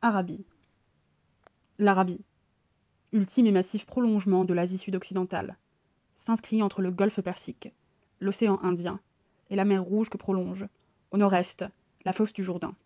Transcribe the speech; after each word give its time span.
Arabie. 0.00 0.46
L'Arabie, 1.80 2.20
ultime 3.12 3.46
et 3.46 3.50
massif 3.50 3.84
prolongement 3.84 4.44
de 4.44 4.54
l'Asie 4.54 4.78
sud-occidentale, 4.78 5.56
s'inscrit 6.14 6.62
entre 6.62 6.82
le 6.82 6.92
golfe 6.92 7.20
Persique, 7.20 7.72
l'océan 8.20 8.60
Indien 8.62 9.00
et 9.50 9.56
la 9.56 9.64
mer 9.64 9.82
Rouge 9.82 10.08
que 10.08 10.16
prolonge, 10.16 10.68
au 11.10 11.16
nord-est, 11.16 11.64
la 12.04 12.12
fosse 12.12 12.32
du 12.32 12.44
Jourdain. 12.44 12.76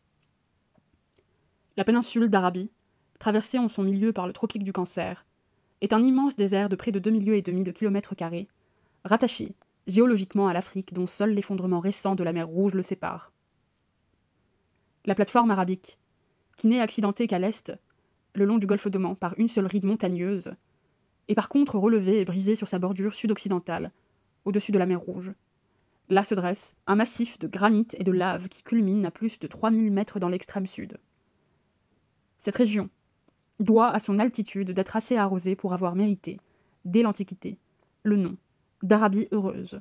La 1.76 1.84
péninsule 1.84 2.30
d'Arabie, 2.30 2.70
traversée 3.18 3.58
en 3.58 3.68
son 3.68 3.82
milieu 3.82 4.14
par 4.14 4.26
le 4.26 4.32
tropique 4.32 4.64
du 4.64 4.72
Cancer, 4.72 5.26
est 5.82 5.92
un 5.92 6.02
immense 6.02 6.36
désert 6.36 6.70
de 6.70 6.76
près 6.76 6.92
de 6.92 6.98
2 6.98 7.10
milieux 7.10 7.36
et 7.36 7.42
demi 7.42 7.62
de 7.62 7.72
kilomètres 7.72 8.14
carrés, 8.14 8.48
rattaché 9.04 9.54
géologiquement 9.86 10.48
à 10.48 10.54
l'Afrique 10.54 10.94
dont 10.94 11.06
seul 11.06 11.34
l'effondrement 11.34 11.80
récent 11.80 12.14
de 12.14 12.24
la 12.24 12.32
mer 12.32 12.48
Rouge 12.48 12.72
le 12.72 12.82
sépare. 12.82 13.32
La 15.04 15.14
plateforme 15.14 15.50
arabique, 15.50 15.98
qui 16.56 16.66
n'est 16.66 16.80
accidentée 16.80 17.26
qu'à 17.26 17.38
l'est, 17.38 17.72
le 18.34 18.44
long 18.44 18.58
du 18.58 18.66
golfe 18.66 18.88
d'Oman 18.88 19.16
par 19.16 19.34
une 19.38 19.48
seule 19.48 19.66
ride 19.66 19.84
montagneuse, 19.84 20.54
est 21.28 21.34
par 21.34 21.48
contre 21.48 21.78
relevée 21.78 22.20
et 22.20 22.24
brisée 22.24 22.56
sur 22.56 22.68
sa 22.68 22.78
bordure 22.78 23.14
sud-occidentale, 23.14 23.92
au-dessus 24.44 24.72
de 24.72 24.78
la 24.78 24.86
mer 24.86 25.00
Rouge. 25.00 25.32
Là 26.08 26.24
se 26.24 26.34
dresse 26.34 26.76
un 26.86 26.96
massif 26.96 27.38
de 27.38 27.46
granit 27.46 27.88
et 27.94 28.04
de 28.04 28.12
lave 28.12 28.48
qui 28.48 28.62
culmine 28.62 29.06
à 29.06 29.10
plus 29.10 29.38
de 29.38 29.46
3000 29.46 29.90
mètres 29.90 30.18
dans 30.18 30.28
l'extrême 30.28 30.66
sud. 30.66 30.98
Cette 32.38 32.56
région 32.56 32.90
doit 33.60 33.88
à 33.88 34.00
son 34.00 34.18
altitude 34.18 34.72
d'être 34.72 34.96
assez 34.96 35.16
arrosée 35.16 35.56
pour 35.56 35.72
avoir 35.72 35.94
mérité, 35.94 36.40
dès 36.84 37.02
l'Antiquité, 37.02 37.58
le 38.02 38.16
nom 38.16 38.36
d'Arabie 38.82 39.28
heureuse. 39.30 39.80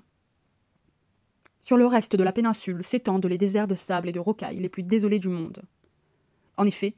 Sur 1.62 1.77
le 1.77 1.85
reste 1.85 2.15
de 2.15 2.23
la 2.23 2.31
péninsule 2.31 2.84
s'étendent 2.84 3.26
les 3.26 3.38
déserts 3.38 3.67
de 3.67 3.76
sable 3.76 4.09
et 4.09 4.12
de 4.12 4.20
rocailles 4.20 4.59
les 4.59 4.70
plus 4.70 4.84
désolés 4.84 5.20
du 5.20 5.29
monde. 5.29 5.63
En 6.61 6.67
effet, 6.67 6.93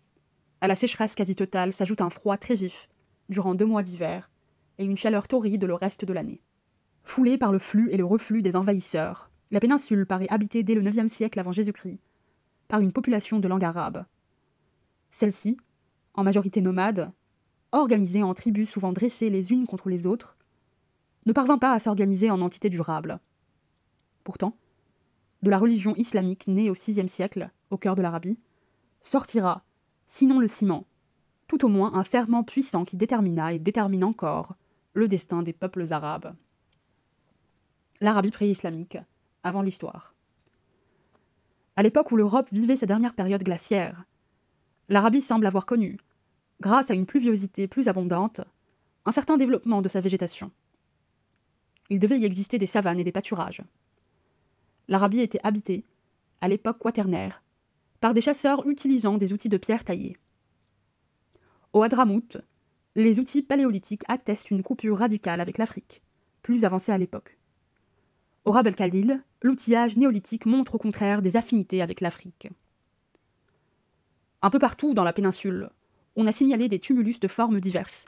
à 0.59 0.67
la 0.67 0.75
sécheresse 0.75 1.15
quasi 1.15 1.37
totale 1.37 1.71
s'ajoute 1.71 2.01
un 2.01 2.09
froid 2.09 2.35
très 2.35 2.55
vif, 2.55 2.89
durant 3.29 3.55
deux 3.55 3.65
mois 3.65 3.81
d'hiver, 3.81 4.29
et 4.77 4.83
une 4.83 4.97
chaleur 4.97 5.29
torride 5.29 5.63
le 5.63 5.73
reste 5.73 6.03
de 6.03 6.11
l'année. 6.11 6.41
Foulée 7.05 7.37
par 7.37 7.53
le 7.53 7.59
flux 7.59 7.89
et 7.89 7.95
le 7.95 8.03
reflux 8.03 8.41
des 8.41 8.57
envahisseurs, 8.57 9.31
la 9.51 9.61
péninsule 9.61 10.05
paraît 10.05 10.27
habitée 10.29 10.63
dès 10.63 10.75
le 10.75 10.83
IXe 10.83 11.09
siècle 11.09 11.39
avant 11.39 11.53
Jésus-Christ 11.53 12.01
par 12.67 12.81
une 12.81 12.91
population 12.91 13.39
de 13.39 13.47
langue 13.47 13.63
arabe. 13.63 14.03
Celle-ci, 15.11 15.55
en 16.13 16.25
majorité 16.25 16.59
nomade, 16.59 17.13
organisée 17.71 18.21
en 18.21 18.33
tribus 18.33 18.69
souvent 18.69 18.91
dressées 18.91 19.29
les 19.29 19.53
unes 19.53 19.65
contre 19.65 19.87
les 19.87 20.05
autres, 20.07 20.35
ne 21.25 21.31
parvint 21.31 21.57
pas 21.57 21.71
à 21.71 21.79
s'organiser 21.79 22.29
en 22.29 22.41
entité 22.41 22.67
durable. 22.67 23.21
Pourtant, 24.25 24.57
de 25.41 25.49
la 25.49 25.57
religion 25.57 25.95
islamique 25.95 26.49
née 26.49 26.69
au 26.69 26.73
VIe 26.73 27.07
siècle, 27.07 27.49
au 27.69 27.77
cœur 27.77 27.95
de 27.95 28.01
l'Arabie, 28.01 28.37
sortira, 29.03 29.63
sinon 30.07 30.39
le 30.39 30.47
ciment, 30.47 30.87
tout 31.47 31.65
au 31.65 31.67
moins 31.67 31.93
un 31.93 32.03
ferment 32.03 32.43
puissant 32.43 32.85
qui 32.85 32.97
détermina 32.97 33.53
et 33.53 33.59
détermine 33.59 34.03
encore 34.03 34.55
le 34.93 35.07
destin 35.07 35.43
des 35.43 35.53
peuples 35.53 35.91
arabes. 35.91 36.35
L'Arabie 38.01 38.31
pré-islamique, 38.31 38.97
avant 39.43 39.61
l'histoire. 39.61 40.13
À 41.75 41.83
l'époque 41.83 42.11
où 42.11 42.15
l'Europe 42.15 42.49
vivait 42.51 42.75
sa 42.75 42.85
dernière 42.85 43.13
période 43.13 43.43
glaciaire, 43.43 44.05
l'Arabie 44.89 45.21
semble 45.21 45.45
avoir 45.45 45.65
connu, 45.65 45.97
grâce 46.61 46.91
à 46.91 46.93
une 46.93 47.05
pluviosité 47.05 47.67
plus 47.67 47.87
abondante, 47.87 48.41
un 49.05 49.11
certain 49.11 49.37
développement 49.37 49.81
de 49.81 49.89
sa 49.89 50.01
végétation. 50.01 50.51
Il 51.89 51.99
devait 51.99 52.19
y 52.19 52.25
exister 52.25 52.57
des 52.57 52.67
savanes 52.67 52.99
et 52.99 53.03
des 53.03 53.11
pâturages. 53.11 53.61
L'Arabie 54.87 55.19
était 55.19 55.39
habitée, 55.43 55.85
à 56.41 56.47
l'époque 56.47 56.79
quaternaire, 56.79 57.42
par 58.03 58.13
des 58.13 58.19
chasseurs 58.19 58.67
utilisant 58.67 59.15
des 59.17 59.31
outils 59.31 59.47
de 59.47 59.55
pierre 59.55 59.85
taillés. 59.85 60.17
Au 61.71 61.83
Hadramout, 61.83 62.37
les 62.95 63.21
outils 63.21 63.43
paléolithiques 63.43 64.03
attestent 64.09 64.51
une 64.51 64.61
coupure 64.61 64.97
radicale 64.97 65.39
avec 65.39 65.57
l'Afrique, 65.57 66.01
plus 66.41 66.65
avancée 66.65 66.91
à 66.91 66.97
l'époque. 66.97 67.37
Au 68.43 68.51
Rab 68.51 68.67
el 68.67 68.75
Khalil, 68.75 69.23
l'outillage 69.41 69.95
néolithique 69.95 70.45
montre 70.45 70.75
au 70.75 70.79
contraire 70.79 71.21
des 71.21 71.37
affinités 71.37 71.81
avec 71.81 72.01
l'Afrique. 72.01 72.49
Un 74.41 74.49
peu 74.49 74.59
partout 74.59 74.93
dans 74.93 75.05
la 75.05 75.13
péninsule, 75.13 75.69
on 76.17 76.27
a 76.27 76.33
signalé 76.33 76.67
des 76.67 76.79
tumulus 76.79 77.21
de 77.21 77.29
formes 77.29 77.61
diverses, 77.61 78.03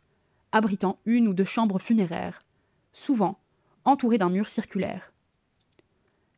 abritant 0.52 1.00
une 1.06 1.30
ou 1.30 1.34
deux 1.34 1.46
chambres 1.46 1.80
funéraires, 1.80 2.44
souvent 2.92 3.40
entourés 3.86 4.18
d'un 4.18 4.30
mur 4.30 4.50
circulaire. 4.50 5.14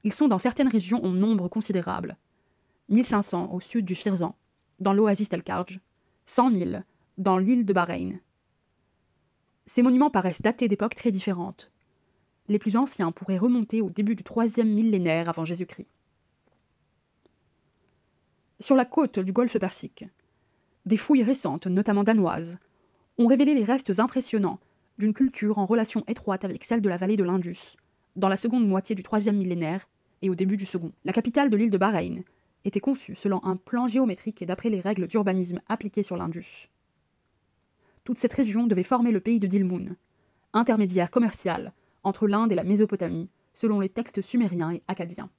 Ils 0.03 0.13
sont 0.13 0.27
dans 0.27 0.37
certaines 0.37 0.67
régions 0.67 1.03
en 1.03 1.09
nombre 1.09 1.47
considérable. 1.47 2.17
1500 2.89 3.51
au 3.51 3.59
sud 3.59 3.85
du 3.85 3.95
Firzan, 3.95 4.35
dans 4.79 4.93
l'oasis 4.93 5.29
d'El-Karj, 5.29 5.79
100 6.25 6.51
000 6.51 6.71
dans 7.17 7.37
l'île 7.37 7.65
de 7.65 7.73
Bahreïn. 7.73 8.19
Ces 9.65 9.81
monuments 9.81 10.09
paraissent 10.09 10.41
datés 10.41 10.67
d'époques 10.67 10.95
très 10.95 11.11
différentes. 11.11 11.71
Les 12.47 12.59
plus 12.59 12.77
anciens 12.77 13.11
pourraient 13.11 13.37
remonter 13.37 13.81
au 13.81 13.89
début 13.89 14.15
du 14.15 14.23
troisième 14.23 14.73
millénaire 14.73 15.27
avant 15.27 15.43
Jésus-Christ. 15.43 15.87
Sur 18.59 18.75
la 18.75 18.85
côte 18.85 19.19
du 19.19 19.33
golfe 19.33 19.59
Persique, 19.59 20.05
des 20.85 20.97
fouilles 20.97 21.23
récentes, 21.23 21.67
notamment 21.67 22.05
danoises, 22.05 22.57
ont 23.17 23.27
révélé 23.27 23.53
les 23.53 23.63
restes 23.63 23.99
impressionnants 23.99 24.59
d'une 24.97 25.13
culture 25.13 25.57
en 25.57 25.65
relation 25.65 26.03
étroite 26.07 26.45
avec 26.45 26.63
celle 26.63 26.81
de 26.81 26.89
la 26.89 26.97
vallée 26.97 27.17
de 27.17 27.23
l'Indus, 27.23 27.75
dans 28.15 28.29
la 28.29 28.37
seconde 28.37 28.67
moitié 28.67 28.95
du 28.95 29.03
troisième 29.03 29.37
millénaire 29.37 29.87
et 30.21 30.29
au 30.29 30.35
début 30.35 30.57
du 30.57 30.65
second. 30.65 30.91
La 31.03 31.13
capitale 31.13 31.49
de 31.49 31.57
l'île 31.57 31.69
de 31.69 31.77
Bahreïn 31.77 32.23
était 32.67 32.79
conçue 32.79 33.15
selon 33.15 33.43
un 33.43 33.55
plan 33.55 33.87
géométrique 33.87 34.41
et 34.41 34.45
d'après 34.45 34.69
les 34.69 34.79
règles 34.79 35.07
d'urbanisme 35.07 35.61
appliquées 35.67 36.03
sur 36.03 36.17
l'Indus. 36.17 36.69
Toute 38.03 38.19
cette 38.19 38.33
région 38.33 38.67
devait 38.67 38.83
former 38.83 39.11
le 39.11 39.19
pays 39.19 39.39
de 39.39 39.47
Dilmun, 39.47 39.95
intermédiaire 40.53 41.11
commercial 41.11 41.73
entre 42.03 42.27
l'Inde 42.27 42.51
et 42.51 42.55
la 42.55 42.63
Mésopotamie, 42.63 43.29
selon 43.53 43.79
les 43.79 43.89
textes 43.89 44.21
sumériens 44.21 44.71
et 44.71 44.83
acadiens. 44.87 45.29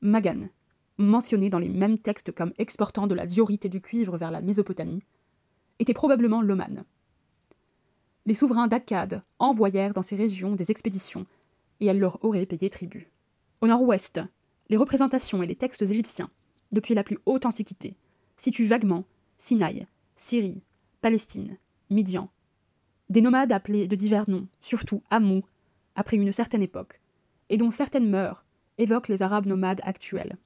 Magan, 0.00 0.48
mentionné 0.98 1.48
dans 1.48 1.58
les 1.58 1.68
mêmes 1.68 1.98
textes 1.98 2.32
comme 2.32 2.52
exportant 2.58 3.06
de 3.06 3.14
la 3.14 3.26
diorite 3.26 3.64
et 3.64 3.70
du 3.70 3.80
cuivre 3.80 4.16
vers 4.16 4.30
la 4.30 4.42
Mésopotamie, 4.42 5.02
était 5.78 5.94
probablement 5.94 6.42
l'Oman, 6.42 6.84
les 8.24 8.34
souverains 8.34 8.68
d'Akkad 8.68 9.22
envoyèrent 9.40 9.94
dans 9.94 10.02
ces 10.02 10.14
régions 10.14 10.54
des 10.54 10.70
expéditions, 10.70 11.26
et 11.80 11.86
elles 11.86 11.98
leur 11.98 12.24
auraient 12.24 12.46
payé 12.46 12.70
tribut. 12.70 13.10
Au 13.60 13.66
nord-ouest, 13.66 14.20
les 14.68 14.76
représentations 14.76 15.42
et 15.42 15.46
les 15.46 15.56
textes 15.56 15.82
égyptiens, 15.82 16.30
depuis 16.70 16.94
la 16.94 17.04
plus 17.04 17.18
haute 17.26 17.46
antiquité, 17.46 17.96
situent 18.36 18.66
vaguement 18.66 19.04
Sinaï, 19.38 19.86
Syrie, 20.16 20.62
Palestine, 21.00 21.58
Midian. 21.90 22.30
Des 23.10 23.20
nomades 23.20 23.52
appelés 23.52 23.88
de 23.88 23.96
divers 23.96 24.28
noms, 24.28 24.48
surtout 24.60 25.02
Amou, 25.10 25.42
après 25.94 26.16
une 26.16 26.32
certaine 26.32 26.62
époque, 26.62 27.00
et 27.50 27.56
dont 27.56 27.70
certaines 27.70 28.08
mœurs 28.08 28.44
évoquent 28.78 29.08
les 29.08 29.22
Arabes 29.22 29.46
nomades 29.46 29.80
actuels. 29.84 30.38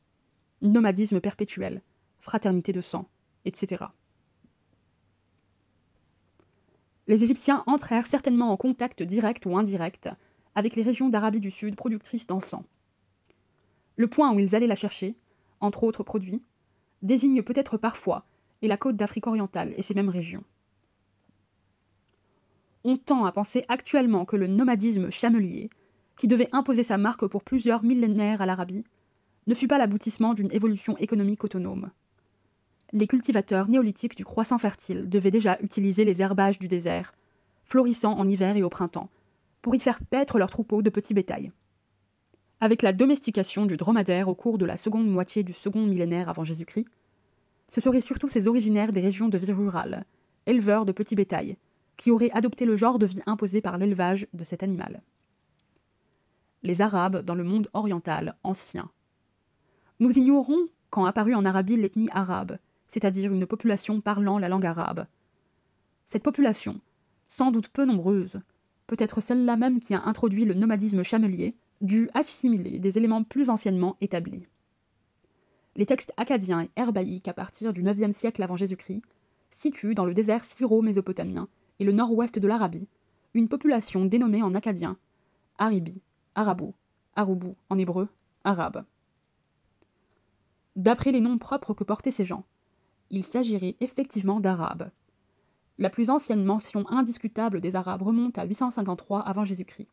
Nomadisme 0.63 1.21
perpétuel, 1.21 1.83
fraternité 2.19 2.73
de 2.73 2.81
sang, 2.81 3.09
etc. 3.45 3.85
les 7.07 7.23
Égyptiens 7.23 7.63
entrèrent 7.67 8.07
certainement 8.07 8.51
en 8.51 8.57
contact 8.57 9.03
direct 9.03 9.47
ou 9.47 9.57
indirect 9.57 10.09
avec 10.55 10.75
les 10.75 10.83
régions 10.83 11.09
d'Arabie 11.09 11.41
du 11.41 11.51
Sud 11.51 11.77
productrices 11.77 12.27
d'encens. 12.27 12.65
Le 13.97 14.07
point 14.07 14.33
où 14.33 14.39
ils 14.39 14.55
allaient 14.55 14.67
la 14.67 14.75
chercher, 14.75 15.17
entre 15.61 15.85
autres 15.85 16.03
produits, 16.03 16.43
désigne 17.03 17.43
peut-être 17.43 17.77
parfois 17.77 18.27
et 18.63 18.69
la 18.69 18.77
côte 18.77 18.97
d'Afrique 18.97 19.27
orientale 19.27 19.75
et 19.77 19.83
ces 19.83 19.95
mêmes 19.95 20.09
régions. 20.09 20.45
On 22.85 22.97
tend 22.97 23.25
à 23.25 23.33
penser 23.33 23.65
actuellement 23.69 24.25
que 24.25 24.37
le 24.37 24.47
nomadisme 24.47 25.11
chamelier, 25.11 25.71
qui 26.17 26.29
devait 26.29 26.49
imposer 26.53 26.83
sa 26.83 26.99
marque 26.99 27.27
pour 27.27 27.43
plusieurs 27.43 27.83
millénaires 27.83 28.41
à 28.41 28.47
l'Arabie, 28.47 28.85
ne 29.47 29.55
fut 29.55 29.69
pas 29.69 29.79
l'aboutissement 29.79 30.35
d'une 30.35 30.53
évolution 30.53 30.97
économique 30.99 31.45
autonome 31.45 31.91
les 32.93 33.07
cultivateurs 33.07 33.69
néolithiques 33.69 34.17
du 34.17 34.25
croissant 34.25 34.59
fertile 34.59 35.09
devaient 35.09 35.31
déjà 35.31 35.59
utiliser 35.61 36.05
les 36.05 36.23
herbages 36.23 36.59
du 36.59 36.69
désert, 36.69 37.13
florissant 37.65 38.17
en 38.19 38.29
hiver 38.29 38.57
et 38.57 38.63
au 38.63 38.69
printemps, 38.69 39.11
pour 39.63 39.75
y 39.75 39.81
faire 39.81 40.01
paître 40.01 40.39
leurs 40.39 40.51
troupeaux 40.51 40.83
de 40.83 40.91
petits 40.91 41.15
bétails. 41.15 41.53
Avec 42.61 42.81
la 42.81 42.95
domestication 42.95 43.67
du 43.67 43.77
dromadaire 43.77 44.29
au 44.29 44.35
cours 44.35 44.57
de 44.57 44.65
la 44.65 44.79
seconde 44.79 45.09
moitié 45.09 45.43
du 45.43 45.53
second 45.53 45.85
millénaire 45.87 46.31
avant 46.31 46.45
Jésus-Christ, 46.45 46.87
ce 47.69 47.81
seraient 47.81 48.01
surtout 48.01 48.29
ces 48.29 48.49
originaires 48.49 48.93
des 48.93 49.03
régions 49.03 49.29
de 49.29 49.37
vie 49.37 49.53
rurale, 49.53 50.05
éleveurs 50.47 50.87
de 50.87 50.93
petits 50.93 51.17
bétails, 51.17 51.59
qui 51.97 52.11
auraient 52.11 52.31
adopté 52.31 52.65
le 52.65 52.77
genre 52.77 52.99
de 52.99 53.07
vie 53.07 53.21
imposé 53.27 53.61
par 53.61 53.77
l'élevage 53.77 54.27
de 54.33 54.45
cet 54.45 54.63
animal. 54.63 55.03
Les 56.63 56.81
Arabes 56.81 57.23
dans 57.23 57.35
le 57.35 57.45
monde 57.45 57.69
oriental 57.75 58.37
ancien. 58.43 58.91
Nous 60.01 60.19
ignorons 60.19 60.69
quand 60.89 61.05
apparut 61.05 61.35
en 61.35 61.45
Arabie 61.45 61.77
l'ethnie 61.77 62.09
arabe, 62.13 62.59
c'est-à-dire 62.89 63.33
une 63.33 63.47
population 63.47 64.01
parlant 64.01 64.39
la 64.39 64.49
langue 64.49 64.67
arabe. 64.67 65.07
Cette 66.07 66.23
population, 66.23 66.81
sans 67.27 67.51
doute 67.51 67.69
peu 67.69 67.85
nombreuse, 67.85 68.41
peut 68.87 68.97
être 68.99 69.21
celle-là 69.21 69.57
même 69.57 69.81
qui 69.81 69.95
a 69.95 70.05
introduit 70.05 70.45
le 70.45 70.55
nomadisme 70.55 71.03
chamelier, 71.03 71.55
dut 71.81 72.09
assimiler 72.15 72.79
des 72.79 72.99
éléments 72.99 73.25
plus 73.25 73.51
anciennement 73.51 73.97
établis. 74.01 74.47
les 75.77 75.87
textes 75.87 76.13
acadiens 76.17 76.63
et 76.63 76.71
herbaïques 76.77 77.29
à 77.29 77.35
partir 77.35 77.73
du 77.73 77.83
IXe 77.83 78.17
siècle 78.17 78.43
avant 78.43 78.57
Jésus-Christ 78.57 79.03
situent 79.51 79.95
dans 79.95 80.07
le 80.07 80.15
désert 80.15 80.45
syro-mésopotamien 80.45 81.49
et 81.79 81.85
le 81.85 81.93
nord-ouest 81.93 82.39
de 82.39 82.49
l'Arabie 82.49 82.89
une 83.35 83.49
population 83.49 84.07
dénommée 84.07 84.43
en 84.43 84.55
acadien 84.55 84.97
Aribi, 85.59 86.03
Arabou, 86.35 86.75
Aroubou 87.15 87.57
en 87.71 87.79
hébreu, 87.79 88.09
arabe. 88.45 88.85
D'après 90.77 91.13
les 91.13 91.21
noms 91.21 91.39
propres 91.39 91.75
que 91.75 91.85
portaient 91.85 92.11
ces 92.11 92.25
gens, 92.25 92.45
il 93.11 93.25
s'agirait 93.25 93.77
effectivement 93.81 94.41
d'Arabes. 94.41 94.91
La 95.79 95.91
plus 95.91 96.11
ancienne 96.11 96.45
mention 96.45 96.89
indiscutable 96.89 97.61
des 97.61 97.77
Arabes 97.77 98.03
remonte 98.03 98.39
à 98.39 98.45
853 98.45 99.21
avant 99.21 99.45
Jésus-Christ. 99.45 99.89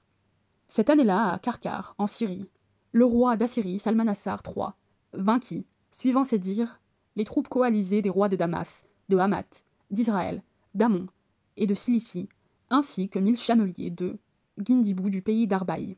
Cette 0.75 0.89
année-là, 0.89 1.33
à 1.33 1.37
Karkar, 1.37 1.93
en 1.99 2.07
Syrie, 2.07 2.49
le 2.93 3.05
roi 3.05 3.37
d'Assyrie, 3.37 3.77
Salmanassar 3.77 4.41
III, 4.43 4.69
vainquit, 5.13 5.67
suivant 5.91 6.23
ses 6.23 6.39
dires, 6.39 6.81
les 7.15 7.25
troupes 7.25 7.47
coalisées 7.47 8.01
des 8.01 8.09
rois 8.09 8.27
de 8.27 8.35
Damas, 8.35 8.87
de 9.07 9.17
Hamath, 9.17 9.65
d'Israël, 9.91 10.41
d'Amon 10.73 11.09
et 11.57 11.67
de 11.67 11.75
Cilicie, 11.75 12.27
ainsi 12.71 13.07
que 13.07 13.19
mille 13.19 13.37
chameliers 13.37 13.91
de 13.91 14.17
Gindibou 14.57 15.11
du 15.11 15.21
pays 15.21 15.45
d'Arbaï. 15.45 15.95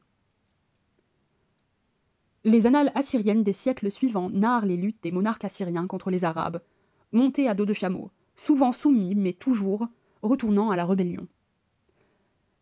Les 2.43 2.65
annales 2.65 2.91
assyriennes 2.95 3.43
des 3.43 3.53
siècles 3.53 3.89
suivants 3.89 4.29
narrent 4.29 4.65
les 4.65 4.75
luttes 4.75 5.01
des 5.03 5.13
monarques 5.13 5.45
assyriens 5.45 5.87
contre 5.87 6.09
les 6.09 6.25
Arabes, 6.25 6.61
montés 7.13 7.47
à 7.47 7.53
dos 7.53 7.65
de 7.65 7.71
chameaux, 7.71 8.11
souvent 8.35 8.73
soumis, 8.73 9.15
mais 9.15 9.31
toujours 9.31 9.87
retournant 10.21 10.69
à 10.69 10.75
la 10.75 10.85
rébellion. 10.85 11.29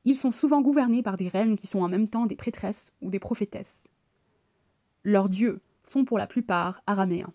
Ils 0.05 0.17
sont 0.17 0.31
souvent 0.31 0.61
gouvernés 0.61 1.03
par 1.03 1.17
des 1.17 1.27
reines 1.27 1.55
qui 1.55 1.67
sont 1.67 1.81
en 1.81 1.89
même 1.89 2.07
temps 2.07 2.25
des 2.25 2.35
prêtresses 2.35 2.94
ou 3.01 3.09
des 3.09 3.19
prophétesses. 3.19 3.88
Leurs 5.03 5.29
dieux 5.29 5.61
sont 5.83 6.05
pour 6.05 6.17
la 6.17 6.27
plupart 6.27 6.81
araméens. 6.88 7.33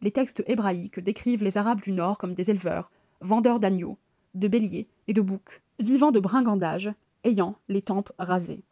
Les 0.00 0.10
textes 0.10 0.42
hébraïques 0.46 1.00
décrivent 1.00 1.42
les 1.42 1.56
Arabes 1.56 1.80
du 1.80 1.92
Nord 1.92 2.18
comme 2.18 2.34
des 2.34 2.50
éleveurs, 2.50 2.90
vendeurs 3.20 3.60
d'agneaux, 3.60 3.98
de 4.34 4.48
béliers 4.48 4.88
et 5.08 5.12
de 5.12 5.20
boucs, 5.20 5.62
vivant 5.78 6.10
de 6.10 6.20
bringandage, 6.20 6.92
ayant 7.24 7.56
les 7.68 7.82
tempes 7.82 8.12
rasées. 8.18 8.62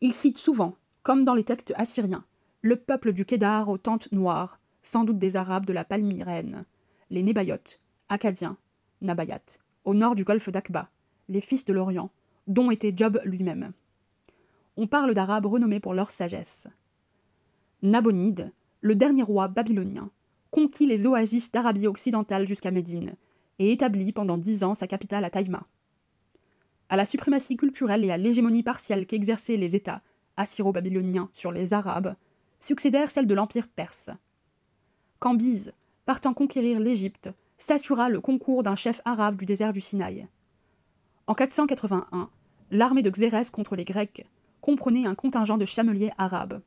Ils 0.00 0.12
citent 0.12 0.38
souvent, 0.38 0.76
comme 1.02 1.24
dans 1.24 1.34
les 1.34 1.44
textes 1.44 1.72
assyriens, 1.76 2.24
le 2.60 2.76
peuple 2.76 3.12
du 3.12 3.24
Kédar 3.24 3.68
aux 3.68 3.78
tentes 3.78 4.12
noires, 4.12 4.60
sans 4.82 5.04
doute 5.04 5.18
des 5.18 5.36
Arabes 5.36 5.66
de 5.66 5.72
la 5.72 5.84
Palmyrène, 5.84 6.64
les 7.10 7.22
Nébayotes, 7.22 7.80
Acadiens, 8.08 8.56
Nabayat, 9.00 9.58
au 9.84 9.94
nord 9.94 10.14
du 10.14 10.24
golfe 10.24 10.50
d'Aqba, 10.50 10.90
les 11.28 11.40
fils 11.40 11.64
de 11.64 11.72
l'Orient, 11.72 12.10
dont 12.46 12.70
était 12.70 12.94
Job 12.96 13.20
lui-même. 13.24 13.72
On 14.76 14.86
parle 14.86 15.14
d'Arabes 15.14 15.46
renommés 15.46 15.80
pour 15.80 15.94
leur 15.94 16.10
sagesse. 16.10 16.68
Nabonide, 17.82 18.52
le 18.80 18.94
dernier 18.94 19.22
roi 19.22 19.48
babylonien, 19.48 20.10
conquit 20.50 20.86
les 20.86 21.06
oasis 21.06 21.50
d'Arabie 21.50 21.86
occidentale 21.86 22.46
jusqu'à 22.46 22.70
Médine 22.70 23.14
et 23.58 23.72
établit 23.72 24.12
pendant 24.12 24.38
dix 24.38 24.64
ans 24.64 24.74
sa 24.74 24.86
capitale 24.86 25.24
à 25.24 25.30
Taïma. 25.30 25.66
À 26.88 26.96
la 26.96 27.04
suprématie 27.04 27.56
culturelle 27.56 28.04
et 28.04 28.10
à 28.10 28.16
l'hégémonie 28.16 28.62
partielle 28.62 29.06
qu'exerçaient 29.06 29.56
les 29.56 29.74
États 29.74 30.02
assyro-babyloniens 30.36 31.30
sur 31.32 31.52
les 31.52 31.74
Arabes 31.74 32.14
succédèrent 32.60 33.10
celles 33.10 33.26
de 33.26 33.34
l'Empire 33.34 33.68
perse. 33.68 34.10
Cambyse, 35.18 35.72
partant 36.04 36.34
conquérir 36.34 36.78
l'Égypte, 36.80 37.30
s'assura 37.58 38.08
le 38.08 38.20
concours 38.20 38.62
d'un 38.62 38.76
chef 38.76 39.00
arabe 39.04 39.36
du 39.36 39.46
désert 39.46 39.72
du 39.72 39.80
Sinaï. 39.80 40.28
En 41.28 41.34
481, 41.34 42.30
l'armée 42.70 43.02
de 43.02 43.10
Xérès 43.10 43.50
contre 43.50 43.74
les 43.74 43.84
Grecs 43.84 44.26
comprenait 44.60 45.06
un 45.06 45.16
contingent 45.16 45.58
de 45.58 45.66
chameliers 45.66 46.12
arabes. 46.18 46.62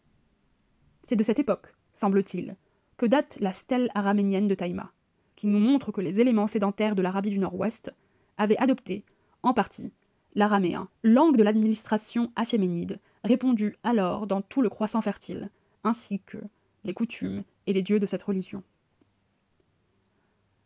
C'est 1.04 1.16
de 1.16 1.24
cette 1.24 1.40
époque, 1.40 1.74
semble-t-il, 1.94 2.58
que 2.98 3.06
date 3.06 3.38
la 3.40 3.54
stèle 3.54 3.90
araménienne 3.96 4.50
de 4.50 4.56
Taïma, 4.56 4.92
qui 5.38 5.48
nous 5.48 5.60
montre 5.60 5.94
que 5.94 6.02
les 6.02 6.20
éléments 6.20 6.48
sédentaires 6.48 6.96
de 6.96 7.02
l'Arabie 7.02 7.30
du 7.30 7.40
Nord-Ouest 7.40 7.94
avaient 8.38 8.58
adopté, 8.58 9.06
en 9.44 9.54
partie, 9.54 9.94
l'araméen, 10.36 10.90
langue 11.04 11.38
de 11.38 11.44
l'administration 11.44 12.30
achéménide, 12.36 13.00
répandue 13.24 13.78
alors 13.84 14.28
dans 14.28 14.42
tout 14.42 14.62
le 14.62 14.70
croissant 14.70 15.02
fertile, 15.02 15.50
ainsi 15.86 16.20
que 16.20 16.38
les 16.84 16.94
coutumes 16.94 17.44
et 17.66 17.72
les 17.72 17.82
dieux 17.82 18.00
de 18.02 18.06
cette 18.06 18.24
religion. 18.24 18.64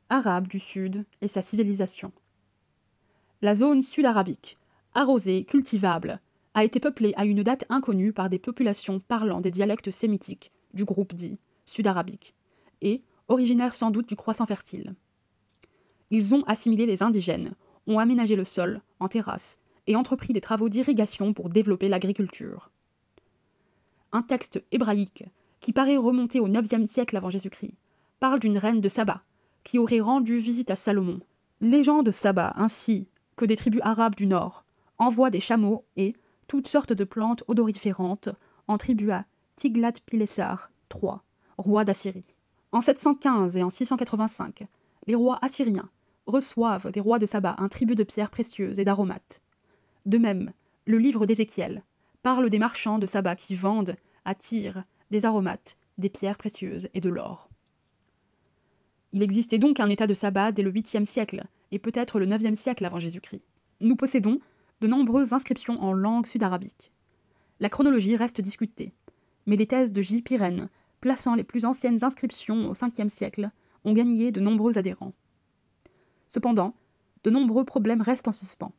Arabe 0.09 0.47
du 0.47 0.57
Sud 0.59 1.05
et 1.21 1.27
sa 1.27 1.43
civilisation. 1.43 2.11
La 3.43 3.55
zone 3.55 3.83
sud-arabique, 3.83 4.57
arrosée, 4.93 5.43
cultivable, 5.43 6.21
a 6.53 6.63
été 6.63 6.79
peuplée 6.79 7.13
à 7.17 7.25
une 7.25 7.43
date 7.43 7.65
inconnue 7.67 8.13
par 8.13 8.29
des 8.29 8.39
populations 8.39 9.01
parlant 9.01 9.41
des 9.41 9.51
dialectes 9.51 9.91
sémitiques 9.91 10.53
du 10.73 10.85
groupe 10.85 11.13
dit 11.13 11.37
sud-arabique 11.65 12.35
et 12.81 13.01
originaires 13.27 13.75
sans 13.75 13.91
doute 13.91 14.07
du 14.07 14.15
croissant 14.15 14.45
fertile. 14.45 14.95
Ils 16.09 16.33
ont 16.33 16.43
assimilé 16.43 16.85
les 16.85 17.03
indigènes, 17.03 17.53
ont 17.85 17.99
aménagé 17.99 18.37
le 18.37 18.45
sol 18.45 18.79
en 19.01 19.09
terrasses 19.09 19.57
et 19.87 19.97
entrepris 19.97 20.31
des 20.31 20.39
travaux 20.39 20.69
d'irrigation 20.69 21.33
pour 21.33 21.49
développer 21.49 21.89
l'agriculture. 21.89 22.71
Un 24.13 24.21
texte 24.21 24.63
hébraïque, 24.71 25.25
qui 25.59 25.73
paraît 25.73 25.97
remonter 25.97 26.39
au 26.39 26.47
IXe 26.47 26.89
siècle 26.89 27.17
avant 27.17 27.29
Jésus-Christ, 27.29 27.75
parle 28.21 28.39
d'une 28.39 28.57
reine 28.57 28.79
de 28.79 28.87
Saba 28.87 29.21
qui 29.65 29.79
aurait 29.79 29.99
rendu 29.99 30.37
visite 30.37 30.71
à 30.71 30.77
Salomon. 30.77 31.19
Les 31.59 31.83
gens 31.83 32.03
de 32.03 32.11
Saba 32.11 32.53
ainsi 32.55 33.09
que 33.35 33.45
des 33.45 33.55
tribus 33.55 33.81
arabes 33.83 34.15
du 34.15 34.27
nord, 34.27 34.63
envoient 34.97 35.29
des 35.29 35.39
chameaux 35.39 35.85
et 35.97 36.15
toutes 36.47 36.67
sortes 36.67 36.93
de 36.93 37.03
plantes 37.03 37.43
odoriférantes 37.47 38.29
en 38.67 38.77
tribu 38.77 39.11
à 39.11 39.25
Tiglath-Pileser 39.55 40.55
III, 40.93 41.13
roi 41.57 41.85
d'Assyrie. 41.85 42.35
En 42.71 42.81
715 42.81 43.57
et 43.57 43.63
en 43.63 43.69
685, 43.69 44.65
les 45.07 45.15
rois 45.15 45.39
assyriens 45.41 45.89
reçoivent 46.25 46.91
des 46.91 46.99
rois 46.99 47.19
de 47.19 47.25
Saba 47.25 47.55
un 47.59 47.69
tribut 47.69 47.95
de 47.95 48.03
pierres 48.03 48.31
précieuses 48.31 48.79
et 48.79 48.85
d'aromates. 48.85 49.41
De 50.05 50.17
même, 50.17 50.51
le 50.85 50.97
livre 50.97 51.25
d'Ézéchiel 51.25 51.83
parle 52.23 52.49
des 52.49 52.59
marchands 52.59 52.99
de 52.99 53.05
Saba 53.05 53.35
qui 53.35 53.55
vendent 53.55 53.95
à 54.25 54.35
Tyr 54.35 54.83
des 55.11 55.25
aromates, 55.25 55.77
des 55.97 56.09
pierres 56.09 56.37
précieuses 56.37 56.89
et 56.93 57.01
de 57.01 57.09
l'or. 57.09 57.49
Il 59.11 59.21
existait 59.21 59.59
donc 59.59 59.79
un 59.79 59.89
état 59.89 60.07
de 60.07 60.13
Saba 60.13 60.51
dès 60.51 60.63
le 60.63 60.71
8e 60.71 61.05
siècle, 61.05 61.45
et 61.73 61.79
peut-être 61.79 62.19
le 62.19 62.27
9e 62.27 62.55
siècle 62.55 62.85
avant 62.85 62.99
Jésus-Christ. 62.99 63.41
Nous 63.81 63.95
possédons 63.95 64.39
de 64.79 64.87
nombreuses 64.87 65.33
inscriptions 65.33 65.81
en 65.81 65.91
langue 65.91 66.27
sud-arabique. 66.27 66.91
La 67.59 67.69
chronologie 67.69 68.15
reste 68.15 68.41
discutée, 68.41 68.93
mais 69.47 69.55
les 69.55 69.65
thèses 69.65 69.91
de 69.91 70.01
J. 70.03 70.21
Pyrène, 70.21 70.69
plaçant 71.01 71.33
les 71.33 71.43
plus 71.43 71.65
anciennes 71.65 72.03
inscriptions 72.03 72.69
au 72.69 72.73
5e 72.73 73.09
siècle, 73.09 73.49
ont 73.85 73.93
gagné 73.93 74.31
de 74.31 74.39
nombreux 74.39 74.77
adhérents. 74.77 75.13
Cependant, 76.27 76.75
de 77.23 77.31
nombreux 77.31 77.65
problèmes 77.65 78.01
restent 78.01 78.27
en 78.27 78.33
suspens. 78.33 78.73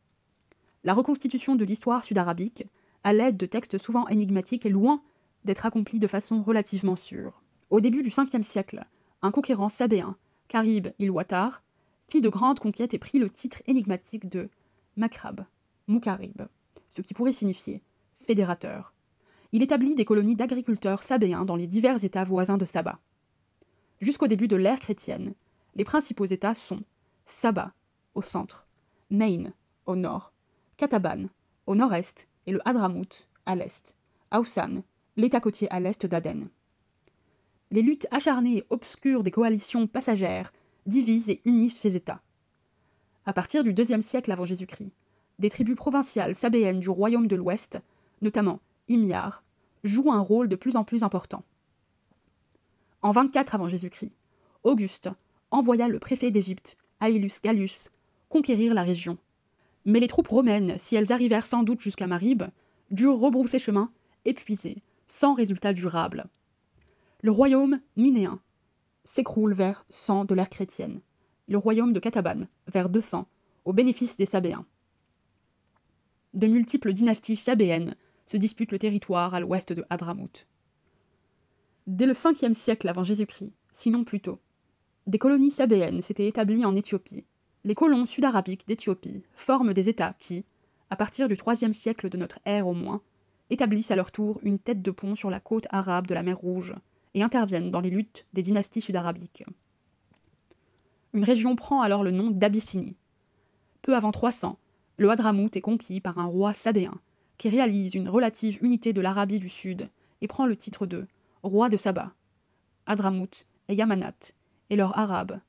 La 0.84 0.94
reconstitution 0.94 1.56
de 1.56 1.64
l'histoire 1.64 2.04
sud-arabique, 2.04 2.64
à 3.02 3.12
l'aide 3.12 3.36
de 3.36 3.46
textes 3.46 3.78
souvent 3.78 4.06
énigmatiques, 4.06 4.66
est 4.66 4.70
loin 4.70 5.02
d'être 5.44 5.66
accomplie 5.66 5.98
de 5.98 6.06
façon 6.06 6.42
relativement 6.42 6.96
sûre. 6.96 7.42
Au 7.70 7.80
début 7.80 8.02
du 8.02 8.10
5e 8.10 8.44
siècle, 8.44 8.86
un 9.20 9.32
conquérant 9.32 9.68
sabéen, 9.68 10.16
Karib 10.46 10.88
il-Watar, 11.00 11.63
fit 12.08 12.20
de 12.20 12.28
grandes 12.28 12.60
conquêtes 12.60 12.94
et 12.94 12.98
prit 12.98 13.18
le 13.18 13.30
titre 13.30 13.62
énigmatique 13.66 14.28
de 14.28 14.48
Makrab, 14.96 15.44
Moukarib, 15.86 16.42
ce 16.90 17.02
qui 17.02 17.14
pourrait 17.14 17.32
signifier 17.32 17.82
fédérateur. 18.26 18.92
Il 19.52 19.62
établit 19.62 19.94
des 19.94 20.04
colonies 20.04 20.36
d'agriculteurs 20.36 21.02
sabéens 21.02 21.44
dans 21.44 21.56
les 21.56 21.66
divers 21.66 22.04
États 22.04 22.24
voisins 22.24 22.58
de 22.58 22.64
Saba. 22.64 22.98
Jusqu'au 24.00 24.26
début 24.26 24.48
de 24.48 24.56
l'ère 24.56 24.80
chrétienne, 24.80 25.34
les 25.76 25.84
principaux 25.84 26.24
États 26.24 26.54
sont 26.54 26.82
Saba, 27.26 27.72
au 28.14 28.22
centre, 28.22 28.66
Maine, 29.10 29.52
au 29.86 29.96
nord, 29.96 30.32
Kataban, 30.76 31.28
au 31.66 31.74
nord-est, 31.74 32.28
et 32.46 32.52
le 32.52 32.66
Hadramout, 32.68 33.28
à 33.46 33.54
l'est, 33.54 33.96
Aousan, 34.30 34.82
l'État 35.16 35.40
côtier 35.40 35.70
à 35.70 35.80
l'est 35.80 36.04
d'Aden. 36.04 36.48
Les 37.70 37.82
luttes 37.82 38.06
acharnées 38.10 38.58
et 38.58 38.64
obscures 38.70 39.22
des 39.22 39.30
coalitions 39.30 39.86
passagères 39.86 40.52
divisent 40.86 41.30
et 41.30 41.40
unissent 41.44 41.78
ces 41.78 41.96
États. 41.96 42.22
À 43.26 43.32
partir 43.32 43.64
du 43.64 43.72
IIe 43.72 44.02
siècle 44.02 44.30
avant 44.32 44.44
Jésus-Christ, 44.44 44.92
des 45.38 45.50
tribus 45.50 45.76
provinciales 45.76 46.34
sabéennes 46.34 46.80
du 46.80 46.90
royaume 46.90 47.26
de 47.26 47.36
l'Ouest, 47.36 47.78
notamment 48.22 48.60
Imyar, 48.88 49.42
jouent 49.82 50.12
un 50.12 50.20
rôle 50.20 50.48
de 50.48 50.56
plus 50.56 50.76
en 50.76 50.84
plus 50.84 51.02
important. 51.02 51.42
En 53.02 53.12
24 53.12 53.54
avant 53.54 53.68
Jésus-Christ, 53.68 54.12
Auguste 54.62 55.10
envoya 55.50 55.88
le 55.88 55.98
préfet 55.98 56.30
d'Égypte, 56.30 56.76
Aélus 57.00 57.40
Gallus, 57.42 57.90
conquérir 58.28 58.74
la 58.74 58.82
région. 58.82 59.18
Mais 59.84 60.00
les 60.00 60.06
troupes 60.06 60.28
romaines, 60.28 60.76
si 60.78 60.96
elles 60.96 61.12
arrivèrent 61.12 61.46
sans 61.46 61.62
doute 61.62 61.80
jusqu'à 61.80 62.06
Marib, 62.06 62.44
durent 62.90 63.18
rebrousser 63.18 63.58
chemin, 63.58 63.90
épuisées, 64.24 64.82
sans 65.06 65.34
résultat 65.34 65.72
durable. 65.72 66.26
Le 67.22 67.30
royaume 67.30 67.80
minéen 67.96 68.40
s'écroule 69.04 69.52
vers 69.52 69.84
100 69.90 70.24
de 70.24 70.34
l'ère 70.34 70.50
chrétienne, 70.50 71.00
le 71.48 71.58
royaume 71.58 71.92
de 71.92 72.00
Cataban 72.00 72.46
vers 72.66 72.88
200, 72.88 73.28
au 73.64 73.72
bénéfice 73.72 74.16
des 74.16 74.26
Sabéens. 74.26 74.66
De 76.32 76.46
multiples 76.46 76.92
dynasties 76.92 77.36
sabéennes 77.36 77.94
se 78.26 78.36
disputent 78.36 78.72
le 78.72 78.78
territoire 78.78 79.34
à 79.34 79.40
l'ouest 79.40 79.72
de 79.72 79.84
Hadramout. 79.90 80.46
Dès 81.86 82.06
le 82.06 82.14
5e 82.14 82.54
siècle 82.54 82.88
avant 82.88 83.04
Jésus-Christ, 83.04 83.52
sinon 83.72 84.04
plus 84.04 84.20
tôt, 84.20 84.40
des 85.06 85.18
colonies 85.18 85.50
sabéennes 85.50 86.00
s'étaient 86.00 86.26
établies 86.26 86.64
en 86.64 86.74
Éthiopie. 86.74 87.24
Les 87.62 87.74
colons 87.74 88.06
sud-arabiques 88.06 88.66
d'Éthiopie 88.66 89.22
forment 89.36 89.74
des 89.74 89.90
États 89.90 90.14
qui, 90.18 90.44
à 90.88 90.96
partir 90.96 91.28
du 91.28 91.36
IIIe 91.46 91.74
siècle 91.74 92.08
de 92.08 92.16
notre 92.16 92.38
ère 92.46 92.66
au 92.66 92.72
moins, 92.74 93.02
établissent 93.50 93.90
à 93.90 93.96
leur 93.96 94.10
tour 94.10 94.40
une 94.42 94.58
tête 94.58 94.80
de 94.80 94.90
pont 94.90 95.14
sur 95.14 95.28
la 95.28 95.40
côte 95.40 95.66
arabe 95.70 96.06
de 96.06 96.14
la 96.14 96.22
mer 96.22 96.38
Rouge 96.38 96.74
et 97.14 97.22
interviennent 97.22 97.70
dans 97.70 97.80
les 97.80 97.90
luttes 97.90 98.26
des 98.32 98.42
dynasties 98.42 98.80
sud-arabiques. 98.80 99.44
Une 101.12 101.24
région 101.24 101.56
prend 101.56 101.80
alors 101.80 102.02
le 102.02 102.10
nom 102.10 102.30
d'Abyssinie. 102.30 102.96
Peu 103.82 103.94
avant 103.94 104.12
300, 104.12 104.58
le 104.96 105.10
Hadramout 105.10 105.56
est 105.56 105.60
conquis 105.60 106.00
par 106.00 106.18
un 106.18 106.26
roi 106.26 106.54
sabéen 106.54 106.94
qui 107.38 107.48
réalise 107.48 107.94
une 107.94 108.08
relative 108.08 108.58
unité 108.62 108.92
de 108.92 109.00
l'Arabie 109.00 109.38
du 109.38 109.48
Sud 109.48 109.88
et 110.20 110.28
prend 110.28 110.46
le 110.46 110.56
titre 110.56 110.86
de 110.86 111.06
roi 111.42 111.68
de 111.68 111.76
Saba. 111.76 112.12
Hadramout 112.86 113.46
et 113.68 113.74
Yamanat 113.74 114.32
et 114.70 114.76
leurs 114.76 114.96
Arabes. 114.98 115.40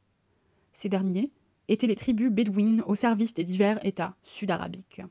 Ces 0.73 0.89
derniers 0.89 1.31
étaient 1.67 1.87
les 1.87 1.95
tribus 1.95 2.31
bédouines 2.31 2.83
au 2.85 2.95
service 2.95 3.33
des 3.33 3.43
divers 3.43 3.83
États 3.85 4.15
sud-arabiques. 4.23 5.01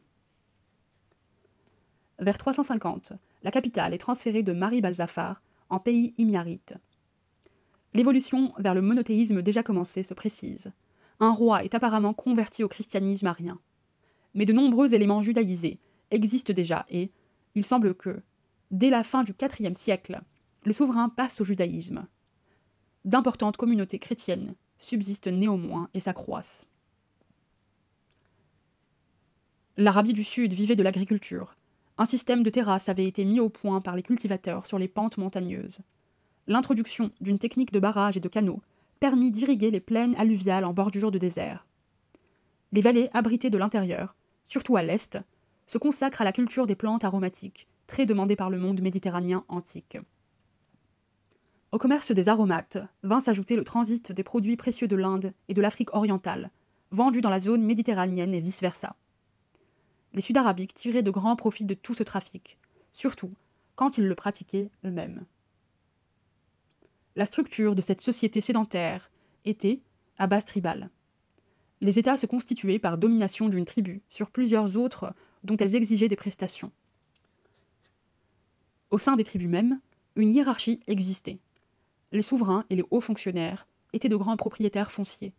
Vers 2.18 2.38
350, 2.38 3.12
la 3.42 3.50
capitale 3.50 3.92
est 3.92 3.98
transférée 3.98 4.42
de 4.42 4.52
Mari 4.52 4.80
Balzafar 4.80 5.42
en 5.70 5.78
pays 5.78 6.14
himyarite. 6.18 6.74
L'évolution 7.92 8.52
vers 8.58 8.74
le 8.74 8.82
monothéisme 8.82 9.42
déjà 9.42 9.62
commencé 9.62 10.02
se 10.02 10.14
précise. 10.14 10.72
Un 11.20 11.30
roi 11.30 11.64
est 11.64 11.74
apparemment 11.74 12.12
converti 12.12 12.64
au 12.64 12.68
christianisme 12.68 13.26
arien. 13.26 13.60
Mais 14.34 14.46
de 14.46 14.52
nombreux 14.52 14.94
éléments 14.94 15.22
judaïsés 15.22 15.78
existent 16.10 16.52
déjà 16.52 16.86
et 16.90 17.10
il 17.54 17.64
semble 17.64 17.94
que, 17.94 18.20
dès 18.70 18.90
la 18.90 19.04
fin 19.04 19.22
du 19.22 19.32
IVe 19.40 19.74
siècle, 19.74 20.20
le 20.64 20.72
souverain 20.72 21.08
passe 21.08 21.40
au 21.40 21.44
judaïsme 21.44 22.06
d'importantes 23.04 23.56
communautés 23.56 23.98
chrétiennes 23.98 24.54
subsistent 24.78 25.28
néanmoins 25.28 25.88
et 25.94 26.00
s'accroissent. 26.00 26.66
L'Arabie 29.76 30.14
du 30.14 30.24
Sud 30.24 30.52
vivait 30.52 30.76
de 30.76 30.82
l'agriculture. 30.82 31.56
Un 31.96 32.06
système 32.06 32.42
de 32.42 32.50
terrasses 32.50 32.88
avait 32.88 33.06
été 33.06 33.24
mis 33.24 33.38
au 33.38 33.48
point 33.48 33.80
par 33.80 33.94
les 33.94 34.02
cultivateurs 34.02 34.66
sur 34.66 34.78
les 34.78 34.88
pentes 34.88 35.16
montagneuses. 35.16 35.78
L'introduction 36.48 37.12
d'une 37.20 37.38
technique 37.38 37.72
de 37.72 37.78
barrage 37.78 38.16
et 38.16 38.20
de 38.20 38.28
canaux 38.28 38.60
permit 38.98 39.30
d'irriguer 39.30 39.70
les 39.70 39.80
plaines 39.80 40.16
alluviales 40.16 40.64
en 40.64 40.72
bordure 40.72 41.10
de 41.10 41.18
désert. 41.18 41.66
Les 42.72 42.80
vallées 42.80 43.10
abritées 43.12 43.50
de 43.50 43.58
l'intérieur, 43.58 44.16
surtout 44.48 44.76
à 44.76 44.82
l'est, 44.82 45.18
se 45.66 45.78
consacrent 45.78 46.20
à 46.20 46.24
la 46.24 46.32
culture 46.32 46.66
des 46.66 46.74
plantes 46.74 47.04
aromatiques, 47.04 47.68
très 47.86 48.06
demandées 48.06 48.36
par 48.36 48.50
le 48.50 48.58
monde 48.58 48.80
méditerranéen 48.80 49.44
antique. 49.48 49.98
Au 51.70 51.78
commerce 51.78 52.12
des 52.12 52.28
aromates 52.28 52.78
vint 53.02 53.20
s'ajouter 53.20 53.56
le 53.56 53.64
transit 53.64 54.12
des 54.12 54.22
produits 54.24 54.56
précieux 54.56 54.88
de 54.88 54.96
l'Inde 54.96 55.32
et 55.48 55.54
de 55.54 55.62
l'Afrique 55.62 55.94
orientale, 55.94 56.50
vendus 56.90 57.20
dans 57.20 57.30
la 57.30 57.40
zone 57.40 57.62
méditerranéenne 57.62 58.34
et 58.34 58.40
vice-versa. 58.40 58.96
Les 60.14 60.20
Sud-Arabiques 60.20 60.74
tiraient 60.74 61.02
de 61.02 61.10
grands 61.10 61.36
profits 61.36 61.64
de 61.64 61.74
tout 61.74 61.94
ce 61.94 62.02
trafic, 62.02 62.58
surtout 62.92 63.32
quand 63.76 63.98
ils 63.98 64.06
le 64.06 64.14
pratiquaient 64.14 64.70
eux-mêmes. 64.84 65.24
La 67.16 67.26
structure 67.26 67.74
de 67.74 67.82
cette 67.82 68.00
société 68.00 68.40
sédentaire 68.40 69.10
était 69.44 69.80
à 70.18 70.26
base 70.26 70.46
tribale. 70.46 70.90
Les 71.80 71.98
États 71.98 72.16
se 72.16 72.26
constituaient 72.26 72.78
par 72.78 72.98
domination 72.98 73.48
d'une 73.48 73.64
tribu 73.64 74.00
sur 74.08 74.30
plusieurs 74.30 74.76
autres 74.76 75.12
dont 75.42 75.56
elles 75.56 75.74
exigeaient 75.74 76.08
des 76.08 76.16
prestations. 76.16 76.72
Au 78.90 78.98
sein 78.98 79.16
des 79.16 79.24
tribus 79.24 79.48
mêmes, 79.48 79.80
une 80.16 80.34
hiérarchie 80.34 80.80
existait 80.86 81.40
les 82.14 82.22
souverains 82.22 82.64
et 82.70 82.76
les 82.76 82.84
hauts 82.90 83.00
fonctionnaires 83.00 83.66
étaient 83.92 84.08
de 84.08 84.16
grands 84.16 84.36
propriétaires 84.36 84.92
fonciers. 84.92 85.32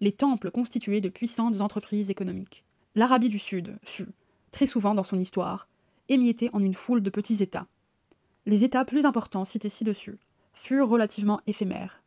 Les 0.00 0.12
temples 0.12 0.50
constituaient 0.50 1.00
de 1.00 1.08
puissantes 1.08 1.60
entreprises 1.60 2.10
économiques. 2.10 2.63
L'Arabie 2.94 3.28
du 3.28 3.38
Sud 3.38 3.76
fut, 3.82 4.08
très 4.52 4.66
souvent 4.66 4.94
dans 4.94 5.02
son 5.02 5.18
histoire, 5.18 5.68
émiettée 6.08 6.50
en 6.52 6.62
une 6.62 6.74
foule 6.74 7.02
de 7.02 7.10
petits 7.10 7.42
États. 7.42 7.66
Les 8.46 8.62
États 8.62 8.84
plus 8.84 9.04
importants 9.04 9.44
cités 9.44 9.68
ci-dessus 9.68 10.18
furent 10.52 10.88
relativement 10.88 11.40
éphémères. 11.46 12.02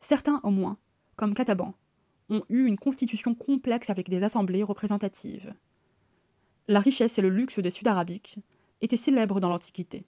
Certains, 0.00 0.40
au 0.42 0.50
moins, 0.50 0.78
comme 1.16 1.34
Cataban, 1.34 1.74
ont 2.30 2.42
eu 2.48 2.64
une 2.64 2.78
constitution 2.78 3.34
complexe 3.34 3.90
avec 3.90 4.08
des 4.08 4.24
assemblées 4.24 4.62
représentatives. 4.62 5.52
La 6.68 6.80
richesse 6.80 7.18
et 7.18 7.22
le 7.22 7.28
luxe 7.28 7.58
des 7.58 7.70
Sud-Arabiques 7.70 8.38
étaient 8.80 8.96
célèbres 8.96 9.40
dans 9.40 9.50
l'Antiquité. 9.50 10.06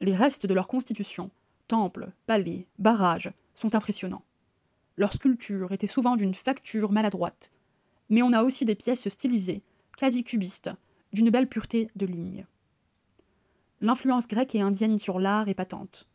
Les 0.00 0.16
restes 0.16 0.46
de 0.46 0.54
leur 0.54 0.66
constitution 0.66 1.30
temples, 1.68 2.10
palais, 2.26 2.66
barrages 2.80 3.32
sont 3.54 3.76
impressionnants. 3.76 4.24
Leurs 4.96 5.12
sculptures 5.12 5.70
étaient 5.70 5.86
souvent 5.86 6.16
d'une 6.16 6.34
facture 6.34 6.90
maladroite, 6.90 7.51
mais 8.12 8.20
on 8.20 8.34
a 8.34 8.42
aussi 8.42 8.66
des 8.66 8.74
pièces 8.74 9.08
stylisées, 9.08 9.62
quasi 9.96 10.22
cubistes, 10.22 10.70
d'une 11.14 11.30
belle 11.30 11.48
pureté 11.48 11.88
de 11.96 12.04
ligne. 12.04 12.44
L'influence 13.80 14.28
grecque 14.28 14.54
et 14.54 14.60
indienne 14.60 14.98
sur 14.98 15.18
l'art 15.18 15.48
est 15.48 15.54
patente. 15.54 16.06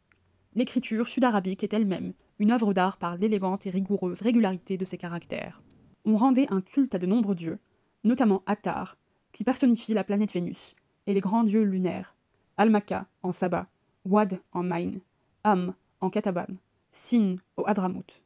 L'écriture 0.54 1.08
sud-arabique 1.08 1.64
est 1.64 1.74
elle-même 1.74 2.14
une 2.38 2.52
œuvre 2.52 2.76
d'art 2.76 2.98
par 2.98 3.18
l'élégante 3.18 3.66
et 3.66 3.72
rigoureuse 3.72 4.22
régularité 4.22 4.78
de 4.78 4.86
ses 4.86 5.00
caractères. 5.00 5.64
On 6.06 6.16
rendait 6.18 6.46
un 6.54 6.62
culte 6.62 6.94
à 6.94 7.00
de 7.00 7.08
nombreux 7.08 7.34
dieux, 7.34 7.58
notamment 8.04 8.44
Attar, 8.46 8.96
qui 9.32 9.44
personnifie 9.44 9.96
la 9.96 10.04
planète 10.04 10.32
Vénus, 10.32 10.76
et 11.08 11.16
les 11.16 11.20
grands 11.20 11.44
dieux 11.44 11.64
lunaires, 11.64 12.16
Almaka 12.58 13.08
en 13.24 13.32
Saba, 13.32 13.66
Wad 14.06 14.40
en 14.52 14.62
Maine, 14.62 15.00
Am 15.44 15.74
en 16.00 16.12
Kataban, 16.12 16.58
Sin 16.92 17.38
au 17.58 17.64
Hadramout. 17.66 18.22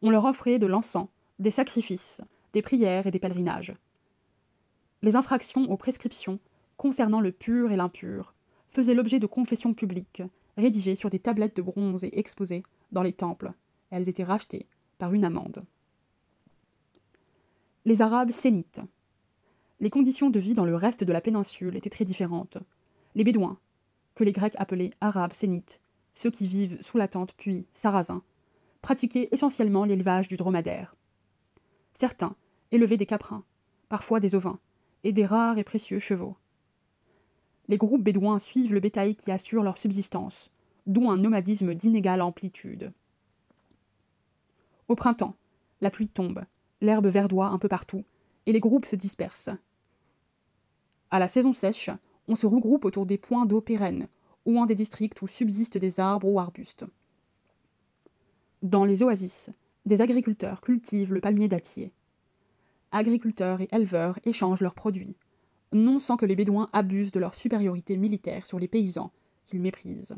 On 0.00 0.10
leur 0.10 0.26
offrait 0.26 0.60
de 0.60 0.66
l'encens, 0.66 1.08
des 1.40 1.50
sacrifices, 1.50 2.22
des 2.52 2.62
prières 2.62 3.06
et 3.06 3.10
des 3.10 3.18
pèlerinages. 3.18 3.74
Les 5.02 5.16
infractions 5.16 5.70
aux 5.70 5.76
prescriptions 5.76 6.38
concernant 6.76 7.20
le 7.20 7.32
pur 7.32 7.70
et 7.70 7.76
l'impur 7.76 8.34
faisaient 8.70 8.94
l'objet 8.94 9.20
de 9.20 9.26
confessions 9.26 9.74
publiques, 9.74 10.22
rédigées 10.56 10.94
sur 10.94 11.10
des 11.10 11.18
tablettes 11.18 11.56
de 11.56 11.62
bronze 11.62 12.04
et 12.04 12.18
exposées 12.18 12.62
dans 12.90 13.02
les 13.02 13.12
temples. 13.12 13.52
Elles 13.90 14.08
étaient 14.08 14.24
rachetées 14.24 14.66
par 14.98 15.12
une 15.12 15.24
amende. 15.24 15.64
Les 17.84 18.00
Arabes 18.00 18.30
sénites. 18.30 18.80
Les 19.80 19.90
conditions 19.90 20.30
de 20.30 20.38
vie 20.38 20.54
dans 20.54 20.64
le 20.64 20.76
reste 20.76 21.02
de 21.04 21.12
la 21.12 21.20
péninsule 21.20 21.76
étaient 21.76 21.90
très 21.90 22.04
différentes. 22.04 22.58
Les 23.14 23.24
Bédouins, 23.24 23.58
que 24.14 24.24
les 24.24 24.32
Grecs 24.32 24.54
appelaient 24.56 24.92
Arabes 25.00 25.32
sénites, 25.32 25.80
ceux 26.14 26.30
qui 26.30 26.46
vivent 26.46 26.80
sous 26.82 26.98
la 26.98 27.08
tente 27.08 27.34
puis 27.34 27.66
sarrasins, 27.72 28.22
pratiquaient 28.82 29.28
essentiellement 29.32 29.84
l'élevage 29.84 30.28
du 30.28 30.36
dromadaire. 30.36 30.94
Certains 31.94 32.36
élevaient 32.72 32.96
des 32.96 33.06
caprins, 33.06 33.44
parfois 33.88 34.18
des 34.18 34.34
ovins, 34.34 34.58
et 35.04 35.12
des 35.12 35.24
rares 35.24 35.58
et 35.58 35.64
précieux 35.64 35.98
chevaux. 35.98 36.36
Les 37.68 37.76
groupes 37.76 38.02
bédouins 38.02 38.38
suivent 38.38 38.74
le 38.74 38.80
bétail 38.80 39.14
qui 39.14 39.30
assure 39.30 39.62
leur 39.62 39.78
subsistance, 39.78 40.50
d'où 40.86 41.08
un 41.08 41.16
nomadisme 41.16 41.74
d'inégale 41.74 42.22
amplitude. 42.22 42.92
Au 44.88 44.96
printemps, 44.96 45.36
la 45.80 45.90
pluie 45.90 46.08
tombe, 46.08 46.42
l'herbe 46.80 47.06
verdoie 47.06 47.46
un 47.46 47.58
peu 47.58 47.68
partout, 47.68 48.04
et 48.46 48.52
les 48.52 48.60
groupes 48.60 48.86
se 48.86 48.96
dispersent. 48.96 49.50
À 51.10 51.18
la 51.18 51.28
saison 51.28 51.52
sèche, 51.52 51.90
on 52.28 52.36
se 52.36 52.46
regroupe 52.46 52.84
autour 52.84 53.06
des 53.06 53.18
points 53.18 53.46
d'eau 53.46 53.60
pérennes, 53.60 54.08
ou 54.44 54.58
en 54.58 54.66
des 54.66 54.74
districts 54.74 55.22
où 55.22 55.26
subsistent 55.26 55.78
des 55.78 56.00
arbres 56.00 56.28
ou 56.28 56.40
arbustes. 56.40 56.84
Dans 58.62 58.84
les 58.84 59.02
oasis, 59.02 59.50
des 59.86 60.00
agriculteurs 60.00 60.60
cultivent 60.60 61.12
le 61.12 61.20
palmier 61.20 61.48
dattier. 61.48 61.92
Agriculteurs 62.92 63.62
et 63.62 63.68
éleveurs 63.72 64.18
échangent 64.24 64.60
leurs 64.60 64.74
produits, 64.74 65.16
non 65.72 65.98
sans 65.98 66.18
que 66.18 66.26
les 66.26 66.36
Bédouins 66.36 66.68
abusent 66.74 67.10
de 67.10 67.20
leur 67.20 67.34
supériorité 67.34 67.96
militaire 67.96 68.46
sur 68.46 68.58
les 68.58 68.68
paysans 68.68 69.12
qu'ils 69.44 69.62
méprisent. 69.62 70.16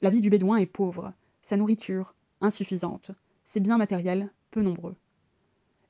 La 0.00 0.08
vie 0.08 0.22
du 0.22 0.30
Bédouin 0.30 0.56
est 0.56 0.66
pauvre, 0.66 1.12
sa 1.42 1.58
nourriture 1.58 2.14
insuffisante, 2.40 3.10
ses 3.44 3.60
biens 3.60 3.76
matériels 3.76 4.32
peu 4.50 4.62
nombreux. 4.62 4.96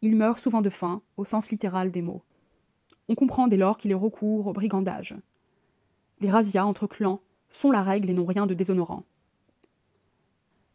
Il 0.02 0.16
meurt 0.16 0.40
souvent 0.40 0.62
de 0.62 0.70
faim, 0.70 1.00
au 1.16 1.25
sens 1.25 1.50
littéral 1.50 1.92
des 1.92 2.02
mots. 2.02 2.25
On 3.09 3.14
comprend 3.14 3.47
dès 3.47 3.56
lors 3.56 3.78
qu'il 3.78 3.92
est 3.92 3.94
recours 3.94 4.49
au 4.49 4.52
brigandage. 4.52 5.14
Les 6.20 6.30
razzias 6.30 6.64
entre 6.64 6.88
clans 6.88 7.20
sont 7.50 7.70
la 7.70 7.82
règle 7.82 8.11
et 8.11 8.14
n'ont 8.14 8.26
rien 8.26 8.47
de 8.47 8.54
déshonorant. 8.54 9.04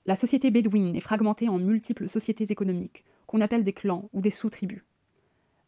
La 0.07 0.15
société 0.15 0.51
bédouine 0.51 0.95
est 0.95 1.01
fragmentée 1.01 1.49
en 1.49 1.57
multiples 1.57 2.09
sociétés 2.09 2.51
économiques, 2.51 3.03
qu'on 3.25 3.41
appelle 3.41 3.63
des 3.63 3.73
clans 3.73 4.09
ou 4.13 4.21
des 4.21 4.29
sous-tribus. 4.29 4.83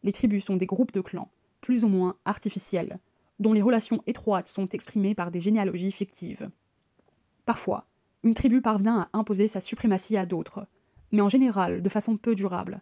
Les 0.04 0.12
tribus 0.12 0.44
sont 0.44 0.56
des 0.56 0.66
groupes 0.66 0.92
de 0.92 1.00
clans, 1.00 1.30
plus 1.60 1.82
ou 1.82 1.88
moins 1.88 2.16
artificiels, 2.24 3.00
dont 3.40 3.52
les 3.52 3.62
relations 3.62 4.02
étroites 4.06 4.48
sont 4.48 4.68
exprimées 4.68 5.16
par 5.16 5.32
des 5.32 5.40
généalogies 5.40 5.90
fictives. 5.90 6.50
Parfois, 7.46 7.86
une 8.22 8.34
tribu 8.34 8.60
parvient 8.60 9.00
à 9.00 9.18
imposer 9.18 9.48
sa 9.48 9.60
suprématie 9.60 10.16
à 10.16 10.26
d'autres, 10.26 10.66
mais 11.10 11.22
en 11.22 11.28
général 11.28 11.82
de 11.82 11.88
façon 11.88 12.16
peu 12.16 12.36
durable. 12.36 12.80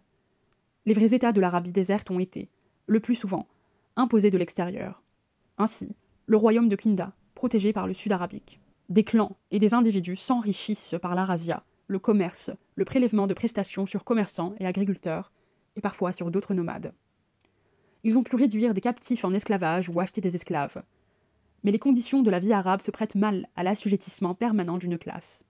Les 0.85 0.93
vrais 0.93 1.13
États 1.13 1.31
de 1.31 1.41
l'Arabie 1.41 1.71
déserte 1.71 2.11
ont 2.11 2.19
été, 2.19 2.49
le 2.85 2.99
plus 2.99 3.15
souvent, 3.15 3.47
imposés 3.95 4.29
de 4.29 4.37
l'extérieur. 4.37 5.01
Ainsi, 5.57 5.95
le 6.27 6.37
royaume 6.37 6.69
de 6.69 6.75
Kinda, 6.75 7.13
protégé 7.33 7.73
par 7.73 7.87
le 7.87 7.93
sud 7.93 8.11
arabique. 8.11 8.59
Des 8.89 9.03
clans 9.03 9.35
et 9.51 9.59
des 9.59 9.73
individus 9.73 10.15
s'enrichissent 10.15 10.95
par 11.01 11.13
l'arasia, 11.13 11.63
le 11.87 11.99
commerce, 11.99 12.51
le 12.75 12.85
prélèvement 12.85 13.27
de 13.27 13.33
prestations 13.33 13.85
sur 13.85 14.05
commerçants 14.05 14.55
et 14.59 14.65
agriculteurs, 14.65 15.33
et 15.75 15.81
parfois 15.81 16.13
sur 16.13 16.31
d'autres 16.31 16.53
nomades. 16.53 16.93
Ils 18.03 18.17
ont 18.17 18.23
pu 18.23 18.37
réduire 18.37 18.73
des 18.73 18.81
captifs 18.81 19.25
en 19.25 19.33
esclavage 19.33 19.89
ou 19.89 19.99
acheter 19.99 20.21
des 20.21 20.35
esclaves. 20.35 20.83
Mais 21.63 21.71
les 21.71 21.79
conditions 21.79 22.21
de 22.21 22.31
la 22.31 22.39
vie 22.39 22.53
arabe 22.53 22.81
se 22.81 22.91
prêtent 22.91 23.15
mal 23.15 23.49
à 23.57 23.63
l'assujettissement 23.63 24.35
permanent 24.35 24.77
d'une 24.77 24.97
classe. 24.97 25.43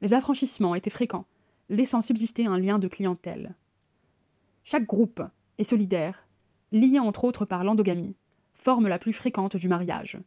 Les 0.00 0.14
affranchissements 0.14 0.74
étaient 0.74 0.88
fréquents, 0.88 1.26
laissant 1.68 2.00
subsister 2.00 2.46
un 2.46 2.58
lien 2.58 2.78
de 2.78 2.88
clientèle. 2.88 3.54
Chaque 4.64 4.86
groupe 4.86 5.22
est 5.58 5.64
solidaire, 5.64 6.26
lié 6.70 6.98
entre 6.98 7.24
autres 7.24 7.44
par 7.44 7.64
l'endogamie, 7.64 8.16
forme 8.54 8.88
la 8.88 8.98
plus 8.98 9.12
fréquente 9.12 9.56
du 9.56 9.68
mariage. 9.68 10.18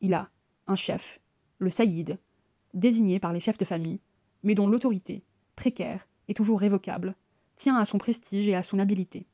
Il 0.00 0.14
a 0.14 0.28
un 0.66 0.76
chef, 0.76 1.20
le 1.58 1.70
saïd, 1.70 2.18
désigné 2.74 3.18
par 3.18 3.32
les 3.32 3.40
chefs 3.40 3.58
de 3.58 3.64
famille, 3.64 4.00
mais 4.42 4.54
dont 4.54 4.68
l'autorité, 4.68 5.24
précaire 5.56 6.06
et 6.28 6.34
toujours 6.34 6.60
révocable, 6.60 7.14
tient 7.56 7.76
à 7.76 7.84
son 7.84 7.98
prestige 7.98 8.48
et 8.48 8.54
à 8.54 8.62
son 8.62 8.78
habileté. 8.78 9.26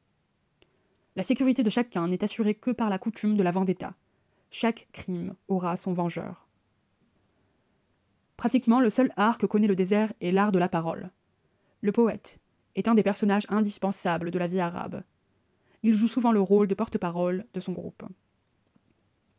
La 1.14 1.22
sécurité 1.22 1.62
de 1.62 1.70
chacun 1.70 2.08
n'est 2.08 2.24
assurée 2.24 2.54
que 2.54 2.70
par 2.70 2.90
la 2.90 2.98
coutume 2.98 3.36
de 3.36 3.42
la 3.42 3.52
vendetta. 3.52 3.94
Chaque 4.50 4.88
crime 4.92 5.34
aura 5.48 5.76
son 5.76 5.92
vengeur. 5.92 6.46
Pratiquement 8.36 8.80
le 8.80 8.90
seul 8.90 9.12
art 9.16 9.38
que 9.38 9.46
connaît 9.46 9.66
le 9.66 9.76
désert 9.76 10.12
est 10.20 10.30
l'art 10.30 10.52
de 10.52 10.58
la 10.58 10.68
parole. 10.68 11.10
Le 11.80 11.92
poète 11.92 12.38
est 12.74 12.88
un 12.88 12.94
des 12.94 13.02
personnages 13.02 13.46
indispensables 13.48 14.30
de 14.30 14.38
la 14.38 14.46
vie 14.46 14.60
arabe. 14.60 15.02
Il 15.82 15.94
joue 15.94 16.08
souvent 16.08 16.32
le 16.32 16.40
rôle 16.40 16.66
de 16.66 16.74
porte-parole 16.74 17.46
de 17.54 17.60
son 17.60 17.72
groupe. 17.72 18.04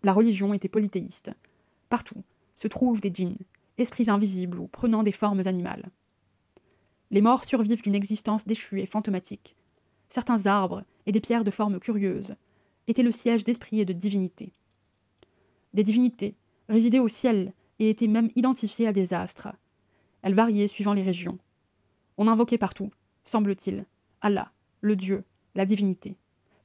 La 0.03 0.13
religion 0.13 0.53
était 0.53 0.70
polythéiste. 0.70 1.32
Partout 1.89 2.24
se 2.56 2.67
trouvent 2.67 3.01
des 3.01 3.13
djinns, 3.13 3.38
esprits 3.77 4.10
invisibles 4.10 4.60
ou 4.60 4.67
prenant 4.67 5.03
des 5.03 5.12
formes 5.12 5.44
animales. 5.46 5.89
Les 7.12 7.22
morts 7.22 7.46
survivent 7.46 7.82
d'une 7.82 7.96
existence 7.96 8.46
déchue 8.46 8.82
et 8.82 8.86
fantomatique. 8.86 9.56
Certains 10.10 10.46
arbres 10.46 10.84
et 11.06 11.12
des 11.12 11.22
pierres 11.22 11.44
de 11.44 11.51
formes 11.51 11.79
curieuses 11.79 12.36
étaient 12.88 13.03
le 13.03 13.12
siège 13.12 13.44
d'esprits 13.44 13.79
et 13.79 13.86
de 13.86 13.94
divinités. 13.94 14.53
Des 15.74 15.84
divinités 15.84 16.36
résidaient 16.70 17.00
au 17.00 17.08
ciel 17.08 17.53
et 17.79 17.89
étaient 17.89 18.08
même 18.08 18.32
identifiées 18.36 18.88
à 18.88 18.94
des 18.94 19.13
astres. 19.13 19.50
Elles 20.22 20.34
variaient 20.34 20.67
suivant 20.67 20.94
les 20.94 21.03
régions. 21.03 21.38
On 22.17 22.27
invoquait 22.27 22.58
partout, 22.58 22.91
semble-t-il, 23.24 23.86
Allah, 24.22 24.51
le 24.82 24.96
Dieu, 24.96 25.24
la 25.56 25.65
divinité, 25.65 26.17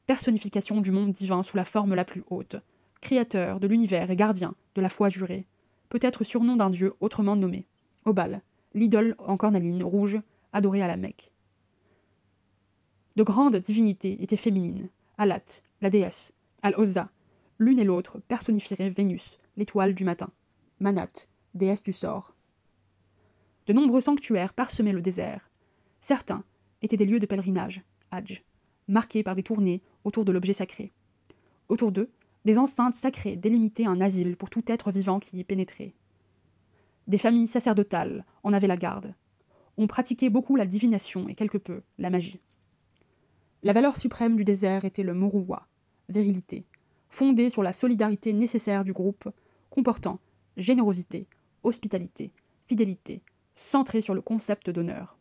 personnification 0.06 0.80
du 0.80 0.90
monde 0.90 1.12
divin 1.12 1.42
sous 1.42 1.56
la 1.56 1.64
forme 1.64 1.94
la 1.94 2.04
plus 2.04 2.24
haute, 2.30 2.56
créateur 3.02 3.60
de 3.60 3.66
l'univers 3.66 4.10
et 4.10 4.16
gardien 4.16 4.54
de 4.74 4.80
la 4.80 4.88
foi 4.88 5.10
jurée, 5.10 5.46
peut-être 5.90 6.24
surnom 6.24 6.56
d'un 6.56 6.70
dieu 6.70 6.94
autrement 7.00 7.36
nommé, 7.36 7.66
Obal, 8.06 8.40
l'idole 8.72 9.14
en 9.18 9.36
cornaline 9.36 9.82
rouge 9.82 10.18
adorée 10.54 10.80
à 10.80 10.86
la 10.86 10.96
Mecque. 10.96 11.30
De 13.16 13.22
grandes 13.22 13.56
divinités 13.56 14.22
étaient 14.22 14.38
féminines, 14.38 14.88
Alat, 15.18 15.44
la 15.82 15.90
déesse, 15.90 16.32
Al-Ozza, 16.62 17.10
l'une 17.58 17.78
et 17.78 17.84
l'autre 17.84 18.20
personnifieraient 18.26 18.88
Vénus, 18.88 19.38
l'étoile 19.56 19.94
du 19.94 20.04
matin, 20.04 20.30
Manat, 20.80 21.28
déesse 21.54 21.82
du 21.82 21.92
sort. 21.92 22.34
De 23.66 23.72
nombreux 23.72 24.00
sanctuaires 24.00 24.54
parsemaient 24.54 24.92
le 24.92 25.02
désert. 25.02 25.50
Certains 26.00 26.44
étaient 26.80 26.96
des 26.96 27.06
lieux 27.06 27.20
de 27.20 27.26
pèlerinage, 27.26 27.82
Hajj, 28.10 28.42
marqués 28.88 29.22
par 29.22 29.36
des 29.36 29.42
tournées 29.42 29.82
autour 30.04 30.24
de 30.24 30.32
l'objet 30.32 30.54
sacré. 30.54 30.92
Autour 31.68 31.92
d'eux, 31.92 32.10
des 32.44 32.58
enceintes 32.58 32.94
sacrées 32.94 33.36
délimitaient 33.36 33.86
un 33.86 34.00
asile 34.00 34.36
pour 34.36 34.50
tout 34.50 34.64
être 34.66 34.90
vivant 34.90 35.20
qui 35.20 35.38
y 35.38 35.44
pénétrait. 35.44 35.94
Des 37.06 37.18
familles 37.18 37.48
sacerdotales 37.48 38.24
en 38.42 38.52
avaient 38.52 38.66
la 38.66 38.76
garde. 38.76 39.14
On 39.76 39.86
pratiquait 39.86 40.30
beaucoup 40.30 40.56
la 40.56 40.66
divination 40.66 41.28
et 41.28 41.34
quelque 41.34 41.58
peu 41.58 41.82
la 41.98 42.10
magie. 42.10 42.40
La 43.62 43.72
valeur 43.72 43.96
suprême 43.96 44.36
du 44.36 44.44
désert 44.44 44.84
était 44.84 45.02
le 45.02 45.14
moruwa, 45.14 45.66
virilité, 46.08 46.64
fondée 47.10 47.48
sur 47.48 47.62
la 47.62 47.72
solidarité 47.72 48.32
nécessaire 48.32 48.84
du 48.84 48.92
groupe, 48.92 49.28
comportant 49.70 50.18
générosité, 50.56 51.26
hospitalité, 51.62 52.32
fidélité, 52.66 53.22
centrée 53.54 54.00
sur 54.00 54.14
le 54.14 54.20
concept 54.20 54.68
d'honneur. 54.70 55.16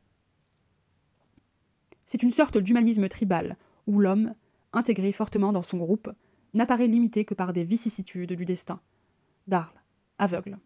C'est 2.06 2.24
une 2.24 2.32
sorte 2.32 2.58
d'humanisme 2.58 3.08
tribal, 3.08 3.58
où 3.88 4.00
l'homme, 4.00 4.34
intégré 4.74 5.12
fortement 5.12 5.54
dans 5.54 5.62
son 5.62 5.78
groupe, 5.78 6.12
n'apparaît 6.54 6.88
limité 6.88 7.26
que 7.26 7.34
par 7.34 7.54
des 7.54 7.64
vicissitudes 7.64 8.34
du 8.34 8.46
destin. 8.46 8.80
D'Arles, 9.48 9.82
aveugle. 10.18 10.58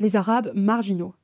Les 0.00 0.16
Arabes 0.16 0.52
marginaux. 0.54 1.14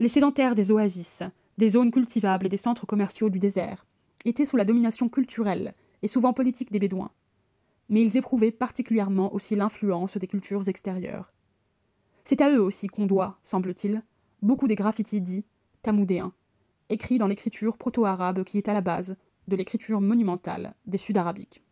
Les 0.00 0.08
sédentaires 0.08 0.54
des 0.54 0.70
oasis, 0.72 1.22
des 1.58 1.70
zones 1.70 1.90
cultivables 1.90 2.46
et 2.46 2.48
des 2.48 2.56
centres 2.56 2.86
commerciaux 2.86 3.30
du 3.30 3.38
désert 3.38 3.86
étaient 4.24 4.44
sous 4.44 4.56
la 4.56 4.64
domination 4.64 5.08
culturelle 5.08 5.74
et 6.02 6.08
souvent 6.08 6.32
politique 6.32 6.72
des 6.72 6.78
Bédouins. 6.78 7.12
Mais 7.88 8.02
ils 8.02 8.16
éprouvaient 8.16 8.50
particulièrement 8.50 9.32
aussi 9.34 9.54
l'influence 9.54 10.16
des 10.16 10.26
cultures 10.26 10.68
extérieures. 10.68 11.32
C'est 12.24 12.40
à 12.40 12.50
eux 12.50 12.60
aussi 12.60 12.88
qu'on 12.88 13.06
doit, 13.06 13.38
semble-t-il, 13.44 14.02
beaucoup 14.42 14.66
des 14.66 14.74
graffitis 14.74 15.20
dits 15.20 15.44
tamoudéens, 15.82 16.32
écrits 16.88 17.18
dans 17.18 17.26
l'écriture 17.26 17.76
proto-arabe 17.76 18.44
qui 18.44 18.58
est 18.58 18.68
à 18.68 18.72
la 18.72 18.80
base 18.80 19.16
de 19.48 19.56
l'écriture 19.56 20.00
monumentale 20.00 20.74
des 20.86 20.98
Sud-Arabiques. 20.98 21.62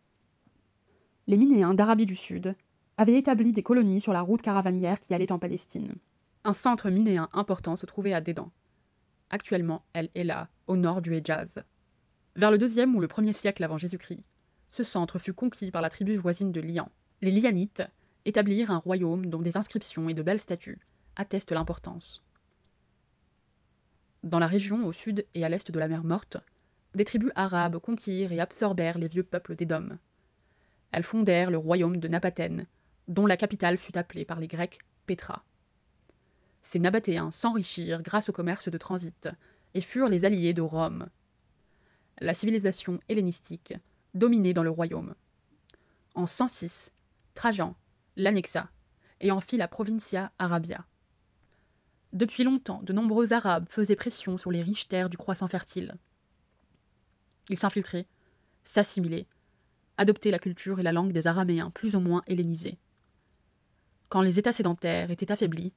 Les 1.27 1.37
Minéens 1.37 1.73
d'Arabie 1.73 2.05
du 2.05 2.15
Sud 2.15 2.55
avaient 2.97 3.17
établi 3.17 3.53
des 3.53 3.63
colonies 3.63 4.01
sur 4.01 4.13
la 4.13 4.21
route 4.21 4.41
caravanière 4.41 4.99
qui 4.99 5.13
allait 5.13 5.31
en 5.31 5.39
Palestine. 5.39 5.95
Un 6.43 6.53
centre 6.53 6.89
minéen 6.89 7.29
important 7.33 7.75
se 7.75 7.85
trouvait 7.85 8.13
à 8.13 8.21
Dédan. 8.21 8.51
Actuellement, 9.29 9.83
elle 9.93 10.09
est 10.15 10.23
là, 10.23 10.49
au 10.67 10.75
nord 10.75 11.01
du 11.01 11.15
Hejaz. 11.15 11.63
Vers 12.35 12.51
le 12.51 12.57
deuxième 12.57 12.95
ou 12.95 12.99
le 12.99 13.07
premier 13.07 13.33
siècle 13.33 13.63
avant 13.63 13.77
Jésus-Christ, 13.77 14.23
ce 14.69 14.83
centre 14.83 15.19
fut 15.19 15.33
conquis 15.33 15.71
par 15.71 15.81
la 15.81 15.89
tribu 15.89 16.15
voisine 16.15 16.51
de 16.51 16.61
Lian. 16.61 16.89
Les 17.21 17.31
Lianites 17.31 17.83
établirent 18.25 18.71
un 18.71 18.77
royaume 18.77 19.27
dont 19.27 19.41
des 19.41 19.57
inscriptions 19.57 20.09
et 20.09 20.13
de 20.13 20.23
belles 20.23 20.39
statues 20.39 20.79
attestent 21.15 21.51
l'importance. 21.51 22.23
Dans 24.23 24.39
la 24.39 24.47
région 24.47 24.85
au 24.85 24.91
sud 24.91 25.25
et 25.33 25.43
à 25.43 25.49
l'est 25.49 25.69
de 25.69 25.79
la 25.79 25.87
mer 25.87 26.03
Morte, 26.03 26.37
des 26.95 27.05
tribus 27.05 27.31
arabes 27.35 27.79
conquirent 27.79 28.31
et 28.31 28.39
absorbèrent 28.39 28.97
les 28.97 29.07
vieux 29.07 29.23
peuples 29.23 29.55
d'Édom. 29.55 29.97
Elles 30.91 31.03
fondèrent 31.03 31.51
le 31.51 31.57
royaume 31.57 31.97
de 31.97 32.07
Nabathène, 32.07 32.67
dont 33.07 33.25
la 33.25 33.37
capitale 33.37 33.77
fut 33.77 33.97
appelée 33.97 34.25
par 34.25 34.39
les 34.39 34.47
Grecs 34.47 34.79
Pétra. 35.05 35.43
Ces 36.61 36.79
Nabatéens 36.79 37.31
s'enrichirent 37.31 38.01
grâce 38.01 38.29
au 38.29 38.33
commerce 38.33 38.69
de 38.69 38.77
transit 38.77 39.29
et 39.73 39.81
furent 39.81 40.09
les 40.09 40.25
alliés 40.25 40.53
de 40.53 40.61
Rome. 40.61 41.09
La 42.19 42.33
civilisation 42.33 42.99
hellénistique 43.09 43.73
dominait 44.13 44.53
dans 44.53 44.63
le 44.63 44.69
royaume. 44.69 45.15
En 46.15 46.27
106, 46.27 46.91
Trajan 47.33 47.75
l'annexa 48.15 48.69
et 49.19 49.31
en 49.31 49.39
fit 49.39 49.57
la 49.57 49.67
Provincia 49.67 50.31
Arabia. 50.37 50.85
Depuis 52.11 52.43
longtemps, 52.43 52.81
de 52.83 52.93
nombreux 52.93 53.33
Arabes 53.33 53.67
faisaient 53.69 53.95
pression 53.95 54.37
sur 54.37 54.51
les 54.51 54.61
riches 54.61 54.87
terres 54.87 55.09
du 55.09 55.17
croissant 55.17 55.47
fertile. 55.47 55.95
Ils 57.49 57.57
s'infiltraient, 57.57 58.07
s'assimilaient, 58.63 59.27
adoptaient 59.97 60.31
la 60.31 60.39
culture 60.39 60.79
et 60.79 60.83
la 60.83 60.91
langue 60.91 61.11
des 61.11 61.27
Araméens 61.27 61.69
plus 61.69 61.95
ou 61.95 61.99
moins 61.99 62.23
hellénisés. 62.27 62.77
Quand 64.09 64.21
les 64.21 64.39
États 64.39 64.53
sédentaires 64.53 65.11
étaient 65.11 65.31
affaiblis, 65.31 65.73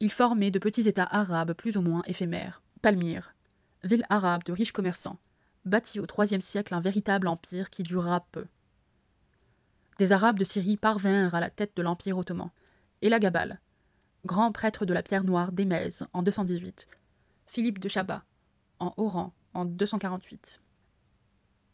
ils 0.00 0.12
formaient 0.12 0.50
de 0.50 0.58
petits 0.58 0.88
États 0.88 1.08
arabes 1.10 1.54
plus 1.54 1.76
ou 1.76 1.82
moins 1.82 2.02
éphémères. 2.06 2.62
Palmyre, 2.82 3.34
ville 3.84 4.04
arabe 4.08 4.44
de 4.44 4.52
riches 4.52 4.72
commerçants, 4.72 5.18
bâtit 5.64 6.00
au 6.00 6.06
IIIe 6.06 6.42
siècle 6.42 6.74
un 6.74 6.80
véritable 6.80 7.28
empire 7.28 7.70
qui 7.70 7.82
dura 7.82 8.26
peu. 8.32 8.46
Des 9.98 10.12
Arabes 10.12 10.38
de 10.38 10.44
Syrie 10.44 10.76
parvinrent 10.76 11.34
à 11.34 11.40
la 11.40 11.50
tête 11.50 11.76
de 11.76 11.82
l'Empire 11.82 12.18
ottoman, 12.18 12.50
et 13.02 13.10
grand 14.24 14.52
prêtre 14.52 14.84
de 14.84 14.94
la 14.94 15.02
pierre 15.02 15.24
noire 15.24 15.52
d'Émèse 15.52 16.06
en 16.12 16.22
218, 16.22 16.86
Philippe 17.46 17.78
de 17.78 17.88
Chabat 17.88 18.24
en 18.78 18.94
Oran 18.96 19.32
en 19.54 19.64
248. 19.64 20.60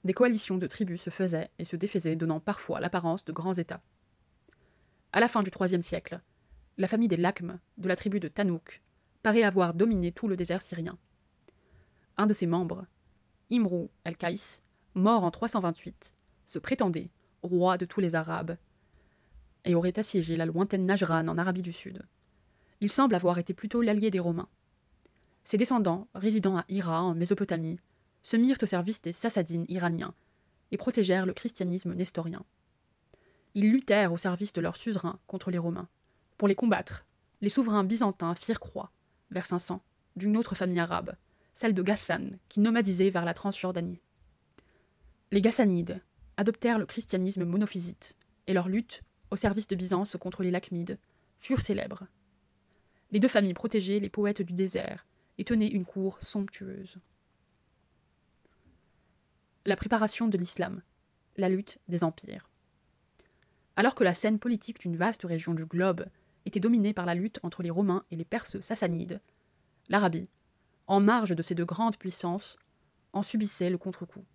Des 0.05 0.12
coalitions 0.12 0.59
de 0.59 0.67
tribus 0.67 1.01
se 1.01 1.11
faisaient 1.11 1.51
et 1.59 1.64
se 1.64 1.77
défaisaient, 1.77 2.17
donnant 2.17 2.40
parfois 2.40 2.81
l'apparence 2.81 3.25
de 3.25 3.33
grands 3.33 3.55
États. 3.55 3.83
À 5.12 5.21
la 5.21 5.29
fin 5.29 5.43
du 5.43 5.51
IIIe 5.59 5.83
siècle, 5.83 6.21
la 6.77 6.88
famille 6.88 7.09
des 7.09 7.17
Lakmes, 7.17 7.59
de 7.79 7.88
la 7.88 7.97
tribu 7.97 8.21
de 8.21 8.29
Tanouk, 8.29 8.83
paraît 9.23 9.43
avoir 9.43 9.73
dominé 9.73 10.12
tout 10.12 10.29
le 10.29 10.37
désert 10.37 10.61
syrien. 10.61 10.99
Un 12.19 12.27
de 12.27 12.35
ses 12.35 12.47
membres, 12.47 12.87
Imrou 13.51 13.90
el-Kaïs, 14.05 14.62
mort 14.95 15.25
en 15.25 15.31
328, 15.31 16.12
se 16.45 16.59
prétendait 16.59 17.11
roi 17.43 17.79
de 17.79 17.87
tous 17.87 18.01
les 18.01 18.14
Arabes 18.14 18.57
et 19.64 19.75
aurait 19.75 19.99
assiégé 19.99 20.37
la 20.37 20.47
lointaine 20.47 20.85
Najran 20.85 21.29
en 21.29 21.38
Arabie 21.38 21.62
du 21.62 21.73
Sud. 21.73 22.03
Il 22.81 22.93
semble 22.93 23.14
avoir 23.14 23.38
été 23.38 23.55
plutôt 23.55 23.81
l'allié 23.81 24.11
des 24.11 24.21
Romains. 24.21 24.49
Ses 25.45 25.57
descendants, 25.57 26.09
résidant 26.14 26.59
à 26.59 26.64
Hira 26.69 27.03
en 27.03 27.14
Mésopotamie, 27.14 27.81
se 28.25 28.37
mirent 28.37 28.59
au 28.61 28.67
service 28.67 29.01
des 29.03 29.13
Sassadines 29.13 29.67
iraniens 29.69 30.15
et 30.73 30.77
protégèrent 30.77 31.27
le 31.27 31.35
christianisme 31.35 31.95
nestorien. 31.95 32.45
Ils 33.55 33.71
luttèrent 33.71 34.13
au 34.13 34.17
service 34.17 34.53
de 34.53 34.61
leurs 34.61 34.77
suzerains 34.77 35.21
contre 35.29 35.53
les 35.53 35.59
Romains. 35.59 35.89
Pour 36.39 36.49
les 36.49 36.57
combattre, 36.57 37.07
les 37.41 37.49
souverains 37.49 37.85
byzantins 37.85 38.35
firent 38.35 38.59
croix, 38.59 38.91
vers 39.31 39.47
500, 39.47 39.81
d'une 40.17 40.37
autre 40.37 40.57
famille 40.57 40.81
arabe, 40.81 41.15
celle 41.53 41.75
de 41.75 41.83
Ghassan, 41.83 42.39
qui 42.49 42.59
nomadisait 42.59 43.11
vers 43.11 43.25
la 43.25 43.35
Transjordanie. 43.35 44.01
Les 45.31 45.41
Ghassanides 45.41 46.01
adoptèrent 46.37 46.79
le 46.79 46.87
christianisme 46.87 47.45
monophysite, 47.45 48.17
et 48.47 48.55
leur 48.55 48.69
lutte, 48.69 49.03
au 49.31 49.37
service 49.37 49.69
de 49.69 49.77
Byzance 49.77 50.17
contre 50.19 50.43
les 50.43 50.51
Lachmides, 50.51 50.99
furent 51.39 51.61
célèbres. 51.61 52.07
Les 53.11 53.21
deux 53.21 53.29
familles 53.29 53.55
protégeaient 53.55 54.01
les 54.01 54.09
poètes 54.09 54.43
du 54.43 54.55
désert 54.55 55.07
et 55.39 55.45
tenaient 55.45 55.69
une 55.69 55.85
cour 55.85 56.19
somptueuse. 56.21 56.99
La 59.66 59.77
préparation 59.77 60.29
de 60.29 60.37
l'islam, 60.37 60.83
la 61.38 61.48
lutte 61.48 61.79
des 61.88 62.05
empires. 62.05 62.50
Alors 63.77 63.94
que 63.94 64.05
la 64.05 64.14
scène 64.14 64.38
politique 64.38 64.79
d'une 64.81 64.98
vaste 64.98 65.22
région 65.24 65.55
du 65.55 65.64
globe 65.64 66.05
était 66.44 66.61
dominée 66.61 66.92
par 66.92 67.07
la 67.07 67.14
lutte 67.14 67.40
entre 67.42 67.62
les 67.62 67.70
Romains 67.70 68.03
et 68.11 68.16
les 68.16 68.27
Perses 68.27 68.61
sassanides, 68.61 69.22
l'Arabie, 69.88 70.29
en 70.87 71.00
marge 71.00 71.35
de 71.35 71.42
ces 71.42 71.55
deux 71.55 71.64
grandes 71.64 71.96
puissances, 71.96 72.59
en 73.14 73.22
subissait 73.22 73.70
le 73.70 73.79
contre-coup. 73.79 74.27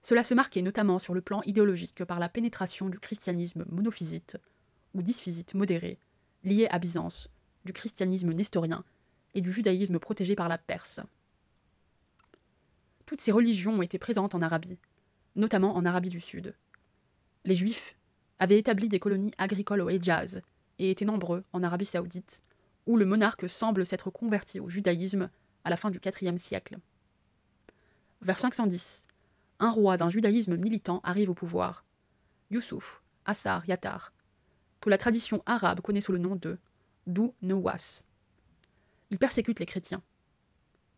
Cela 0.00 0.24
se 0.24 0.32
marquait 0.32 0.62
notamment 0.62 0.98
sur 0.98 1.12
le 1.12 1.20
plan 1.20 1.42
idéologique 1.42 2.02
par 2.06 2.18
la 2.18 2.30
pénétration 2.30 2.88
du 2.88 2.98
christianisme 2.98 3.66
monophysite 3.68 4.38
ou 4.94 5.02
dysphysite 5.02 5.52
modéré, 5.52 5.98
lié 6.42 6.68
à 6.70 6.78
Byzance, 6.78 7.28
du 7.66 7.74
christianisme 7.74 8.32
nestorien 8.32 8.82
et 9.34 9.42
du 9.42 9.52
judaïsme 9.52 9.98
protégé 9.98 10.36
par 10.36 10.48
la 10.48 10.56
Perse. 10.56 11.00
Toutes 13.06 13.20
ces 13.20 13.32
religions 13.32 13.80
étaient 13.82 13.98
présentes 13.98 14.34
en 14.34 14.42
Arabie, 14.42 14.78
notamment 15.36 15.76
en 15.76 15.84
Arabie 15.84 16.08
du 16.08 16.20
Sud. 16.20 16.54
Les 17.44 17.54
Juifs 17.54 17.96
avaient 18.40 18.58
établi 18.58 18.88
des 18.88 18.98
colonies 18.98 19.32
agricoles 19.38 19.80
au 19.80 19.88
Hejaz 19.88 20.42
et 20.78 20.90
étaient 20.90 21.04
nombreux 21.04 21.44
en 21.52 21.62
Arabie 21.62 21.86
saoudite, 21.86 22.42
où 22.86 22.96
le 22.96 23.06
monarque 23.06 23.48
semble 23.48 23.86
s'être 23.86 24.10
converti 24.10 24.58
au 24.58 24.68
judaïsme 24.68 25.30
à 25.64 25.70
la 25.70 25.76
fin 25.76 25.90
du 25.90 26.00
IVe 26.04 26.38
siècle. 26.38 26.78
Vers 28.22 28.38
510, 28.38 29.06
un 29.60 29.70
roi 29.70 29.96
d'un 29.96 30.10
judaïsme 30.10 30.56
militant 30.56 31.00
arrive 31.04 31.30
au 31.30 31.34
pouvoir, 31.34 31.84
Youssouf, 32.50 33.02
Assar 33.24 33.66
Yatar, 33.66 34.12
que 34.80 34.90
la 34.90 34.98
tradition 34.98 35.42
arabe 35.46 35.80
connaît 35.80 36.00
sous 36.00 36.12
le 36.12 36.18
nom 36.18 36.36
de 36.36 36.58
Dou 37.06 37.34
Newas. 37.42 38.02
Il 39.10 39.18
persécute 39.18 39.60
les 39.60 39.66
chrétiens. 39.66 40.02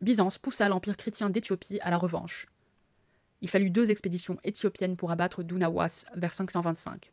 Byzance 0.01 0.39
poussa 0.39 0.69
l'empire 0.69 0.97
chrétien 0.97 1.29
d'Éthiopie 1.31 1.81
à 1.81 1.91
la 1.91 1.99
revanche. 1.99 2.47
Il 3.41 3.49
fallut 3.49 3.71
deux 3.71 3.91
expéditions 3.91 4.39
éthiopiennes 4.45 4.97
pour 4.97 5.11
abattre 5.11 5.43
Nawas 5.43 6.05
vers 6.15 6.35
525. 6.35 7.13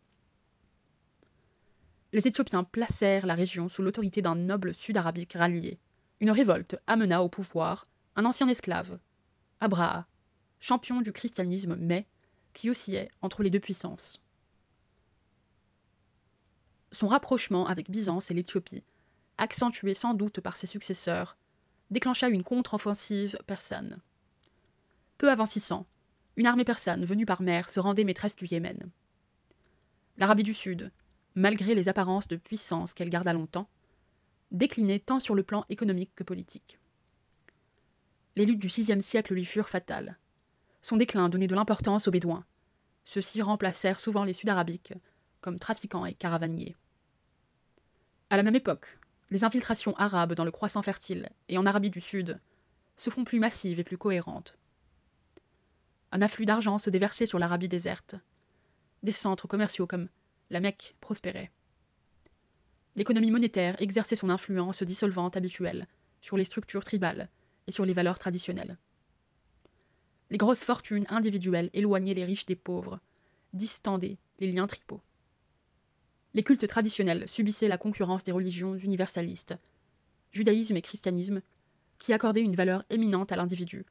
Les 2.14 2.28
Éthiopiens 2.28 2.64
placèrent 2.64 3.26
la 3.26 3.36
région 3.36 3.70
sous 3.70 3.82
l'autorité 3.82 4.22
d'un 4.22 4.36
noble 4.36 4.74
sud-arabique 4.74 5.34
rallié. 5.34 5.80
Une 6.20 6.32
révolte 6.32 6.78
amena 6.88 7.22
au 7.22 7.30
pouvoir 7.30 7.88
un 8.16 8.26
ancien 8.26 8.48
esclave, 8.48 9.00
Abraha, 9.60 10.08
champion 10.60 11.02
du 11.02 11.12
christianisme, 11.12 11.76
mais 11.76 12.08
qui 12.54 12.70
oscillait 12.70 13.12
entre 13.22 13.44
les 13.44 13.50
deux 13.50 13.60
puissances. 13.60 14.22
Son 16.92 17.08
rapprochement 17.08 17.68
avec 17.68 17.92
Byzance 17.92 18.32
et 18.32 18.34
l'Éthiopie, 18.34 18.84
accentué 19.38 19.94
sans 19.94 20.14
doute 20.14 20.40
par 20.40 20.56
ses 20.56 20.68
successeurs, 20.68 21.36
déclencha 21.92 22.30
une 22.30 22.44
contre-offensive 22.44 23.38
persane. 23.48 24.00
Peu 25.18 25.30
avant 25.30 25.46
600, 25.46 25.86
une 26.38 26.48
armée 26.48 26.66
persane 26.66 27.06
venue 27.06 27.26
par 27.26 27.42
mer 27.42 27.70
se 27.70 27.80
rendait 27.80 28.04
maîtresse 28.04 28.36
du 28.36 28.46
Yémen. 28.46 28.90
L'Arabie 30.18 30.44
du 30.44 30.54
Sud, 30.54 30.92
malgré 31.36 31.76
les 31.76 31.90
apparences 31.90 32.28
de 32.28 32.36
puissance 32.36 32.94
qu'elle 32.94 33.10
garda 33.10 33.34
longtemps, 33.34 33.70
déclinait 34.52 35.00
tant 35.00 35.20
sur 35.20 35.36
le 35.36 35.44
plan 35.44 35.66
économique 35.70 36.12
que 36.16 36.24
politique. 36.24 36.80
Les 38.36 38.46
luttes 38.46 38.60
du 38.60 38.68
VIe 38.68 39.02
siècle 39.02 39.34
lui 39.34 39.46
furent 39.46 39.70
fatales. 39.70 40.18
Son 40.82 40.98
déclin 40.98 41.30
donnait 41.30 41.48
de 41.48 41.56
l'importance 41.56 42.08
aux 42.08 42.12
Bédouins. 42.12 42.46
Ceux-ci 43.06 43.42
remplacèrent 43.42 44.00
souvent 44.00 44.24
les 44.24 44.34
Sud-Arabiques 44.34 44.94
comme 45.42 45.60
trafiquants 45.60 46.06
et 46.06 46.16
caravaniers. 46.16 46.76
À 48.32 48.38
la 48.38 48.44
même 48.44 48.56
époque, 48.56 48.98
les 49.32 49.44
infiltrations 49.44 49.96
arabes 49.96 50.34
dans 50.34 50.46
le 50.46 50.52
croissant 50.52 50.82
fertile 50.82 51.30
et 51.50 51.58
en 51.58 51.66
Arabie 51.66 51.90
du 51.90 52.02
Sud 52.02 52.40
se 52.98 53.10
font 53.10 53.24
plus 53.24 53.40
massives 53.40 53.80
et 53.80 53.84
plus 53.84 53.98
cohérentes. 53.98 54.58
Un 56.12 56.22
afflux 56.22 56.46
d'argent 56.46 56.78
se 56.78 56.90
déversait 56.90 57.26
sur 57.26 57.40
l'Arabie 57.40 57.68
déserte. 57.68 58.16
Des 59.04 59.12
centres 59.12 59.48
commerciaux 59.48 59.88
comme 59.88 60.08
la 60.50 60.60
Mecque 60.60 60.96
prospéraient. 61.02 61.52
L'économie 62.96 63.32
monétaire 63.32 63.76
exerçait 63.82 64.16
son 64.16 64.30
influence 64.30 64.84
dissolvante 64.84 65.36
habituelle 65.36 65.88
sur 66.22 66.38
les 66.38 66.46
structures 66.46 66.86
tribales 66.86 67.30
et 67.68 67.72
sur 67.72 67.86
les 67.86 67.94
valeurs 67.94 68.20
traditionnelles. 68.20 68.78
Les 70.30 70.38
grosses 70.38 70.64
fortunes 70.64 71.06
individuelles 71.10 71.70
éloignaient 71.74 72.14
les 72.14 72.26
riches 72.26 72.46
des 72.46 72.56
pauvres, 72.56 73.00
distendaient 73.54 74.18
les 74.40 74.52
liens 74.52 74.68
tripaux. 74.68 75.02
Les 76.36 76.44
cultes 76.44 76.68
traditionnels 76.68 77.30
subissaient 77.30 77.70
la 77.70 77.78
concurrence 77.78 78.26
des 78.26 78.34
religions 78.34 78.76
universalistes, 78.76 79.56
judaïsme 80.34 80.76
et 80.76 80.82
christianisme, 80.82 81.42
qui 81.98 82.12
accordaient 82.12 82.42
une 82.42 82.58
valeur 82.58 82.84
éminente 82.90 83.32
à 83.32 83.38
l'individu, 83.38 83.86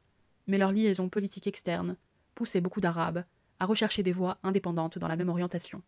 mais 0.47 0.59
leur 0.59 0.71
liaison 0.71 1.09
politique 1.09 1.47
externe 1.47 1.97
poussait 2.35 2.61
beaucoup 2.61 2.83
d'Arabes 2.83 3.25
à 3.61 3.65
rechercher 3.65 4.03
des 4.03 4.13
voies 4.13 4.37
indépendantes 4.43 4.99
dans 4.99 5.09
la 5.09 5.17
même 5.17 5.31
orientation. 5.31 5.83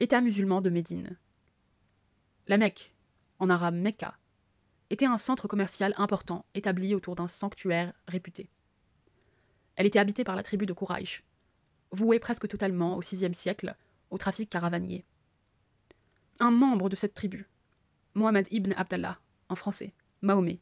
État 0.00 0.20
musulman 0.20 0.62
de 0.62 0.70
Médine. 0.70 1.16
La 2.48 2.58
Mecque, 2.58 2.92
en 3.38 3.50
arabe 3.50 3.76
Mecca, 3.76 4.18
était 4.90 5.06
un 5.06 5.16
centre 5.16 5.46
commercial 5.46 5.94
important 5.96 6.44
établi 6.54 6.96
autour 6.96 7.14
d'un 7.14 7.28
sanctuaire 7.28 7.92
réputé. 8.08 8.50
Elle 9.76 9.86
était 9.86 10.00
habitée 10.00 10.24
par 10.24 10.34
la 10.34 10.42
tribu 10.42 10.66
de 10.66 10.72
Quraysh, 10.72 11.22
vouée 11.92 12.18
presque 12.18 12.48
totalement 12.48 12.96
au 12.96 13.00
VIe 13.00 13.32
siècle 13.32 13.76
au 14.12 14.18
trafic 14.18 14.48
caravanier. 14.50 15.04
Un 16.38 16.50
membre 16.50 16.88
de 16.88 16.96
cette 16.96 17.14
tribu, 17.14 17.48
Mohamed 18.14 18.46
ibn 18.50 18.72
Abdallah, 18.76 19.18
en 19.48 19.56
français, 19.56 19.94
Mahomet, 20.20 20.60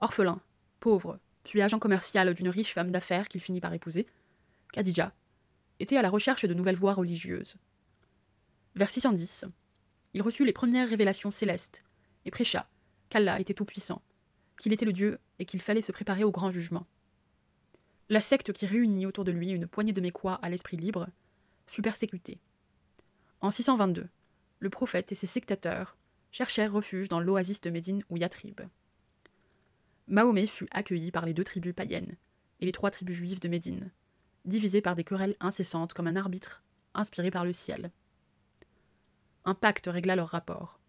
orphelin, 0.00 0.40
pauvre, 0.80 1.18
puis 1.44 1.62
agent 1.62 1.78
commercial 1.78 2.32
d'une 2.34 2.48
riche 2.48 2.74
femme 2.74 2.92
d'affaires 2.92 3.28
qu'il 3.28 3.40
finit 3.40 3.60
par 3.60 3.72
épouser, 3.72 4.06
Khadija, 4.72 5.12
était 5.80 5.96
à 5.96 6.02
la 6.02 6.10
recherche 6.10 6.44
de 6.44 6.54
nouvelles 6.54 6.76
voies 6.76 6.94
religieuses. 6.94 7.56
Vers 8.74 8.90
610, 8.90 9.46
il 10.12 10.22
reçut 10.22 10.44
les 10.44 10.52
premières 10.52 10.88
révélations 10.88 11.30
célestes 11.30 11.84
et 12.24 12.30
prêcha 12.30 12.68
qu'Allah 13.08 13.40
était 13.40 13.54
tout-puissant, 13.54 14.02
qu'il 14.58 14.72
était 14.72 14.84
le 14.84 14.92
Dieu 14.92 15.18
et 15.38 15.46
qu'il 15.46 15.62
fallait 15.62 15.82
se 15.82 15.92
préparer 15.92 16.24
au 16.24 16.30
grand 16.30 16.50
jugement. 16.50 16.86
La 18.10 18.20
secte 18.20 18.52
qui 18.52 18.66
réunit 18.66 19.06
autour 19.06 19.24
de 19.24 19.32
lui 19.32 19.50
une 19.50 19.66
poignée 19.66 19.92
de 19.94 20.00
Mécois 20.00 20.38
à 20.42 20.50
l'esprit 20.50 20.76
libre 20.76 21.08
fut 21.66 21.82
persécutée. 21.82 22.38
En 23.44 23.50
622, 23.50 24.08
le 24.58 24.70
prophète 24.70 25.12
et 25.12 25.14
ses 25.14 25.26
sectateurs 25.26 25.98
cherchèrent 26.30 26.72
refuge 26.72 27.10
dans 27.10 27.20
l'oasis 27.20 27.60
de 27.60 27.68
Médine 27.68 28.02
ou 28.08 28.16
Yatrib. 28.16 28.62
Mahomet 30.08 30.46
fut 30.46 30.66
accueilli 30.70 31.10
par 31.10 31.26
les 31.26 31.34
deux 31.34 31.44
tribus 31.44 31.74
païennes 31.74 32.16
et 32.60 32.64
les 32.64 32.72
trois 32.72 32.90
tribus 32.90 33.14
juives 33.14 33.40
de 33.40 33.48
Médine, 33.48 33.90
divisées 34.46 34.80
par 34.80 34.96
des 34.96 35.04
querelles 35.04 35.36
incessantes 35.40 35.92
comme 35.92 36.06
un 36.06 36.16
arbitre 36.16 36.62
inspiré 36.94 37.30
par 37.30 37.44
le 37.44 37.52
ciel. 37.52 37.90
Un 39.44 39.54
pacte 39.54 39.88
régla 39.88 40.16
leurs 40.16 40.28
rapports. 40.28 40.80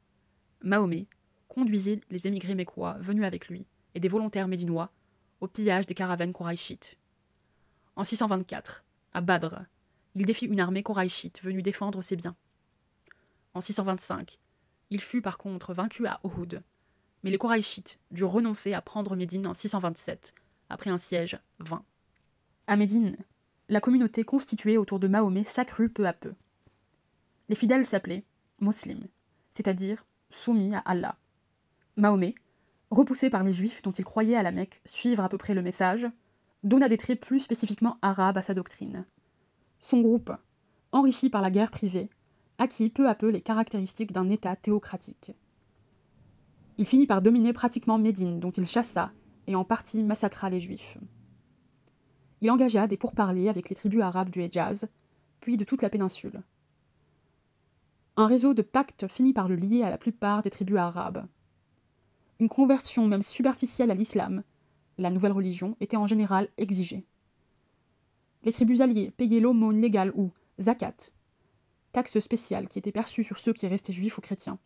Mahomet 0.61 1.07
conduisit 1.49 1.99
les 2.09 2.25
émigrés 2.25 2.55
mécois 2.55 2.95
venus 3.01 3.25
avec 3.25 3.49
lui 3.49 3.65
et 3.95 3.99
des 3.99 4.07
volontaires 4.07 4.47
médinois 4.47 4.93
au 5.41 5.49
pillage 5.49 5.87
des 5.87 5.93
caravanes 5.93 6.31
koraïchites. 6.31 6.97
En 7.97 8.05
624, 8.05 8.85
à 9.11 9.19
Badr, 9.19 9.63
il 10.15 10.25
défit 10.25 10.45
une 10.45 10.61
armée 10.61 10.83
koraïchite 10.83 11.43
venue 11.43 11.61
défendre 11.61 12.01
ses 12.01 12.15
biens. 12.15 12.37
En 13.55 13.61
625, 13.61 14.37
il 14.89 14.99
fut 14.99 15.21
par 15.21 15.37
contre 15.37 15.73
vaincu 15.73 16.05
à 16.07 16.19
Uhud, 16.25 16.61
mais 17.23 17.31
les 17.31 17.37
koraïchites 17.37 17.99
durent 18.11 18.31
renoncer 18.31 18.73
à 18.73 18.81
prendre 18.81 19.15
Médine 19.15 19.47
en 19.47 19.53
627, 19.53 20.35
après 20.69 20.89
un 20.89 20.97
siège 20.97 21.39
vain. 21.59 21.83
À 22.67 22.75
Médine, 22.75 23.15
la 23.69 23.79
communauté 23.79 24.25
constituée 24.25 24.77
autour 24.77 24.99
de 24.99 25.07
Mahomet 25.07 25.45
s'accrut 25.45 25.89
peu 25.89 26.05
à 26.05 26.11
peu. 26.11 26.33
Les 27.47 27.55
fidèles 27.55 27.85
s'appelaient 27.85 28.25
muslims, 28.59 29.07
c'est-à-dire 29.51 30.05
soumis 30.29 30.75
à 30.75 30.79
Allah. 30.79 31.15
Mahomet, 31.95 32.35
repoussé 32.91 33.29
par 33.29 33.45
les 33.45 33.53
juifs 33.53 33.81
dont 33.83 33.93
il 33.93 34.03
croyait 34.03 34.35
à 34.35 34.43
la 34.43 34.51
Mecque 34.51 34.81
suivre 34.83 35.23
à 35.23 35.29
peu 35.29 35.37
près 35.37 35.53
le 35.53 35.61
message, 35.61 36.05
donna 36.65 36.89
des 36.89 36.97
traits 36.97 37.21
plus 37.21 37.39
spécifiquement 37.39 37.97
arabes 38.01 38.37
à 38.37 38.41
sa 38.41 38.53
doctrine. 38.53 39.05
Son 39.79 40.01
groupe, 40.01 40.33
enrichi 40.91 41.29
par 41.29 41.41
la 41.41 41.51
guerre 41.51 41.71
privée, 41.71 42.09
acquit 42.57 42.89
peu 42.89 43.07
à 43.09 43.15
peu 43.15 43.29
les 43.29 43.41
caractéristiques 43.41 44.11
d'un 44.11 44.29
État 44.29 44.55
théocratique. 44.55 45.33
Il 46.77 46.85
finit 46.85 47.07
par 47.07 47.21
dominer 47.21 47.53
pratiquement 47.53 47.97
Médine, 47.97 48.39
dont 48.39 48.51
il 48.51 48.65
chassa 48.65 49.11
et 49.47 49.55
en 49.55 49.63
partie 49.63 50.03
massacra 50.03 50.49
les 50.49 50.59
Juifs. 50.59 50.97
il 52.41 52.51
engagea 52.51 52.87
des 52.87 52.97
pourparlers 52.97 53.49
avec 53.49 53.69
les 53.69 53.75
tribus 53.75 54.01
arabes 54.01 54.29
du 54.29 54.41
Hejaz, 54.41 54.87
puis 55.39 55.57
de 55.57 55.63
toute 55.63 55.81
la 55.81 55.89
péninsule. 55.89 56.43
Un 58.17 58.27
réseau 58.27 58.53
de 58.53 58.61
pactes 58.61 59.07
finit 59.07 59.33
par 59.33 59.47
le 59.47 59.55
lier 59.55 59.83
à 59.83 59.89
la 59.89 59.97
plupart 59.97 60.41
des 60.41 60.49
tribus 60.49 60.77
arabes. 60.77 61.25
Une 62.39 62.49
conversion 62.49 63.07
même 63.07 63.23
superficielle 63.23 63.91
à 63.91 63.95
l'islam, 63.95 64.43
la 64.97 65.11
nouvelle 65.11 65.31
religion, 65.31 65.75
était 65.79 65.97
en 65.97 66.07
général 66.07 66.49
exigée. 66.57 67.05
Les 68.43 68.53
tribus 68.53 68.81
alliées 68.81 69.11
payaient 69.11 69.39
l'aumône 69.39 69.81
légale 69.81 70.11
ou 70.15 70.31
zakat, 70.59 71.11
taxe 71.95 72.19
spéciale 72.19 72.67
qui 72.67 72.77
était 72.77 72.91
perçue 72.91 73.23
sur 73.23 73.38
ceux 73.38 73.53
qui 73.53 73.67
restaient 73.67 73.93
juifs 73.93 74.17
ou 74.17 74.21
chrétiens, 74.21 74.60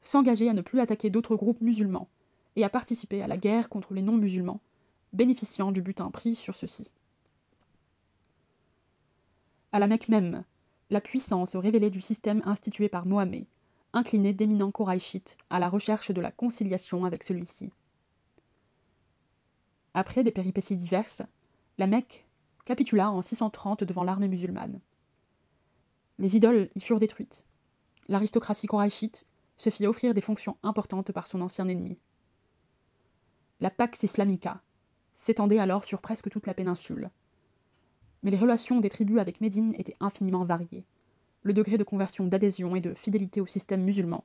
s'engageaient 0.00 0.48
à 0.48 0.54
ne 0.54 0.62
plus 0.62 0.80
attaquer 0.80 1.10
d'autres 1.10 1.36
groupes 1.36 1.60
musulmans 1.60 2.08
et 2.56 2.64
à 2.64 2.70
participer 2.70 3.20
à 3.20 3.26
la 3.26 3.36
guerre 3.36 3.68
contre 3.68 3.92
les 3.92 4.00
non-musulmans, 4.00 4.62
bénéficiant 5.12 5.72
du 5.72 5.82
butin 5.82 6.10
pris 6.10 6.34
sur 6.34 6.54
ceux-ci. 6.54 6.90
À 9.72 9.78
la 9.78 9.86
Mecque 9.86 10.08
même, 10.08 10.42
la 10.88 11.02
puissance 11.02 11.54
révélée 11.54 11.90
du 11.90 12.00
système 12.00 12.40
institué 12.46 12.88
par 12.88 13.04
Mohammed 13.04 13.44
inclinait 13.92 14.32
d'éminents 14.32 14.70
Koraïchites 14.70 15.36
à 15.50 15.58
la 15.58 15.68
recherche 15.68 16.12
de 16.12 16.20
la 16.22 16.30
conciliation 16.30 17.04
avec 17.04 17.24
celui-ci. 17.24 17.72
Après 19.92 20.24
des 20.24 20.32
péripéties 20.32 20.76
diverses, 20.76 21.20
la 21.76 21.86
Mecque 21.86 22.26
capitula 22.64 23.10
en 23.10 23.20
630 23.20 23.84
devant 23.84 24.02
l'armée 24.02 24.28
musulmane. 24.28 24.80
Les 26.18 26.36
idoles 26.36 26.68
y 26.74 26.80
furent 26.80 27.00
détruites. 27.00 27.44
L'aristocratie 28.08 28.66
koraïchite 28.66 29.26
se 29.56 29.70
fit 29.70 29.86
offrir 29.86 30.14
des 30.14 30.20
fonctions 30.20 30.56
importantes 30.62 31.12
par 31.12 31.26
son 31.26 31.40
ancien 31.40 31.68
ennemi. 31.68 31.98
La 33.60 33.70
Pax 33.70 34.02
Islamica 34.02 34.62
s'étendait 35.14 35.58
alors 35.58 35.84
sur 35.84 36.00
presque 36.00 36.28
toute 36.28 36.46
la 36.46 36.54
péninsule. 36.54 37.10
Mais 38.22 38.30
les 38.30 38.36
relations 38.36 38.80
des 38.80 38.88
tribus 38.88 39.20
avec 39.20 39.40
Médine 39.40 39.74
étaient 39.78 39.96
infiniment 40.00 40.44
variées. 40.44 40.84
Le 41.42 41.52
degré 41.52 41.78
de 41.78 41.84
conversion, 41.84 42.26
d'adhésion 42.26 42.74
et 42.74 42.80
de 42.80 42.94
fidélité 42.94 43.40
au 43.40 43.46
système 43.46 43.84
musulman 43.84 44.24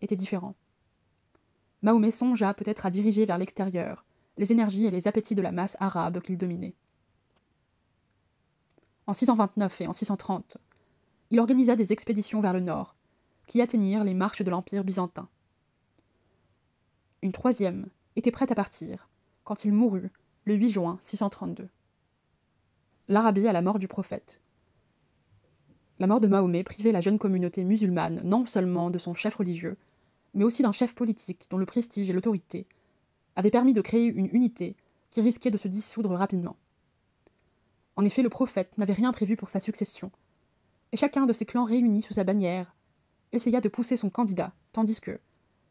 était 0.00 0.16
différent. 0.16 0.54
Mahomet 1.82 2.10
songea 2.10 2.54
peut-être 2.54 2.86
à 2.86 2.90
diriger 2.90 3.26
vers 3.26 3.38
l'extérieur 3.38 4.04
les 4.36 4.52
énergies 4.52 4.86
et 4.86 4.90
les 4.90 5.06
appétits 5.08 5.34
de 5.34 5.42
la 5.42 5.52
masse 5.52 5.76
arabe 5.80 6.20
qu'il 6.20 6.38
dominait. 6.38 6.74
En 9.06 9.12
629 9.12 9.82
et 9.82 9.86
en 9.86 9.92
630, 9.92 10.56
il 11.34 11.40
organisa 11.40 11.74
des 11.74 11.92
expéditions 11.92 12.40
vers 12.40 12.52
le 12.52 12.60
nord, 12.60 12.94
qui 13.48 13.60
atteignirent 13.60 14.04
les 14.04 14.14
marches 14.14 14.42
de 14.42 14.50
l'Empire 14.52 14.84
byzantin. 14.84 15.28
Une 17.22 17.32
troisième 17.32 17.88
était 18.14 18.30
prête 18.30 18.52
à 18.52 18.54
partir, 18.54 19.08
quand 19.42 19.64
il 19.64 19.72
mourut, 19.72 20.12
le 20.44 20.54
8 20.54 20.68
juin 20.68 20.98
632. 21.02 21.68
L'Arabie 23.08 23.48
à 23.48 23.52
la 23.52 23.62
mort 23.62 23.80
du 23.80 23.88
prophète. 23.88 24.40
La 25.98 26.06
mort 26.06 26.20
de 26.20 26.28
Mahomet 26.28 26.62
privait 26.62 26.92
la 26.92 27.00
jeune 27.00 27.18
communauté 27.18 27.64
musulmane 27.64 28.20
non 28.22 28.46
seulement 28.46 28.90
de 28.90 29.00
son 29.00 29.14
chef 29.14 29.34
religieux, 29.34 29.76
mais 30.34 30.44
aussi 30.44 30.62
d'un 30.62 30.70
chef 30.70 30.94
politique 30.94 31.48
dont 31.50 31.58
le 31.58 31.66
prestige 31.66 32.08
et 32.08 32.12
l'autorité 32.12 32.68
avait 33.34 33.50
permis 33.50 33.72
de 33.72 33.80
créer 33.80 34.04
une 34.04 34.28
unité 34.32 34.76
qui 35.10 35.20
risquait 35.20 35.50
de 35.50 35.58
se 35.58 35.66
dissoudre 35.66 36.12
rapidement. 36.12 36.54
En 37.96 38.04
effet, 38.04 38.22
le 38.22 38.30
prophète 38.30 38.78
n'avait 38.78 38.92
rien 38.92 39.10
prévu 39.10 39.34
pour 39.34 39.48
sa 39.48 39.58
succession, 39.58 40.12
et 40.94 40.96
chacun 40.96 41.26
de 41.26 41.32
ses 41.32 41.44
clans 41.44 41.64
réunis 41.64 42.02
sous 42.02 42.12
sa 42.12 42.22
bannière 42.22 42.72
essaya 43.32 43.60
de 43.60 43.68
pousser 43.68 43.96
son 43.96 44.10
candidat, 44.10 44.52
tandis 44.70 45.00
que 45.00 45.18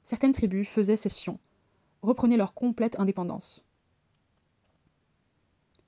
certaines 0.03 0.33
tribus 0.33 0.67
faisaient 0.67 0.97
cession, 0.97 1.39
reprenaient 2.01 2.35
leur 2.35 2.53
complète 2.53 2.99
indépendance. 2.99 3.63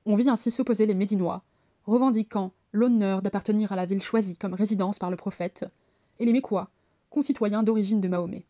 On 0.05 0.15
vit 0.15 0.29
ainsi 0.29 0.51
s'opposer 0.51 0.85
les 0.85 0.93
Médinois, 0.93 1.43
revendiquant 1.83 2.53
l'honneur 2.71 3.21
d'appartenir 3.21 3.73
à 3.73 3.75
la 3.75 3.85
ville 3.85 4.01
choisie 4.01 4.37
comme 4.37 4.53
résidence 4.53 4.99
par 4.99 5.11
le 5.11 5.17
prophète, 5.17 5.65
et 6.19 6.25
les 6.25 6.31
Mécois, 6.31 6.69
concitoyens 7.09 7.61
d'origine 7.63 7.99
de 7.99 8.07
Mahomet. 8.07 8.45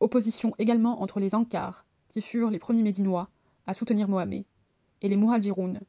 Opposition 0.00 0.54
également 0.58 1.00
entre 1.00 1.18
les 1.18 1.34
Ankars, 1.34 1.86
qui 2.10 2.20
furent 2.20 2.50
les 2.50 2.58
premiers 2.58 2.82
Médinois 2.82 3.30
à 3.66 3.72
soutenir 3.72 4.06
Mohamed, 4.06 4.44
et 5.00 5.08
les 5.08 5.16
Muhajiroun, 5.16 5.80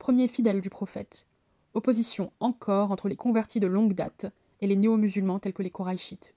premiers 0.00 0.26
fidèles 0.26 0.60
du 0.60 0.68
prophète. 0.68 1.28
Opposition 1.74 2.32
encore 2.40 2.90
entre 2.90 3.08
les 3.08 3.16
convertis 3.16 3.60
de 3.60 3.66
longue 3.66 3.94
date 3.94 4.26
et 4.60 4.66
les 4.66 4.76
néo-musulmans 4.76 5.38
tels 5.38 5.52
que 5.52 5.62
les 5.62 5.70
Koraïchites. 5.70 6.34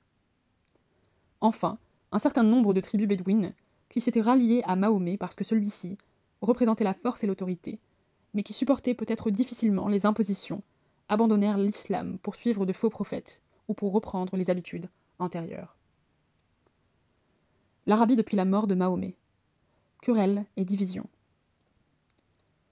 Enfin, 1.42 1.78
un 2.12 2.20
certain 2.20 2.44
nombre 2.44 2.74
de 2.74 2.82
tribus 2.82 3.08
bédouines 3.08 3.54
qui 3.90 4.02
s'étaient 4.02 4.22
ralliées 4.22 4.64
à 4.66 4.76
Mahomet 4.76 5.18
parce 5.18 5.36
que 5.36 5.44
celui-ci 5.44 5.98
représentait 6.42 6.84
la 6.84 6.94
force 6.94 7.24
et 7.24 7.28
l'autorité, 7.28 7.80
mais 8.34 8.44
qui 8.44 8.54
supportaient 8.54 8.94
peut-être 8.94 9.32
difficilement 9.32 9.88
les 9.88 10.06
impositions, 10.06 10.64
abandonnèrent 11.10 11.58
l'islam 11.58 12.18
pour 12.20 12.36
suivre 12.36 12.66
de 12.66 12.74
faux 12.74 12.90
prophètes 12.90 13.42
ou 13.68 13.74
pour 13.74 13.94
reprendre 13.94 14.36
les 14.36 14.50
habitudes 14.50 14.90
antérieures 15.20 15.78
l'Arabie 17.88 18.18
depuis 18.18 18.36
la 18.36 18.46
mort 18.46 18.68
de 18.68 18.76
Mahomet. 18.76 19.16
Querelle 20.02 20.46
et 20.58 20.66
division. 20.66 21.08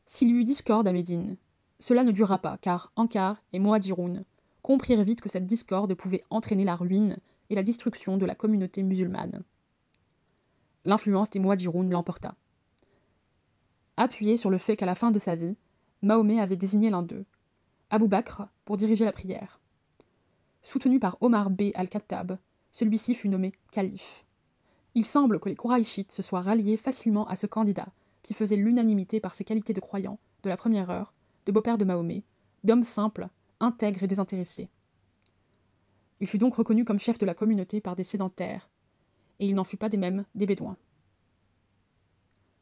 S'il 0.06 0.28
y 0.28 0.34
eut 0.34 0.44
discorde 0.44 0.88
à 0.88 0.92
Médine, 0.92 1.38
cela 1.86 2.04
ne 2.04 2.12
dura 2.12 2.40
pas, 2.40 2.58
car 2.58 2.92
Ankar 2.96 3.44
et 3.54 3.60
Moadjiroun 3.60 4.26
comprirent 4.64 5.04
vite 5.04 5.22
que 5.22 5.30
cette 5.30 5.46
discorde 5.46 5.94
pouvait 5.94 6.24
entraîner 6.32 6.66
la 6.66 6.76
ruine 6.76 7.20
et 7.52 7.54
la 7.54 7.62
destruction 7.62 8.18
de 8.18 8.26
la 8.26 8.34
communauté 8.34 8.82
musulmane. 8.82 9.44
L'influence 10.84 11.30
des 11.30 11.38
Moadjiroun 11.38 11.92
l'emporta. 11.92 12.34
Appuyé 13.98 14.36
sur 14.36 14.50
le 14.50 14.58
fait 14.58 14.76
qu'à 14.76 14.88
la 14.88 14.96
fin 14.96 15.12
de 15.12 15.20
sa 15.20 15.36
vie, 15.36 15.58
Mahomet 16.02 16.40
avait 16.40 16.56
désigné 16.56 16.90
l'un 16.90 17.04
d'eux, 17.04 17.24
Abou 17.92 18.08
Bakr, 18.08 18.48
pour 18.66 18.78
diriger 18.78 19.06
la 19.06 19.12
prière. 19.12 19.60
Soutenu 20.64 21.00
par 21.00 21.18
Omar 21.22 21.52
B. 21.52 21.66
al-Khattab, 21.76 22.40
celui-ci 22.72 23.14
fut 23.14 23.30
nommé 23.30 23.52
calife. 23.70 24.26
Il 24.96 25.06
semble 25.06 25.40
que 25.40 25.50
les 25.50 25.56
Koraïchites 25.56 26.12
se 26.12 26.24
soient 26.24 26.42
ralliés 26.42 26.78
facilement 26.78 27.28
à 27.28 27.36
ce 27.36 27.46
candidat, 27.46 27.90
qui 28.24 28.34
faisait 28.34 28.56
l'unanimité 28.56 29.20
par 29.20 29.36
ses 29.36 29.44
qualités 29.44 29.74
de 29.74 29.82
croyant, 29.82 30.18
de 30.42 30.50
la 30.50 30.58
première 30.58 30.90
heure, 30.90 31.14
de 31.46 31.52
beau-père 31.52 31.78
de 31.78 31.86
Mahomet, 31.86 32.24
d'homme 32.64 32.84
simple, 32.84 33.28
intègre 33.60 34.04
et 34.04 34.08
désintéressé. 34.08 34.70
Il 36.20 36.28
fut 36.28 36.38
donc 36.38 36.56
reconnu 36.56 36.86
comme 36.86 37.00
chef 37.00 37.18
de 37.18 37.26
la 37.26 37.34
communauté 37.34 37.82
par 37.82 37.96
des 37.96 38.04
sédentaires, 38.04 38.70
et 39.40 39.48
il 39.48 39.56
n'en 39.56 39.64
fut 39.64 39.78
pas 39.78 39.90
des 39.90 39.98
mêmes 39.98 40.26
des 40.34 40.46
Bédouins. 40.46 40.78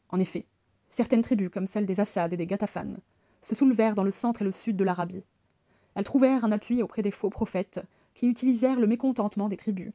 En 0.09 0.19
effet, 0.19 0.47
certaines 0.89 1.21
tribus, 1.21 1.49
comme 1.49 1.67
celles 1.67 1.85
des 1.85 1.99
Assad 1.99 2.33
et 2.33 2.37
des 2.37 2.45
Gatafanes, 2.45 2.99
se 3.41 3.55
soulevèrent 3.55 3.95
dans 3.95 4.03
le 4.03 4.11
centre 4.11 4.41
et 4.41 4.45
le 4.45 4.51
sud 4.51 4.75
de 4.75 4.83
l'Arabie. 4.83 5.23
Elles 5.95 6.03
trouvèrent 6.03 6.45
un 6.45 6.51
appui 6.51 6.81
auprès 6.81 7.01
des 7.01 7.11
faux 7.11 7.29
prophètes, 7.29 7.81
qui 8.13 8.27
utilisèrent 8.27 8.79
le 8.79 8.87
mécontentement 8.87 9.49
des 9.49 9.57
tribus, 9.57 9.91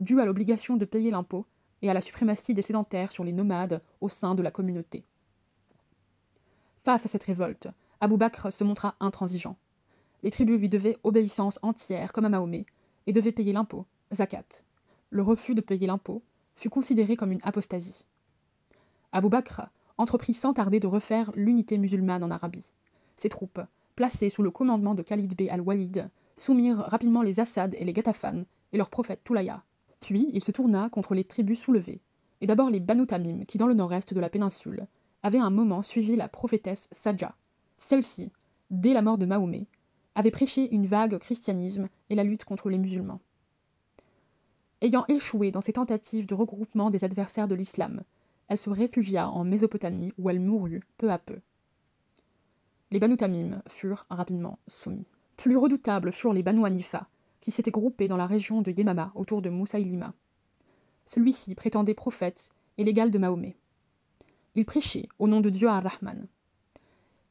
dû 0.00 0.20
à 0.20 0.24
l'obligation 0.24 0.76
de 0.76 0.84
payer 0.84 1.10
l'impôt 1.10 1.46
et 1.80 1.90
à 1.90 1.94
la 1.94 2.00
suprématie 2.00 2.54
des 2.54 2.62
sédentaires 2.62 3.12
sur 3.12 3.24
les 3.24 3.32
nomades 3.32 3.82
au 4.00 4.08
sein 4.08 4.34
de 4.34 4.42
la 4.42 4.50
communauté. 4.50 5.04
Face 6.84 7.06
à 7.06 7.08
cette 7.08 7.22
révolte, 7.22 7.68
Abou 8.02 8.16
Bakr 8.16 8.52
se 8.52 8.64
montra 8.64 8.96
intransigeant. 8.98 9.56
Les 10.24 10.32
tribus 10.32 10.58
lui 10.58 10.68
devaient 10.68 10.98
obéissance 11.04 11.60
entière 11.62 12.12
comme 12.12 12.24
à 12.24 12.28
Mahomet 12.28 12.66
et 13.06 13.12
devaient 13.12 13.30
payer 13.30 13.52
l'impôt, 13.52 13.86
zakat. 14.12 14.64
Le 15.10 15.22
refus 15.22 15.54
de 15.54 15.60
payer 15.60 15.86
l'impôt 15.86 16.20
fut 16.56 16.68
considéré 16.68 17.14
comme 17.14 17.30
une 17.30 17.38
apostasie. 17.44 18.04
Abou 19.12 19.28
Bakr 19.28 19.68
entreprit 19.98 20.34
sans 20.34 20.52
tarder 20.52 20.80
de 20.80 20.88
refaire 20.88 21.30
l'unité 21.36 21.78
musulmane 21.78 22.24
en 22.24 22.32
Arabie. 22.32 22.72
Ses 23.14 23.28
troupes, 23.28 23.60
placées 23.94 24.30
sous 24.30 24.42
le 24.42 24.50
commandement 24.50 24.96
de 24.96 25.02
Khalid 25.04 25.36
b 25.36 25.42
al-Walid, 25.48 26.10
soumirent 26.36 26.78
rapidement 26.78 27.22
les 27.22 27.38
Assad 27.38 27.76
et 27.78 27.84
les 27.84 27.92
Gatafan 27.92 28.42
et 28.72 28.78
leur 28.78 28.90
prophète 28.90 29.22
Toulaya, 29.22 29.62
puis 30.00 30.28
il 30.32 30.42
se 30.42 30.50
tourna 30.50 30.88
contre 30.88 31.14
les 31.14 31.22
tribus 31.22 31.60
soulevées, 31.60 32.00
et 32.40 32.48
d'abord 32.48 32.68
les 32.68 32.80
Banu 32.80 33.06
Tamim, 33.06 33.44
qui 33.44 33.58
dans 33.58 33.68
le 33.68 33.74
nord-est 33.74 34.12
de 34.12 34.18
la 34.18 34.28
péninsule 34.28 34.88
avaient 35.22 35.38
un 35.38 35.50
moment 35.50 35.82
suivi 35.82 36.16
la 36.16 36.26
prophétesse 36.26 36.88
Sadja. 36.90 37.36
Celle-ci, 37.76 38.30
dès 38.70 38.92
la 38.92 39.02
mort 39.02 39.18
de 39.18 39.26
Mahomet, 39.26 39.66
avait 40.14 40.30
prêché 40.30 40.72
une 40.74 40.86
vague 40.86 41.18
christianisme 41.18 41.88
et 42.10 42.14
la 42.14 42.24
lutte 42.24 42.44
contre 42.44 42.68
les 42.68 42.78
musulmans. 42.78 43.20
Ayant 44.80 45.04
échoué 45.08 45.50
dans 45.50 45.60
ses 45.60 45.74
tentatives 45.74 46.26
de 46.26 46.34
regroupement 46.34 46.90
des 46.90 47.04
adversaires 47.04 47.48
de 47.48 47.54
l'islam, 47.54 48.02
elle 48.48 48.58
se 48.58 48.68
réfugia 48.68 49.28
en 49.28 49.44
Mésopotamie 49.44 50.12
où 50.18 50.28
elle 50.28 50.40
mourut 50.40 50.82
peu 50.98 51.10
à 51.10 51.18
peu. 51.18 51.38
Les 52.90 52.98
Banu 52.98 53.16
Tamim 53.16 53.62
furent 53.68 54.04
rapidement 54.10 54.58
soumis. 54.66 55.06
Plus 55.36 55.56
redoutables 55.56 56.12
furent 56.12 56.34
les 56.34 56.42
Banu 56.42 56.66
Hanifa, 56.66 57.08
qui 57.40 57.50
s'était 57.50 57.70
groupé 57.70 58.08
dans 58.08 58.16
la 58.16 58.26
région 58.26 58.60
de 58.60 58.70
Yemama 58.70 59.12
autour 59.14 59.40
de 59.40 59.50
Moussaïlima. 59.50 60.12
Celui-ci 61.06 61.54
prétendait 61.54 61.94
prophète 61.94 62.50
et 62.76 62.84
l'égal 62.84 63.10
de 63.10 63.18
Mahomet. 63.18 63.56
Il 64.54 64.64
prêchait 64.64 65.08
au 65.18 65.28
nom 65.28 65.40
de 65.40 65.48
Dieu 65.48 65.68
Ar-Rahman. 65.68 66.26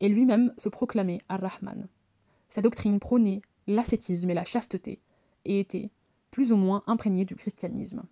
Et 0.01 0.09
lui-même 0.09 0.53
se 0.57 0.67
proclamait 0.67 1.21
Ar-Rahman. 1.29 1.87
Sa 2.49 2.61
doctrine 2.61 2.99
prônait 2.99 3.41
l'ascétisme 3.67 4.29
et 4.29 4.33
la 4.33 4.43
chasteté, 4.43 4.99
et 5.45 5.59
était 5.61 5.89
plus 6.31 6.51
ou 6.51 6.57
moins 6.57 6.83
imprégnée 6.87 7.23
du 7.23 7.35
christianisme. 7.35 8.03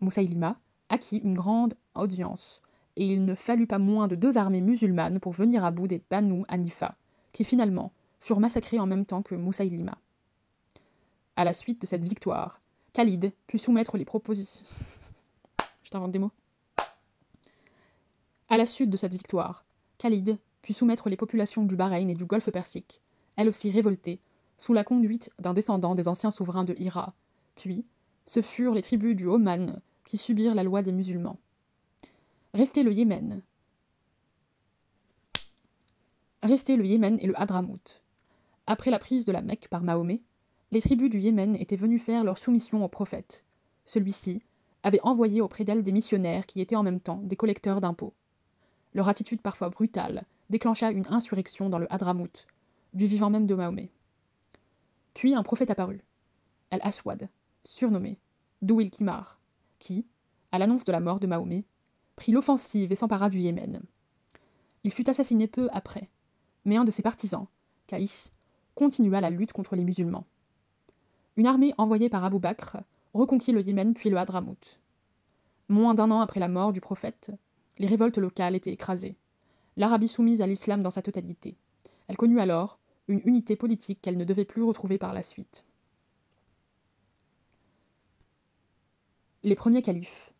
Moussaïlima 0.00 0.58
acquit 0.88 1.18
une 1.18 1.34
grande 1.34 1.74
audience 1.94 2.62
et 2.96 3.06
il 3.06 3.24
ne 3.24 3.34
fallut 3.34 3.66
pas 3.66 3.78
moins 3.78 4.08
de 4.08 4.16
deux 4.16 4.36
armées 4.36 4.60
musulmanes 4.60 5.20
pour 5.20 5.32
venir 5.32 5.64
à 5.64 5.70
bout 5.70 5.86
des 5.86 6.02
Banu 6.10 6.44
Hanifa, 6.48 6.96
qui 7.32 7.44
finalement 7.44 7.92
furent 8.20 8.40
massacrés 8.40 8.78
en 8.78 8.86
même 8.86 9.06
temps 9.06 9.22
que 9.22 9.34
Moussaïlima. 9.34 9.98
À 11.36 11.44
la 11.44 11.54
suite 11.54 11.80
de 11.80 11.86
cette 11.86 12.04
victoire, 12.04 12.60
Khalid 12.92 13.32
put 13.46 13.58
soumettre 13.58 13.96
les 13.96 14.04
propositions. 14.04 14.66
Je 15.82 15.90
t'invente 15.90 16.12
des 16.12 16.18
mots. 16.18 16.32
À 18.50 18.58
la 18.58 18.66
suite 18.66 18.90
de 18.90 18.98
cette 18.98 19.14
victoire, 19.14 19.64
Khalid 19.96 20.38
put 20.62 20.72
soumettre 20.72 21.08
les 21.08 21.16
populations 21.16 21.64
du 21.64 21.76
Bahreïn 21.76 22.08
et 22.08 22.14
du 22.14 22.24
Golfe 22.24 22.50
Persique, 22.50 23.00
elles 23.36 23.48
aussi 23.48 23.70
révoltées, 23.70 24.20
sous 24.58 24.72
la 24.72 24.84
conduite 24.84 25.30
d'un 25.40 25.54
descendant 25.54 25.94
des 25.94 26.08
anciens 26.08 26.30
souverains 26.30 26.64
de 26.64 26.74
Hira. 26.78 27.14
Puis, 27.56 27.84
ce 28.26 28.42
furent 28.42 28.74
les 28.74 28.82
tribus 28.82 29.16
du 29.16 29.26
Oman 29.26 29.80
qui 30.04 30.16
subirent 30.16 30.54
la 30.54 30.62
loi 30.62 30.82
des 30.82 30.92
musulmans. 30.92 31.38
Restait 32.54 32.82
le 32.82 32.92
Yémen. 32.92 33.42
Restait 36.42 36.76
le 36.76 36.86
Yémen 36.86 37.18
et 37.20 37.26
le 37.26 37.40
Hadramout. 37.40 38.02
Après 38.66 38.90
la 38.90 38.98
prise 38.98 39.24
de 39.24 39.32
la 39.32 39.42
Mecque 39.42 39.68
par 39.68 39.82
Mahomet, 39.82 40.22
les 40.70 40.80
tribus 40.80 41.10
du 41.10 41.18
Yémen 41.18 41.56
étaient 41.56 41.76
venues 41.76 41.98
faire 41.98 42.24
leur 42.24 42.38
soumission 42.38 42.84
au 42.84 42.88
prophète. 42.88 43.44
Celui-ci 43.84 44.42
avait 44.82 45.00
envoyé 45.02 45.40
auprès 45.40 45.64
d'elles 45.64 45.82
des 45.82 45.92
missionnaires 45.92 46.46
qui 46.46 46.60
étaient 46.60 46.76
en 46.76 46.82
même 46.82 47.00
temps 47.00 47.20
des 47.24 47.36
collecteurs 47.36 47.80
d'impôts. 47.80 48.14
Leur 48.94 49.08
attitude 49.08 49.40
parfois 49.40 49.70
brutale 49.70 50.24
déclencha 50.50 50.90
une 50.90 51.06
insurrection 51.08 51.68
dans 51.68 51.78
le 51.78 51.92
Hadramout, 51.92 52.46
du 52.92 53.06
vivant 53.06 53.30
même 53.30 53.46
de 53.46 53.54
Mahomet. 53.54 53.90
Puis 55.14 55.34
un 55.34 55.42
prophète 55.42 55.70
apparut, 55.70 56.04
Al-Aswad, 56.70 57.28
surnommé 57.62 58.18
Douil 58.60 58.90
Kimar, 58.90 59.40
qui, 59.78 60.06
à 60.52 60.58
l'annonce 60.58 60.84
de 60.84 60.92
la 60.92 61.00
mort 61.00 61.20
de 61.20 61.26
Mahomet, 61.26 61.64
prit 62.16 62.32
l'offensive 62.32 62.92
et 62.92 62.96
s'empara 62.96 63.30
du 63.30 63.38
Yémen. 63.38 63.82
Il 64.84 64.92
fut 64.92 65.08
assassiné 65.08 65.46
peu 65.46 65.68
après, 65.72 66.10
mais 66.64 66.76
un 66.76 66.84
de 66.84 66.90
ses 66.90 67.02
partisans, 67.02 67.46
Caïs, 67.86 68.32
continua 68.74 69.20
la 69.20 69.30
lutte 69.30 69.52
contre 69.52 69.76
les 69.76 69.84
musulmans. 69.84 70.26
Une 71.36 71.46
armée 71.46 71.74
envoyée 71.78 72.08
par 72.08 72.24
Abou 72.24 72.38
Bakr 72.38 72.78
reconquit 73.14 73.52
le 73.52 73.62
Yémen 73.62 73.94
puis 73.94 74.10
le 74.10 74.18
Hadramout. 74.18 74.80
Moins 75.68 75.94
d'un 75.94 76.10
an 76.10 76.20
après 76.20 76.40
la 76.40 76.48
mort 76.48 76.72
du 76.72 76.80
prophète, 76.80 77.32
les 77.78 77.86
révoltes 77.86 78.18
locales 78.18 78.54
étaient 78.54 78.72
écrasées. 78.72 79.16
L'Arabie 79.76 80.08
soumise 80.08 80.42
à 80.42 80.46
l'islam 80.46 80.82
dans 80.82 80.90
sa 80.90 81.02
totalité. 81.02 81.56
Elle 82.08 82.16
connut 82.16 82.40
alors 82.40 82.78
une 83.08 83.22
unité 83.24 83.56
politique 83.56 84.00
qu'elle 84.02 84.16
ne 84.16 84.24
devait 84.24 84.44
plus 84.44 84.62
retrouver 84.62 84.98
par 84.98 85.12
la 85.12 85.22
suite. 85.22 85.64
Les 89.42 89.56
premiers 89.56 89.82
califes. 89.82 90.32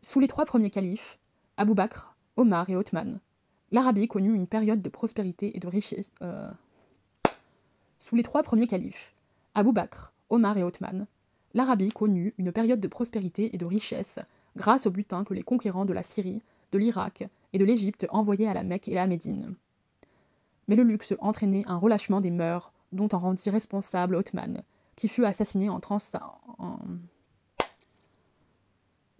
Sous 0.00 0.20
les 0.20 0.26
trois 0.26 0.46
premiers 0.46 0.70
califes, 0.70 1.18
Abou 1.56 1.74
Bakr, 1.74 2.16
Omar 2.36 2.68
et 2.70 2.76
Othman, 2.76 3.20
l'Arabie 3.70 4.08
connut 4.08 4.34
une 4.34 4.46
période 4.46 4.82
de 4.82 4.88
prospérité 4.88 5.56
et 5.56 5.60
de 5.60 5.68
richesse. 5.68 6.12
Euh, 6.22 6.50
sous 7.98 8.16
les 8.16 8.22
trois 8.22 8.42
premiers 8.42 8.66
califes, 8.66 9.14
Abou 9.54 9.72
Bakr, 9.72 10.12
Omar 10.28 10.58
et 10.58 10.62
Othman, 10.62 11.06
l'Arabie 11.54 11.90
connut 11.90 12.34
une 12.38 12.52
période 12.52 12.80
de 12.80 12.88
prospérité 12.88 13.54
et 13.54 13.58
de 13.58 13.64
richesse 13.64 14.18
grâce 14.56 14.86
au 14.86 14.90
butin 14.90 15.24
que 15.24 15.34
les 15.34 15.42
conquérants 15.42 15.84
de 15.84 15.92
la 15.92 16.02
Syrie, 16.02 16.42
de 16.72 16.78
l'Irak 16.78 17.28
et 17.52 17.58
de 17.58 17.64
l'Égypte 17.64 18.06
envoyaient 18.10 18.48
à 18.48 18.54
la 18.54 18.64
Mecque 18.64 18.88
et 18.88 18.92
à 18.92 19.02
la 19.02 19.06
Médine. 19.06 19.54
Mais 20.68 20.76
le 20.76 20.82
luxe 20.82 21.14
entraînait 21.20 21.64
un 21.66 21.76
relâchement 21.76 22.20
des 22.20 22.30
mœurs 22.30 22.72
dont 22.92 23.08
en 23.12 23.18
rendit 23.18 23.50
responsable 23.50 24.16
Othman, 24.16 24.62
qui 24.96 25.08
fut 25.08 25.24
assassiné 25.24 25.68
en, 25.68 25.80
trans... 25.80 25.98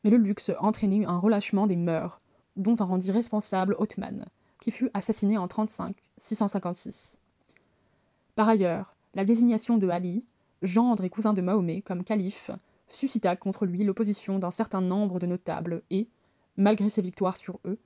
Mais 0.03 0.11
le 0.11 0.16
luxe 0.16 0.51
entraînait 0.59 1.05
un 1.05 1.18
relâchement 1.18 1.66
des 1.66 1.77
mœurs 1.77 2.20
dont 2.57 2.77
en 2.81 2.87
rendit 2.87 3.12
responsable 3.12 3.77
Othman, 3.79 4.25
qui 4.61 4.70
fut 4.70 4.90
assassiné 4.94 5.37
en 5.37 5.46
35 5.46 5.94
656. 6.16 7.18
Par 8.35 8.49
ailleurs, 8.49 8.94
la 9.14 9.25
désignation 9.25 9.79
de 9.79 9.88
Ali, 9.88 10.25
gendre 10.62 11.05
et 11.05 11.11
cousin 11.11 11.33
de 11.33 11.42
Mahomet, 11.42 11.83
comme 11.83 12.05
calife, 12.05 12.51
suscita 12.88 13.37
contre 13.37 13.66
lui 13.66 13.85
l'opposition 13.85 14.38
d'un 14.38 14.51
certain 14.51 14.81
nombre 14.81 15.18
de 15.18 15.27
notables 15.27 15.83
et, 15.90 16.09
malgré 16.57 16.90
ses 16.90 17.03
victoires 17.03 17.37
sur 17.37 17.59
eux, 17.64 17.79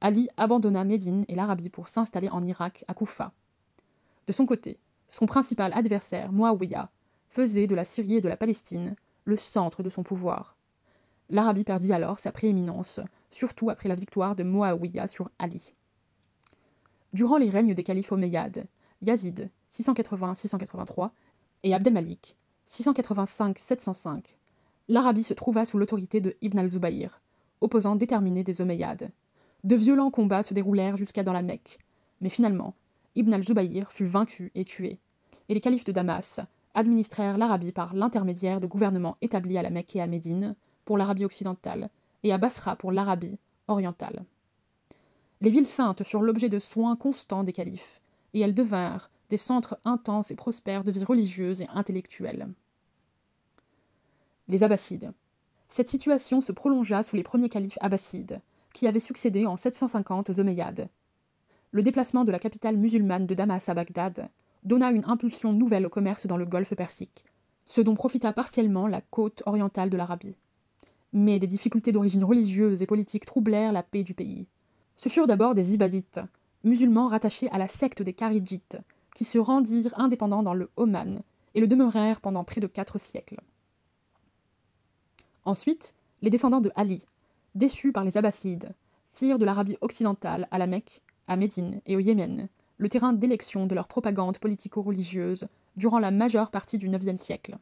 Ali 0.00 0.28
abandonna 0.36 0.84
Médine 0.84 1.24
et 1.28 1.34
l'Arabie 1.34 1.70
pour 1.70 1.88
s'installer 1.88 2.28
en 2.28 2.44
Irak, 2.44 2.84
à 2.88 2.94
Koufa. 2.94 3.32
De 4.26 4.32
son 4.32 4.44
côté, 4.44 4.78
son 5.08 5.26
principal 5.26 5.72
adversaire, 5.72 6.32
Muawiyah, 6.32 6.90
faisait 7.28 7.66
de 7.66 7.74
la 7.74 7.84
Syrie 7.84 8.16
et 8.16 8.20
de 8.20 8.28
la 8.28 8.36
Palestine 8.36 8.96
le 9.24 9.36
centre 9.36 9.82
de 9.82 9.88
son 9.88 10.02
pouvoir. 10.02 10.56
L'Arabie 11.28 11.64
perdit 11.64 11.92
alors 11.92 12.20
sa 12.20 12.32
prééminence, 12.32 13.00
surtout 13.30 13.70
après 13.70 13.88
la 13.88 13.94
victoire 13.94 14.36
de 14.36 14.44
Muawiyah 14.44 15.08
sur 15.08 15.30
Ali. 15.38 15.72
Durant 17.12 17.38
les 17.38 17.50
règnes 17.50 17.74
des 17.74 17.84
califes 17.84 18.12
omeyyades, 18.12 18.66
Yazid, 19.00 19.50
680-683, 19.70 21.10
et 21.62 21.74
Abdelmalik, 21.74 22.36
685-705, 22.68 24.35
l'Arabie 24.88 25.24
se 25.24 25.34
trouva 25.34 25.64
sous 25.64 25.78
l'autorité 25.78 26.20
de 26.20 26.36
Ibn 26.42 26.58
al-Zubayr, 26.58 27.20
opposant 27.60 27.96
déterminé 27.96 28.44
des 28.44 28.60
Omeyyades. 28.60 29.10
De 29.64 29.76
violents 29.76 30.10
combats 30.10 30.42
se 30.42 30.54
déroulèrent 30.54 30.96
jusqu'à 30.96 31.24
dans 31.24 31.32
la 31.32 31.42
Mecque, 31.42 31.78
mais 32.20 32.28
finalement, 32.28 32.74
Ibn 33.16 33.32
al-Zubayr 33.32 33.90
fut 33.90 34.04
vaincu 34.04 34.52
et 34.54 34.64
tué, 34.64 34.98
et 35.48 35.54
les 35.54 35.60
califes 35.60 35.84
de 35.84 35.92
Damas 35.92 36.40
administrèrent 36.74 37.38
l'Arabie 37.38 37.72
par 37.72 37.94
l'intermédiaire 37.94 38.60
de 38.60 38.66
gouvernements 38.66 39.16
établis 39.22 39.58
à 39.58 39.62
la 39.62 39.70
Mecque 39.70 39.96
et 39.96 40.02
à 40.02 40.06
Médine 40.06 40.54
pour 40.84 40.98
l'Arabie 40.98 41.24
occidentale 41.24 41.90
et 42.22 42.32
à 42.32 42.38
Basra 42.38 42.76
pour 42.76 42.92
l'Arabie 42.92 43.38
orientale. 43.68 44.24
Les 45.40 45.50
villes 45.50 45.66
saintes 45.66 46.04
furent 46.04 46.22
l'objet 46.22 46.48
de 46.48 46.58
soins 46.58 46.96
constants 46.96 47.44
des 47.44 47.52
califes, 47.52 48.00
et 48.34 48.40
elles 48.40 48.54
devinrent 48.54 49.10
des 49.30 49.36
centres 49.36 49.78
intenses 49.84 50.30
et 50.30 50.36
prospères 50.36 50.84
de 50.84 50.92
vie 50.92 51.04
religieuse 51.04 51.62
et 51.62 51.68
intellectuelle. 51.74 52.48
Les 54.48 54.62
Abbassides. 54.62 55.12
Cette 55.66 55.88
situation 55.88 56.40
se 56.40 56.52
prolongea 56.52 57.02
sous 57.02 57.16
les 57.16 57.24
premiers 57.24 57.48
califes 57.48 57.78
abbassides, 57.80 58.40
qui 58.72 58.86
avaient 58.86 59.00
succédé 59.00 59.44
en 59.44 59.56
750 59.56 60.30
aux 60.30 60.38
Omeyyades. 60.38 60.88
Le 61.72 61.82
déplacement 61.82 62.24
de 62.24 62.30
la 62.30 62.38
capitale 62.38 62.76
musulmane 62.76 63.26
de 63.26 63.34
Damas 63.34 63.68
à 63.68 63.74
Bagdad 63.74 64.28
donna 64.62 64.92
une 64.92 65.04
impulsion 65.06 65.52
nouvelle 65.52 65.86
au 65.86 65.88
commerce 65.88 66.28
dans 66.28 66.36
le 66.36 66.44
golfe 66.44 66.74
Persique, 66.76 67.24
ce 67.64 67.80
dont 67.80 67.96
profita 67.96 68.32
partiellement 68.32 68.86
la 68.86 69.00
côte 69.00 69.42
orientale 69.46 69.90
de 69.90 69.96
l'Arabie. 69.96 70.36
Mais 71.12 71.40
des 71.40 71.48
difficultés 71.48 71.90
d'origine 71.90 72.22
religieuse 72.22 72.82
et 72.82 72.86
politique 72.86 73.26
troublèrent 73.26 73.72
la 73.72 73.82
paix 73.82 74.04
du 74.04 74.14
pays. 74.14 74.46
Ce 74.96 75.08
furent 75.08 75.26
d'abord 75.26 75.56
des 75.56 75.74
Ibadites, 75.74 76.20
musulmans 76.62 77.08
rattachés 77.08 77.50
à 77.50 77.58
la 77.58 77.66
secte 77.66 78.02
des 78.02 78.12
Kharidjites, 78.12 78.78
qui 79.16 79.24
se 79.24 79.38
rendirent 79.38 79.98
indépendants 79.98 80.44
dans 80.44 80.54
le 80.54 80.70
Oman 80.76 81.22
et 81.56 81.60
le 81.60 81.66
demeurèrent 81.66 82.20
pendant 82.20 82.44
près 82.44 82.60
de 82.60 82.68
quatre 82.68 82.98
siècles. 82.98 83.40
Ensuite, 85.46 85.94
les 86.22 86.30
descendants 86.30 86.60
de 86.60 86.72
Ali, 86.74 87.06
déçus 87.54 87.92
par 87.92 88.04
les 88.04 88.18
Abbassides, 88.18 88.74
firent 89.12 89.38
de 89.38 89.44
l'Arabie 89.44 89.78
occidentale 89.80 90.48
à 90.50 90.58
la 90.58 90.66
Mecque, 90.66 91.02
à 91.28 91.36
Médine 91.36 91.80
et 91.86 91.96
au 91.96 92.00
Yémen 92.00 92.48
le 92.78 92.88
terrain 92.88 93.12
d'élection 93.12 93.66
de 93.66 93.74
leur 93.74 93.88
propagande 93.88 94.38
politico-religieuse 94.38 95.48
durant 95.76 95.98
la 95.98 96.10
majeure 96.10 96.50
partie 96.50 96.78
du 96.78 96.88
IXe 96.88 97.18
siècle. 97.18 97.56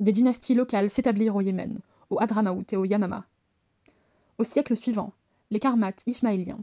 Des 0.00 0.12
dynasties 0.12 0.54
locales 0.54 0.90
s'établirent 0.90 1.36
au 1.36 1.40
Yémen, 1.40 1.80
au 2.10 2.20
Hadramaout 2.20 2.64
et 2.72 2.76
au 2.76 2.84
Yamama. 2.84 3.26
Au 4.38 4.44
siècle 4.44 4.76
suivant, 4.76 5.12
les 5.50 5.60
Karmates 5.60 6.02
ismaéliens 6.06 6.60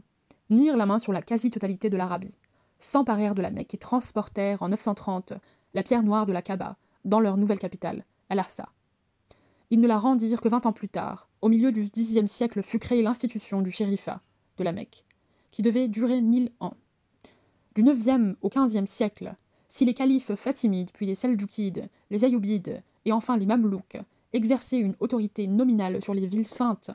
mirent 0.50 0.76
la 0.76 0.86
main 0.86 0.98
sur 0.98 1.12
la 1.12 1.22
quasi-totalité 1.22 1.90
de 1.90 1.96
l'Arabie, 1.96 2.36
s'emparèrent 2.78 3.34
de 3.34 3.42
la 3.42 3.50
Mecque 3.50 3.74
et 3.74 3.78
transportèrent 3.78 4.62
en 4.62 4.68
930 4.68 5.34
la 5.76 5.82
pierre 5.82 6.02
noire 6.02 6.24
de 6.24 6.32
la 6.32 6.40
Kaaba 6.40 6.78
dans 7.04 7.20
leur 7.20 7.36
nouvelle 7.36 7.58
capitale, 7.58 8.06
Al-Arsa. 8.30 8.70
Ils 9.68 9.78
ne 9.78 9.86
la 9.86 9.98
rendirent 9.98 10.40
que 10.40 10.48
vingt 10.48 10.64
ans 10.64 10.72
plus 10.72 10.88
tard. 10.88 11.28
Au 11.42 11.50
milieu 11.50 11.70
du 11.70 11.90
Xe 11.90 12.24
siècle 12.24 12.62
fut 12.62 12.78
créée 12.78 13.02
l'institution 13.02 13.60
du 13.60 13.70
shérifa 13.70 14.22
de 14.56 14.64
la 14.64 14.72
Mecque, 14.72 15.04
qui 15.50 15.60
devait 15.60 15.88
durer 15.88 16.22
mille 16.22 16.50
ans. 16.60 16.72
Du 17.74 17.82
IXe 17.82 18.38
au 18.40 18.48
XVe 18.48 18.86
siècle, 18.86 19.34
si 19.68 19.84
les 19.84 19.92
califes 19.92 20.34
fatimides, 20.34 20.92
puis 20.94 21.04
les 21.04 21.14
Seldjoukides, 21.14 21.90
les 22.08 22.24
Ayyoubides 22.24 22.82
et 23.04 23.12
enfin 23.12 23.36
les 23.36 23.44
Mamelouks 23.44 23.98
exerçaient 24.32 24.80
une 24.80 24.96
autorité 24.98 25.46
nominale 25.46 26.00
sur 26.00 26.14
les 26.14 26.26
villes 26.26 26.48
saintes, 26.48 26.90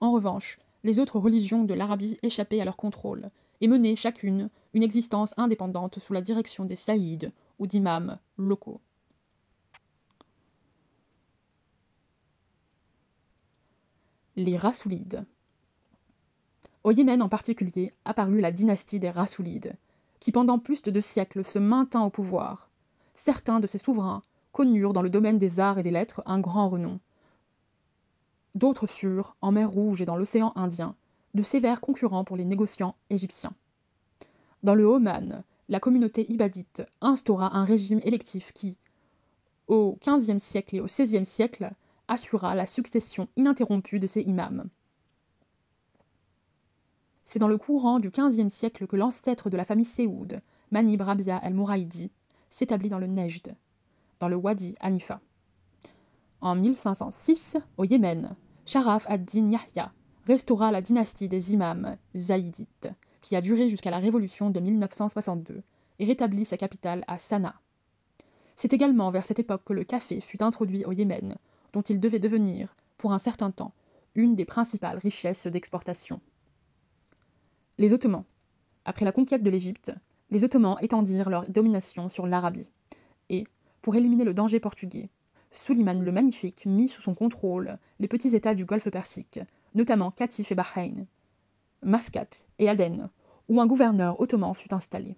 en 0.00 0.12
revanche, 0.12 0.58
les 0.84 0.98
autres 0.98 1.18
religions 1.18 1.64
de 1.64 1.72
l'Arabie 1.72 2.18
échappaient 2.22 2.60
à 2.60 2.66
leur 2.66 2.76
contrôle 2.76 3.30
et 3.62 3.66
menaient 3.66 3.96
chacune 3.96 4.50
une 4.74 4.82
existence 4.82 5.32
indépendante 5.38 6.00
sous 6.00 6.12
la 6.12 6.20
direction 6.20 6.66
des 6.66 6.76
saïds 6.76 7.30
ou 7.58 7.66
d'imams 7.66 8.18
locaux. 8.36 8.80
Les 14.36 14.56
Rassoulides. 14.56 15.24
Au 16.84 16.92
Yémen 16.92 17.22
en 17.22 17.28
particulier 17.28 17.94
apparut 18.04 18.40
la 18.40 18.52
dynastie 18.52 19.00
des 19.00 19.10
Rassoulides, 19.10 19.76
qui 20.20 20.30
pendant 20.32 20.58
plus 20.58 20.82
de 20.82 20.90
deux 20.90 21.00
siècles 21.00 21.46
se 21.46 21.58
maintint 21.58 22.02
au 22.02 22.10
pouvoir. 22.10 22.68
Certains 23.14 23.60
de 23.60 23.66
ces 23.66 23.78
souverains 23.78 24.22
connurent 24.52 24.92
dans 24.92 25.02
le 25.02 25.10
domaine 25.10 25.38
des 25.38 25.58
arts 25.58 25.78
et 25.78 25.82
des 25.82 25.90
lettres 25.90 26.22
un 26.26 26.38
grand 26.38 26.68
renom, 26.68 27.00
D'autres 28.56 28.86
furent, 28.86 29.36
en 29.42 29.52
mer 29.52 29.70
Rouge 29.70 30.00
et 30.00 30.06
dans 30.06 30.16
l'océan 30.16 30.52
Indien, 30.56 30.96
de 31.34 31.42
sévères 31.42 31.82
concurrents 31.82 32.24
pour 32.24 32.38
les 32.38 32.46
négociants 32.46 32.96
égyptiens. 33.10 33.52
Dans 34.62 34.74
le 34.74 34.86
Oman, 34.86 35.44
la 35.68 35.80
communauté 35.80 36.30
ibadite 36.30 36.82
instaura 37.00 37.56
un 37.56 37.64
régime 37.64 38.00
électif 38.04 38.52
qui, 38.52 38.78
au 39.66 39.98
XVe 40.06 40.38
siècle 40.38 40.76
et 40.76 40.80
au 40.80 40.86
XVIe 40.86 41.26
siècle, 41.26 41.72
assura 42.08 42.54
la 42.54 42.66
succession 42.66 43.28
ininterrompue 43.36 43.98
de 43.98 44.06
ses 44.06 44.22
imams. 44.22 44.68
C'est 47.24 47.40
dans 47.40 47.48
le 47.48 47.58
courant 47.58 47.98
du 47.98 48.10
XVe 48.10 48.48
siècle 48.48 48.86
que 48.86 48.96
l'ancêtre 48.96 49.50
de 49.50 49.56
la 49.56 49.64
famille 49.64 49.84
Séoud, 49.84 50.40
Manib 50.70 51.00
Rabia 51.00 51.40
el-Mouraïdi, 51.42 52.10
s'établit 52.48 52.88
dans 52.88 53.00
le 53.00 53.08
Nejd, 53.08 53.56
dans 54.20 54.28
le 54.28 54.36
Wadi 54.36 54.76
Hanifa. 54.80 55.20
En 56.40 56.54
1506, 56.54 57.56
au 57.76 57.84
Yémen, 57.84 58.36
Sharaf 58.64 59.06
ad-Din 59.08 59.50
Yahya 59.50 59.92
restaura 60.26 60.70
la 60.70 60.82
dynastie 60.82 61.28
des 61.28 61.52
imams 61.52 61.96
zaïdites, 62.14 62.88
qui 63.26 63.34
a 63.34 63.40
duré 63.40 63.68
jusqu'à 63.68 63.90
la 63.90 63.98
révolution 63.98 64.50
de 64.50 64.60
1962, 64.60 65.64
et 65.98 66.04
rétablit 66.04 66.44
sa 66.44 66.56
capitale 66.56 67.02
à 67.08 67.18
Sanaa. 67.18 67.56
C'est 68.54 68.72
également 68.72 69.10
vers 69.10 69.26
cette 69.26 69.40
époque 69.40 69.64
que 69.64 69.72
le 69.72 69.82
café 69.82 70.20
fut 70.20 70.44
introduit 70.44 70.84
au 70.84 70.92
Yémen, 70.92 71.34
dont 71.72 71.82
il 71.82 71.98
devait 71.98 72.20
devenir, 72.20 72.76
pour 72.98 73.12
un 73.12 73.18
certain 73.18 73.50
temps, 73.50 73.72
une 74.14 74.36
des 74.36 74.44
principales 74.44 74.98
richesses 74.98 75.48
d'exportation. 75.48 76.20
Les 77.78 77.92
Ottomans. 77.92 78.22
Après 78.84 79.04
la 79.04 79.10
conquête 79.10 79.42
de 79.42 79.50
l'Égypte, 79.50 79.92
les 80.30 80.44
Ottomans 80.44 80.76
étendirent 80.80 81.28
leur 81.28 81.50
domination 81.50 82.08
sur 82.08 82.28
l'Arabie. 82.28 82.70
Et, 83.28 83.42
pour 83.82 83.96
éliminer 83.96 84.22
le 84.22 84.34
danger 84.34 84.60
portugais, 84.60 85.10
Suliman 85.50 86.00
le 86.00 86.12
Magnifique 86.12 86.64
mit 86.64 86.86
sous 86.86 87.02
son 87.02 87.16
contrôle 87.16 87.76
les 87.98 88.06
petits 88.06 88.36
États 88.36 88.54
du 88.54 88.66
Golfe 88.66 88.88
Persique, 88.88 89.40
notamment 89.74 90.12
Katif 90.12 90.52
et 90.52 90.54
Bahreïn, 90.54 91.06
Mascat 91.82 92.46
et 92.58 92.68
Aden, 92.68 93.10
où 93.48 93.60
un 93.60 93.66
gouverneur 93.66 94.20
ottoman 94.20 94.54
fut 94.54 94.72
installé. 94.74 95.16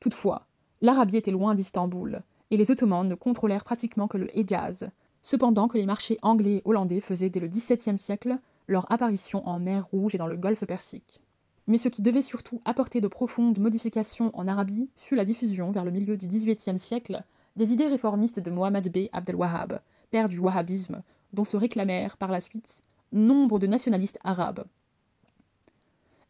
Toutefois, 0.00 0.46
l'Arabie 0.80 1.16
était 1.16 1.30
loin 1.30 1.54
d'Istanbul, 1.54 2.22
et 2.50 2.56
les 2.56 2.70
Ottomans 2.70 3.08
ne 3.08 3.14
contrôlèrent 3.14 3.64
pratiquement 3.64 4.08
que 4.08 4.18
le 4.18 4.28
Hejaz, 4.38 4.90
cependant 5.22 5.68
que 5.68 5.78
les 5.78 5.86
marchés 5.86 6.18
anglais 6.20 6.56
et 6.56 6.62
hollandais 6.64 7.00
faisaient 7.00 7.30
dès 7.30 7.40
le 7.40 7.48
XVIIe 7.48 7.98
siècle 7.98 8.38
leur 8.68 8.90
apparition 8.92 9.46
en 9.48 9.58
mer 9.58 9.86
Rouge 9.86 10.14
et 10.14 10.18
dans 10.18 10.26
le 10.26 10.36
golfe 10.36 10.66
Persique. 10.66 11.20
Mais 11.66 11.78
ce 11.78 11.88
qui 11.88 12.02
devait 12.02 12.22
surtout 12.22 12.60
apporter 12.64 13.00
de 13.00 13.08
profondes 13.08 13.58
modifications 13.58 14.30
en 14.34 14.48
Arabie 14.48 14.90
fut 14.96 15.16
la 15.16 15.24
diffusion, 15.24 15.70
vers 15.70 15.84
le 15.84 15.90
milieu 15.90 16.16
du 16.16 16.26
XVIIIe 16.26 16.78
siècle, 16.78 17.22
des 17.56 17.72
idées 17.72 17.86
réformistes 17.86 18.40
de 18.40 18.50
Mohammed 18.50 18.92
B. 18.92 19.08
Abdel 19.12 19.36
Wahhab, 19.36 19.80
père 20.10 20.28
du 20.28 20.38
wahhabisme, 20.38 21.02
dont 21.32 21.44
se 21.44 21.56
réclamèrent 21.56 22.16
par 22.16 22.30
la 22.30 22.40
suite 22.40 22.82
nombre 23.12 23.58
de 23.58 23.66
nationalistes 23.66 24.18
arabes. 24.24 24.64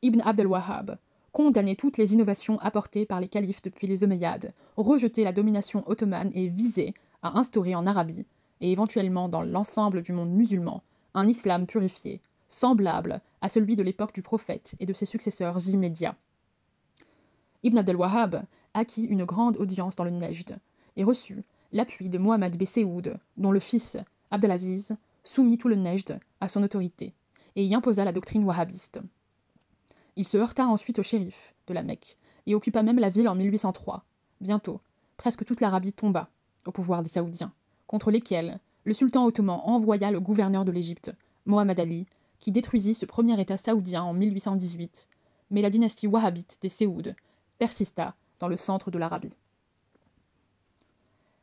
Ibn 0.03 0.21
Abdel 0.21 0.47
Wahhab 0.47 0.99
condamnait 1.33 1.77
toutes 1.77 1.97
les 1.97 2.13
innovations 2.13 2.59
apportées 2.59 3.07
par 3.07 3.21
les 3.21 3.29
califes 3.29 3.63
depuis 3.63 3.87
les 3.87 4.05
Omeyyades, 4.05 4.53
rejetait 4.77 5.25
la 5.25 5.33
domination 5.33 5.83
ottomane 5.87 6.31
et 6.35 6.49
visait 6.49 6.95
à 7.23 7.39
instaurer 7.39 7.75
en 7.75 7.87
Arabie 7.87 8.27
et 8.61 8.71
éventuellement 8.71 9.29
dans 9.29 9.43
l'ensemble 9.43 10.03
du 10.03 10.13
monde 10.13 10.31
musulman, 10.31 10.83
un 11.15 11.27
islam 11.27 11.67
purifié, 11.67 12.21
semblable 12.49 13.21
à 13.41 13.49
celui 13.49 13.77
de 13.77 13.83
l'époque 13.83 14.15
du 14.15 14.23
prophète 14.23 14.75
et 14.79 14.87
de 14.87 14.93
ses 14.93 15.07
successeurs 15.07 15.69
immédiats. 15.69 16.17
Ibn 17.63 17.79
Abdel 17.79 17.97
Wahhab 17.97 18.45
acquit 18.75 19.05
une 19.05 19.25
grande 19.25 19.57
audience 19.57 19.97
dans 19.97 20.05
le 20.05 20.11
Nejd 20.11 20.59
et 20.97 21.05
reçut 21.05 21.43
l'appui 21.73 22.09
de 22.09 22.19
Mohammed 22.19 22.57
B. 22.57 22.65
Seoud, 22.65 23.19
dont 23.37 23.53
le 23.53 23.61
fils, 23.61 23.97
Abdelaziz, 24.31 24.97
soumit 25.25 25.59
tout 25.59 25.69
le 25.69 25.77
Nejd 25.77 26.19
à 26.41 26.49
son 26.49 26.63
autorité 26.63 27.15
et 27.57 27.65
y 27.65 27.75
imposa 27.75 28.05
la 28.05 28.13
doctrine 28.13 28.45
wahhabiste. 28.45 29.01
Il 30.17 30.27
se 30.27 30.37
heurta 30.37 30.67
ensuite 30.67 30.99
au 30.99 31.03
shérif 31.03 31.55
de 31.67 31.75
la 31.75 31.83
Mecque 31.83 32.19
et 32.47 32.55
occupa 32.55 32.83
même 32.83 32.99
la 32.99 33.09
ville 33.09 33.29
en 33.29 33.35
1803. 33.35 34.05
Bientôt, 34.41 34.81
presque 35.17 35.45
toute 35.45 35.61
l'Arabie 35.61 35.93
tomba 35.93 36.29
au 36.67 36.73
pouvoir 36.73 37.03
des 37.03 37.09
Saoudiens 37.09 37.53
contre 37.87 38.11
lesquels 38.11 38.59
le 38.85 38.95
sultan 38.95 39.25
ottoman 39.27 39.61
envoya 39.65 40.11
le 40.11 40.21
gouverneur 40.21 40.65
de 40.65 40.73
l'Égypte, 40.73 41.13
Mohamed 41.47 41.79
Ali, 41.79 42.07
qui 42.39 42.51
détruisit 42.51 42.95
ce 42.95 43.07
premier 43.07 43.41
État 43.41 43.57
saoudien 43.57 44.03
en 44.03 44.15
1818, 44.15 45.09
mais 45.51 45.63
la 45.63 45.71
dynastie 45.71 46.09
wahhabite 46.09 46.59
des 46.61 46.69
Séouds 46.69 47.15
persista 47.59 48.17
dans 48.41 48.49
le 48.49 48.57
centre 48.57 48.91
de 48.91 48.99
l'Arabie. 48.99 49.37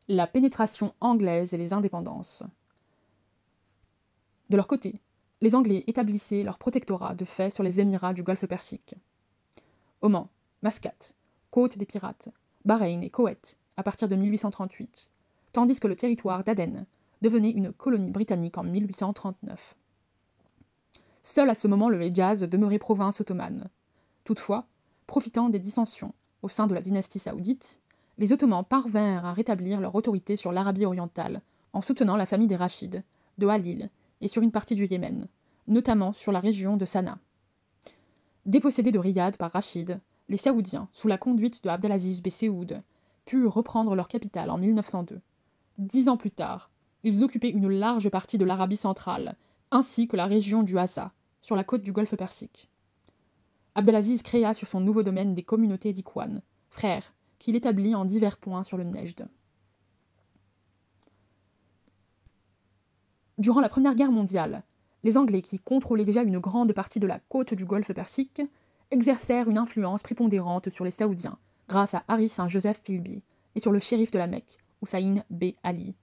La 0.09 0.28
pénétration 0.28 0.93
anglaise 0.99 1.53
et 1.53 1.57
les 1.57 1.72
indépendances. 1.72 2.43
De 4.49 4.57
leur 4.57 4.67
côté, 4.67 4.99
les 5.42 5.56
Anglais 5.56 5.84
établissaient 5.88 6.44
leur 6.44 6.58
protectorat 6.58 7.16
de 7.16 7.26
fait 7.26 7.52
sur 7.52 7.64
les 7.64 7.80
Émirats 7.80 8.14
du 8.14 8.24
Golfe 8.24 8.46
Persique. 8.46 8.96
Oman, 10.02 10.28
Mascate, 10.62 11.16
côte 11.52 11.78
des 11.78 11.86
pirates, 11.86 12.30
Bahreïn 12.66 13.02
et 13.02 13.10
Koweït, 13.10 13.58
à 13.78 13.84
partir 13.84 14.08
de 14.08 14.16
1838, 14.16 15.10
tandis 15.54 15.80
que 15.80 15.88
le 15.88 15.96
territoire 15.96 16.44
d'Aden 16.44 16.86
devenait 17.22 17.52
une 17.52 17.72
colonie 17.72 18.12
britannique 18.12 18.58
en 18.58 18.64
1839. 18.64 19.76
Seul 21.22 21.50
à 21.50 21.56
ce 21.56 21.68
moment 21.68 21.90
le 21.90 22.02
Hejaz 22.02 22.42
demeurait 22.42 22.80
province 22.80 23.22
ottomane. 23.22 23.70
Toutefois, 24.24 24.68
profitant 25.08 25.50
des 25.50 25.60
dissensions 25.60 26.14
au 26.42 26.50
sein 26.50 26.68
de 26.68 26.74
la 26.74 26.82
dynastie 26.82 27.20
saoudite, 27.20 27.82
les 28.18 28.34
Ottomans 28.34 28.64
parvinrent 28.64 29.26
à 29.26 29.34
rétablir 29.34 29.80
leur 29.80 29.96
autorité 29.96 30.36
sur 30.36 30.52
l'Arabie 30.52 30.86
orientale 30.86 31.42
en 31.74 31.82
soutenant 31.82 32.18
la 32.18 32.26
famille 32.26 32.48
des 32.48 32.56
Rachides, 32.56 33.04
de 33.38 33.48
Halil 33.48 33.90
et 34.22 34.28
sur 34.28 34.41
une 34.41 34.51
partie 34.51 34.76
du 34.76 34.86
Yémen, 34.86 35.28
notamment 35.67 36.13
sur 36.13 36.32
la 36.32 36.39
région 36.39 36.78
de 36.78 36.86
Sanaa. 36.86 37.20
Dépossédés 38.45 38.91
de 38.91 38.99
Riyad 38.99 39.38
par 39.38 39.51
Rachid, 39.51 39.99
les 40.28 40.38
Saoudiens, 40.38 40.89
sous 40.93 41.07
la 41.07 41.17
conduite 41.17 41.63
de 41.63 41.70
Abdelaziz 41.70 42.22
B. 42.22 42.30
Seoud, 42.30 42.82
purent 43.26 43.53
reprendre 43.53 43.95
leur 43.95 44.07
capitale 44.07 44.49
en 44.49 44.57
1902. 44.57 45.22
Dix 45.78 46.09
ans 46.09 46.17
plus 46.17 46.32
tard, 46.32 46.70
ils 47.03 47.24
occupaient 47.24 47.49
une 47.49 47.70
large 47.70 48.09
partie 48.09 48.38
de 48.38 48.45
l'Arabie 48.45 48.78
centrale, 48.78 49.36
ainsi 49.72 50.07
que 50.07 50.17
la 50.17 50.26
région 50.26 50.63
du 50.63 50.78
Hassa, 50.78 51.13
sur 51.41 51.55
la 51.55 51.63
côte 51.63 51.84
du 51.84 51.91
golfe 51.91 52.15
Persique. 52.15 52.70
Abdelaziz 53.76 54.24
créa 54.24 54.53
sur 54.53 54.67
son 54.67 54.82
nouveau 54.82 55.03
domaine 55.03 55.34
des 55.34 55.43
communautés 55.43 55.93
d'Ikhwan, 55.93 56.41
frères, 56.70 57.13
qu'il 57.38 57.55
établit 57.55 57.95
en 57.95 58.05
divers 58.05 58.38
points 58.38 58.63
sur 58.63 58.78
le 58.78 58.84
Nejd. 58.84 59.28
Durant 63.40 63.62
la 63.62 63.70
Première 63.70 63.96
Guerre 63.96 64.12
mondiale, 64.12 64.64
les 65.04 65.16
Anglais, 65.16 65.42
qui 65.42 65.60
contrôlaient 65.60 66.04
déjà 66.04 66.24
une 66.24 66.40
grande 66.40 66.74
partie 66.74 67.00
de 67.00 67.08
la 67.08 67.20
côte 67.30 67.54
du 67.54 67.64
golfe 67.64 67.94
Persique, 67.94 68.42
exercèrent 68.92 69.50
une 69.50 69.58
influence 69.58 70.04
prépondérante 70.04 70.70
sur 70.70 70.84
les 70.84 70.92
Saoudiens, 70.92 71.38
grâce 71.70 71.94
à 71.94 72.04
Harry 72.10 72.28
Saint-Joseph 72.28 72.82
Philby 72.84 73.24
et 73.56 73.62
sur 73.62 73.72
le 73.72 73.80
shérif 73.80 74.12
de 74.12 74.18
la 74.18 74.28
Mecque, 74.28 74.58
Hussein 74.84 75.24
B. 75.30 75.52
Ali, 75.64 75.96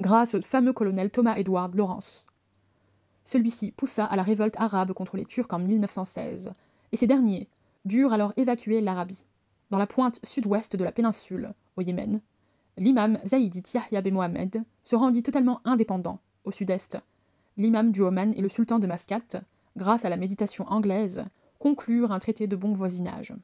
grâce 0.00 0.34
au 0.34 0.40
fameux 0.40 0.72
colonel 0.72 1.10
Thomas 1.10 1.34
Edward 1.34 1.74
Lawrence. 1.74 2.26
Celui-ci 3.24 3.72
poussa 3.72 4.04
à 4.04 4.14
la 4.14 4.22
révolte 4.22 4.54
arabe 4.56 4.92
contre 4.92 5.16
les 5.16 5.26
Turcs 5.26 5.48
en 5.50 5.58
1916, 5.58 6.52
et 6.92 6.96
ces 6.96 7.08
derniers 7.08 7.48
durent 7.86 8.12
alors 8.12 8.34
évacuer 8.36 8.80
l'Arabie. 8.80 9.24
Dans 9.70 9.78
la 9.78 9.88
pointe 9.88 10.20
sud-ouest 10.22 10.76
de 10.76 10.84
la 10.84 10.92
péninsule, 10.92 11.54
au 11.76 11.80
Yémen, 11.80 12.20
l'imam 12.76 13.18
Zaïdi 13.26 13.64
Yahya 13.74 14.00
B. 14.00 14.12
Mohamed 14.12 14.62
se 14.84 14.94
rendit 14.94 15.24
totalement 15.24 15.60
indépendant, 15.64 16.20
au 16.44 16.50
sud-est. 16.50 16.98
L'imam 17.56 17.90
du 17.90 18.02
Oman 18.02 18.32
et 18.34 18.40
le 18.40 18.48
sultan 18.48 18.78
de 18.78 18.86
Mascate, 18.86 19.36
grâce 19.76 20.04
à 20.04 20.08
la 20.08 20.16
méditation 20.16 20.64
anglaise, 20.68 21.24
conclurent 21.58 22.12
un 22.12 22.18
traité 22.18 22.46
de 22.46 22.56
bon 22.56 22.72
voisinage. 22.72 23.34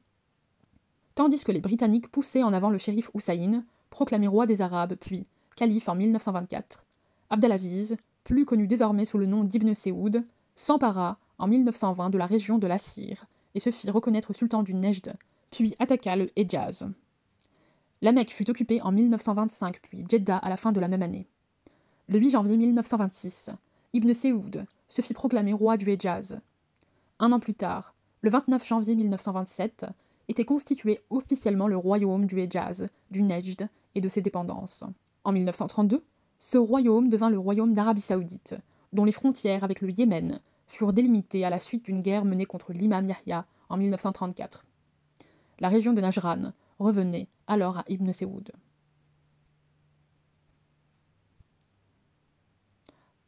Tandis 1.14 1.45
que 1.45 1.53
les 1.53 1.61
Britanniques 1.61 2.11
poussaient 2.11 2.42
en 2.42 2.53
avant 2.53 2.70
le 2.70 2.78
shérif 2.78 3.11
Hussein, 3.14 3.64
proclamé 3.90 4.26
roi 4.26 4.47
des 4.47 4.61
Arabes, 4.61 4.95
puis 4.95 5.26
calife 5.57 5.88
en 5.88 5.95
1924, 5.95 6.84
Abdelaziz, 7.30 7.97
plus 8.24 8.45
connu 8.45 8.66
désormais 8.66 9.05
sous 9.05 9.18
le 9.18 9.26
nom 9.26 9.45
d'Ibn 9.45 9.74
Seoud, 9.74 10.24
s'empara 10.57 11.18
en 11.38 11.47
1920 11.47 12.11
de 12.11 12.18
la 12.18 12.26
région 12.26 12.59
de 12.59 12.66
l'Assir 12.66 13.26
et 13.55 13.61
se 13.61 13.70
fit 13.70 13.90
reconnaître 13.90 14.32
sultan 14.32 14.62
du 14.62 14.74
Nejd, 14.74 15.14
puis 15.51 15.74
attaqua 15.78 16.16
le 16.16 16.30
Hejaz. 16.36 16.86
La 18.03 18.12
Mecque 18.12 18.32
fut 18.32 18.51
occupée 18.51 18.82
en 18.82 18.92
1925, 18.92 19.80
puis 19.80 20.05
Jeddah 20.09 20.36
à 20.36 20.49
la 20.49 20.57
fin 20.57 20.72
de 20.72 20.80
la 20.80 20.88
même 20.88 21.03
année. 21.03 21.26
Le 22.07 22.18
8 22.18 22.30
janvier 22.30 22.59
1926, 22.59 23.48
Ibn 23.94 24.12
Seoud 24.12 24.66
se 24.88 25.00
fit 25.00 25.14
proclamer 25.14 25.55
roi 25.55 25.78
du 25.78 25.88
Hejaz. 25.88 26.38
Un 27.18 27.32
an 27.32 27.40
plus 27.40 27.55
tard, 27.55 27.94
le 28.20 28.28
29 28.28 28.62
janvier 28.66 28.94
1927, 28.94 29.86
était 30.28 30.44
constitué 30.44 31.00
officiellement 31.09 31.66
le 31.66 31.78
royaume 31.78 32.26
du 32.26 32.38
Hejaz, 32.38 32.88
du 33.11 33.22
Nejd 33.22 33.70
et 33.94 34.02
de 34.02 34.09
ses 34.11 34.20
dépendances. 34.20 34.84
En 35.24 35.32
1932, 35.32 36.05
ce 36.38 36.59
royaume 36.59 37.09
devint 37.09 37.30
le 37.30 37.38
royaume 37.38 37.72
d'Arabie 37.72 38.02
saoudite, 38.02 38.55
dont 38.92 39.07
les 39.07 39.12
frontières 39.12 39.64
avec 39.64 39.80
le 39.80 39.90
Yémen 39.90 40.40
furent 40.66 40.92
délimitées 40.92 41.46
à 41.46 41.50
la 41.50 41.59
suite 41.59 41.86
d'une 41.86 42.02
guerre 42.02 42.26
menée 42.26 42.44
contre 42.44 42.74
l'imam 42.74 43.09
Yahya 43.09 43.46
en 43.70 43.78
1934. 43.78 44.66
La 45.59 45.70
région 45.70 45.94
de 45.94 46.02
Najran 46.02 46.52
revenait 46.78 47.28
alors 47.46 47.78
à 47.78 47.84
Ibn 47.88 48.12
Seoud. 48.12 48.52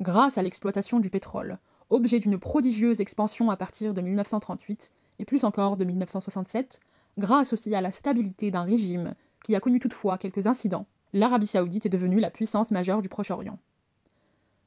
Grâce 0.02 0.36
à 0.36 0.42
l'exploitation 0.42 1.00
du 1.00 1.08
pétrole, 1.08 1.58
objet 1.88 2.20
d'une 2.20 2.38
prodigieuse 2.38 3.00
expansion 3.00 3.48
à 3.50 3.56
partir 3.56 3.94
de 3.94 4.02
1938 4.02 4.92
et 5.18 5.24
plus 5.24 5.44
encore 5.44 5.78
de 5.78 5.84
1967, 5.84 6.80
grâce 7.16 7.54
aussi 7.54 7.74
à 7.74 7.80
la 7.80 7.90
stabilité 7.90 8.50
d'un 8.50 8.62
régime 8.62 9.14
qui 9.42 9.54
a 9.54 9.60
connu 9.60 9.80
toutefois 9.80 10.18
quelques 10.18 10.46
incidents, 10.46 10.86
l'Arabie 11.14 11.46
saoudite 11.46 11.86
est 11.86 11.90
devenue 11.90 12.20
la 12.20 12.30
puissance 12.30 12.72
majeure 12.72 13.00
du 13.00 13.08
Proche-Orient. 13.08 13.58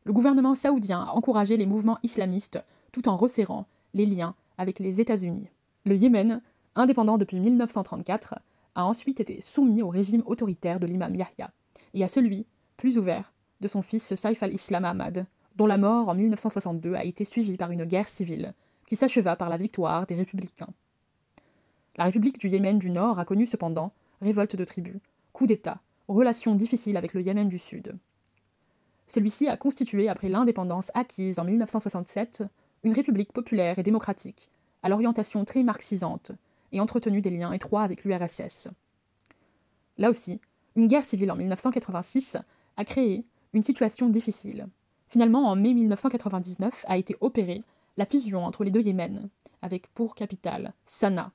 Le 0.06 0.14
gouvernement 0.14 0.56
saoudien 0.56 1.02
a 1.02 1.12
encouragé 1.12 1.58
les 1.58 1.68
mouvements 1.68 2.00
islamistes 2.02 2.60
tout 2.92 3.08
en 3.08 3.16
resserrant 3.16 3.68
les 3.94 4.08
liens 4.08 4.34
avec 4.58 4.80
les 4.80 5.00
États-Unis. 5.00 5.50
Le 5.86 5.96
Yémen, 5.96 6.42
indépendant 6.74 7.20
depuis 7.20 7.40
1934, 7.40 8.34
a 8.74 8.86
ensuite 8.86 9.20
été 9.20 9.42
soumis 9.42 9.84
au 9.84 9.90
régime 9.90 10.24
autoritaire 10.26 10.80
de 10.80 10.88
l'imam 10.88 11.14
Yahya 11.14 11.52
et 11.94 12.04
à 12.04 12.08
celui, 12.08 12.48
plus 12.78 12.98
ouvert, 12.98 13.32
de 13.62 13.68
son 13.68 13.82
fils 13.82 14.16
Saif 14.16 14.44
al-Islam 14.44 14.86
Ahmad, 14.86 15.26
dont 15.56 15.68
la 15.68 15.78
mort 15.78 16.10
en 16.10 16.16
1962 16.16 16.94
a 16.96 17.04
été 17.04 17.26
suivie 17.26 17.58
par 17.58 17.72
une 17.72 17.86
guerre 17.86 18.08
civile 18.08 18.54
qui 18.88 18.96
s'acheva 18.96 19.36
par 19.36 19.50
la 19.50 19.58
victoire 19.58 20.06
des 20.08 20.16
républicains. 20.16 20.74
La 21.98 22.06
République 22.06 22.40
du 22.40 22.48
Yémen 22.48 22.80
du 22.80 22.90
Nord 22.90 23.20
a 23.20 23.26
connu 23.26 23.46
cependant 23.46 23.92
révolte 24.22 24.56
de 24.56 24.66
tribus, 24.66 25.00
coup 25.34 25.46
d'État, 25.46 25.80
relations 26.08 26.56
difficiles 26.56 26.98
avec 26.98 27.14
le 27.14 27.22
Yémen 27.22 27.48
du 27.48 27.60
Sud. 27.60 27.98
Celui-ci 29.08 29.48
a 29.48 29.58
constitué, 29.58 30.08
après 30.08 30.30
l'indépendance 30.30 30.92
acquise 30.94 31.40
en 31.40 31.44
1967, 31.44 32.44
une 32.84 32.94
république 32.94 33.34
populaire 33.34 33.80
et 33.80 33.84
démocratique, 33.84 34.50
à 34.84 34.90
l'orientation 34.90 35.46
très 35.46 35.64
marxisante, 35.64 36.32
et 36.72 36.80
entretenu 36.80 37.22
des 37.22 37.32
liens 37.32 37.52
étroits 37.52 37.84
avec 37.84 38.04
l'URSS. 38.04 38.70
Là 39.98 40.10
aussi, 40.10 40.40
une 40.76 40.88
guerre 40.88 41.06
civile 41.06 41.32
en 41.32 41.36
1986 41.36 42.38
a 42.78 42.86
créé 42.86 43.26
une 43.54 43.64
situation 43.64 44.10
difficile. 44.10 44.68
Finalement, 45.08 45.48
en 45.48 45.56
mai 45.56 45.74
1999 45.74 46.86
a 46.88 46.98
été 46.98 47.16
opérée 47.22 47.64
la 47.98 48.06
fusion 48.06 48.46
entre 48.46 48.64
les 48.64 48.72
deux 48.72 48.82
Yémen, 48.82 49.30
avec 49.62 49.88
pour 49.94 50.16
capitale 50.16 50.74
Sanaa. 50.86 51.32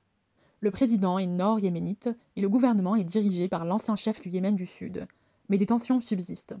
Le 0.61 0.71
président 0.71 1.19
est 1.19 1.27
nord-yéménite 1.27 2.09
et 2.35 2.41
le 2.41 2.49
gouvernement 2.49 2.95
est 2.95 3.03
dirigé 3.03 3.47
par 3.47 3.65
l'ancien 3.65 3.95
chef 3.95 4.21
du 4.21 4.29
Yémen 4.29 4.55
du 4.55 4.65
Sud, 4.65 5.07
mais 5.49 5.57
des 5.57 5.65
tensions 5.65 5.99
subsistent. 5.99 6.55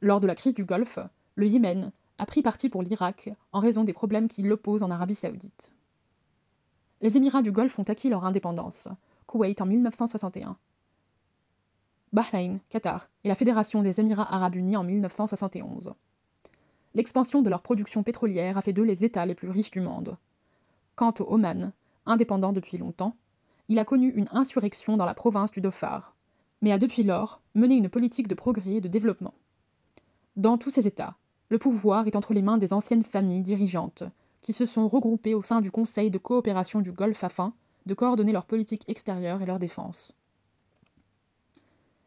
Lors 0.00 0.20
de 0.20 0.26
la 0.26 0.34
crise 0.34 0.54
du 0.54 0.64
Golfe, 0.64 0.98
le 1.34 1.46
Yémen 1.46 1.92
a 2.18 2.26
pris 2.26 2.42
parti 2.42 2.68
pour 2.68 2.82
l'Irak 2.82 3.30
en 3.52 3.60
raison 3.60 3.84
des 3.84 3.92
problèmes 3.92 4.28
qui 4.28 4.42
l'opposent 4.42 4.82
en 4.82 4.90
Arabie 4.90 5.14
saoudite. 5.14 5.74
Les 7.00 7.16
Émirats 7.16 7.42
du 7.42 7.52
Golfe 7.52 7.78
ont 7.78 7.84
acquis 7.84 8.08
leur 8.08 8.24
indépendance, 8.24 8.88
Koweït 9.26 9.60
en 9.60 9.66
1961, 9.66 10.56
Bahreïn, 12.14 12.60
Qatar 12.68 13.10
et 13.24 13.28
la 13.28 13.34
Fédération 13.34 13.82
des 13.82 13.98
Émirats 13.98 14.32
arabes 14.32 14.54
unis 14.54 14.76
en 14.76 14.84
1971. 14.84 15.94
L'expansion 16.94 17.42
de 17.42 17.50
leur 17.50 17.60
production 17.60 18.04
pétrolière 18.04 18.56
a 18.56 18.62
fait 18.62 18.72
d'eux 18.72 18.84
les 18.84 19.04
États 19.04 19.26
les 19.26 19.34
plus 19.34 19.50
riches 19.50 19.72
du 19.72 19.80
monde. 19.80 20.16
Quant 20.94 21.12
au 21.18 21.24
Oman, 21.34 21.72
indépendant 22.06 22.52
depuis 22.52 22.78
longtemps, 22.78 23.16
il 23.66 23.80
a 23.80 23.84
connu 23.84 24.12
une 24.14 24.28
insurrection 24.30 24.96
dans 24.96 25.06
la 25.06 25.14
province 25.14 25.50
du 25.50 25.60
Dhofar, 25.60 26.14
mais 26.62 26.70
a 26.70 26.78
depuis 26.78 27.02
lors 27.02 27.40
mené 27.56 27.74
une 27.74 27.88
politique 27.88 28.28
de 28.28 28.36
progrès 28.36 28.74
et 28.74 28.80
de 28.80 28.86
développement. 28.86 29.34
Dans 30.36 30.56
tous 30.56 30.70
ces 30.70 30.86
États, 30.86 31.16
le 31.48 31.58
pouvoir 31.58 32.06
est 32.06 32.14
entre 32.14 32.32
les 32.32 32.42
mains 32.42 32.58
des 32.58 32.72
anciennes 32.72 33.02
familles 33.02 33.42
dirigeantes, 33.42 34.04
qui 34.40 34.52
se 34.52 34.66
sont 34.66 34.86
regroupées 34.86 35.34
au 35.34 35.42
sein 35.42 35.60
du 35.60 35.72
Conseil 35.72 36.12
de 36.12 36.18
coopération 36.18 36.80
du 36.80 36.92
Golfe 36.92 37.24
afin 37.24 37.54
de 37.86 37.94
coordonner 37.94 38.30
leur 38.30 38.46
politique 38.46 38.84
extérieure 38.86 39.42
et 39.42 39.46
leur 39.46 39.58
défense. 39.58 40.14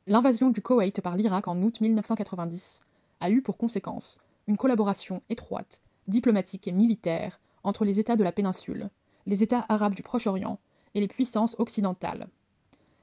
L'invasion 0.10 0.52
du 0.52 0.62
Koweït 0.62 1.02
par 1.02 1.18
l'Irak 1.18 1.50
en 1.50 1.62
août 1.62 1.82
1990 1.82 2.86
a 3.20 3.30
eu 3.30 3.42
pour 3.42 3.58
conséquence 3.58 4.20
une 4.48 4.56
collaboration 4.56 5.22
étroite, 5.30 5.82
diplomatique 6.08 6.66
et 6.66 6.72
militaire 6.72 7.42
entre 7.66 7.84
les 7.84 8.00
États 8.00 8.16
de 8.16 8.24
la 8.24 8.32
péninsule, 8.32 8.90
les 9.26 9.44
États 9.44 9.66
arabes 9.68 9.96
du 9.96 10.04
Proche-Orient 10.04 10.60
et 10.96 11.02
les 11.02 11.10
puissances 11.10 11.58
occidentales. 11.60 12.30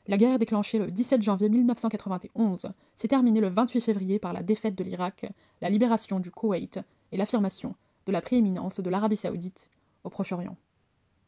La 0.06 0.16
guerre 0.16 0.38
déclenchée 0.38 0.78
le 0.78 0.90
17 0.90 1.20
janvier 1.20 1.50
1991 1.50 2.72
s'est 2.96 3.08
terminée 3.08 3.42
le 3.42 3.48
28 3.48 3.82
février 3.82 4.18
par 4.18 4.32
la 4.32 4.42
défaite 4.42 4.74
de 4.74 4.84
l'Irak, 4.84 5.26
la 5.60 5.68
libération 5.68 6.20
du 6.20 6.30
Koweït 6.30 6.80
et 7.12 7.18
l'affirmation 7.18 7.74
de 8.06 8.12
la 8.12 8.22
prééminence 8.22 8.80
de 8.80 8.88
l'Arabie 8.88 9.18
saoudite 9.18 9.68
au 10.04 10.08
Proche-Orient. 10.08 10.56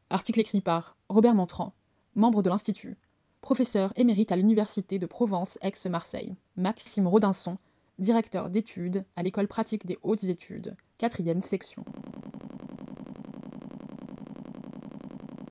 Article 0.09 0.41
écrit 0.41 0.62
par 0.62 0.97
Robert 1.11 1.35
Montrand, 1.35 1.74
membre 2.14 2.43
de 2.43 2.49
l'Institut, 2.49 2.97
professeur 3.47 3.92
émérite 3.94 4.32
à 4.32 4.36
l'Université 4.36 4.99
de 4.99 5.07
Provence 5.07 5.57
Aix-Marseille. 5.62 6.34
Maxime 6.57 7.07
Rodinson, 7.07 7.59
directeur 8.01 8.51
d'études 8.51 9.05
à 9.14 9.22
l'École 9.22 9.47
pratique 9.47 9.86
des 9.86 10.01
hautes 10.03 10.24
études, 10.24 10.74
quatrième 10.99 11.40
section. 11.40 11.84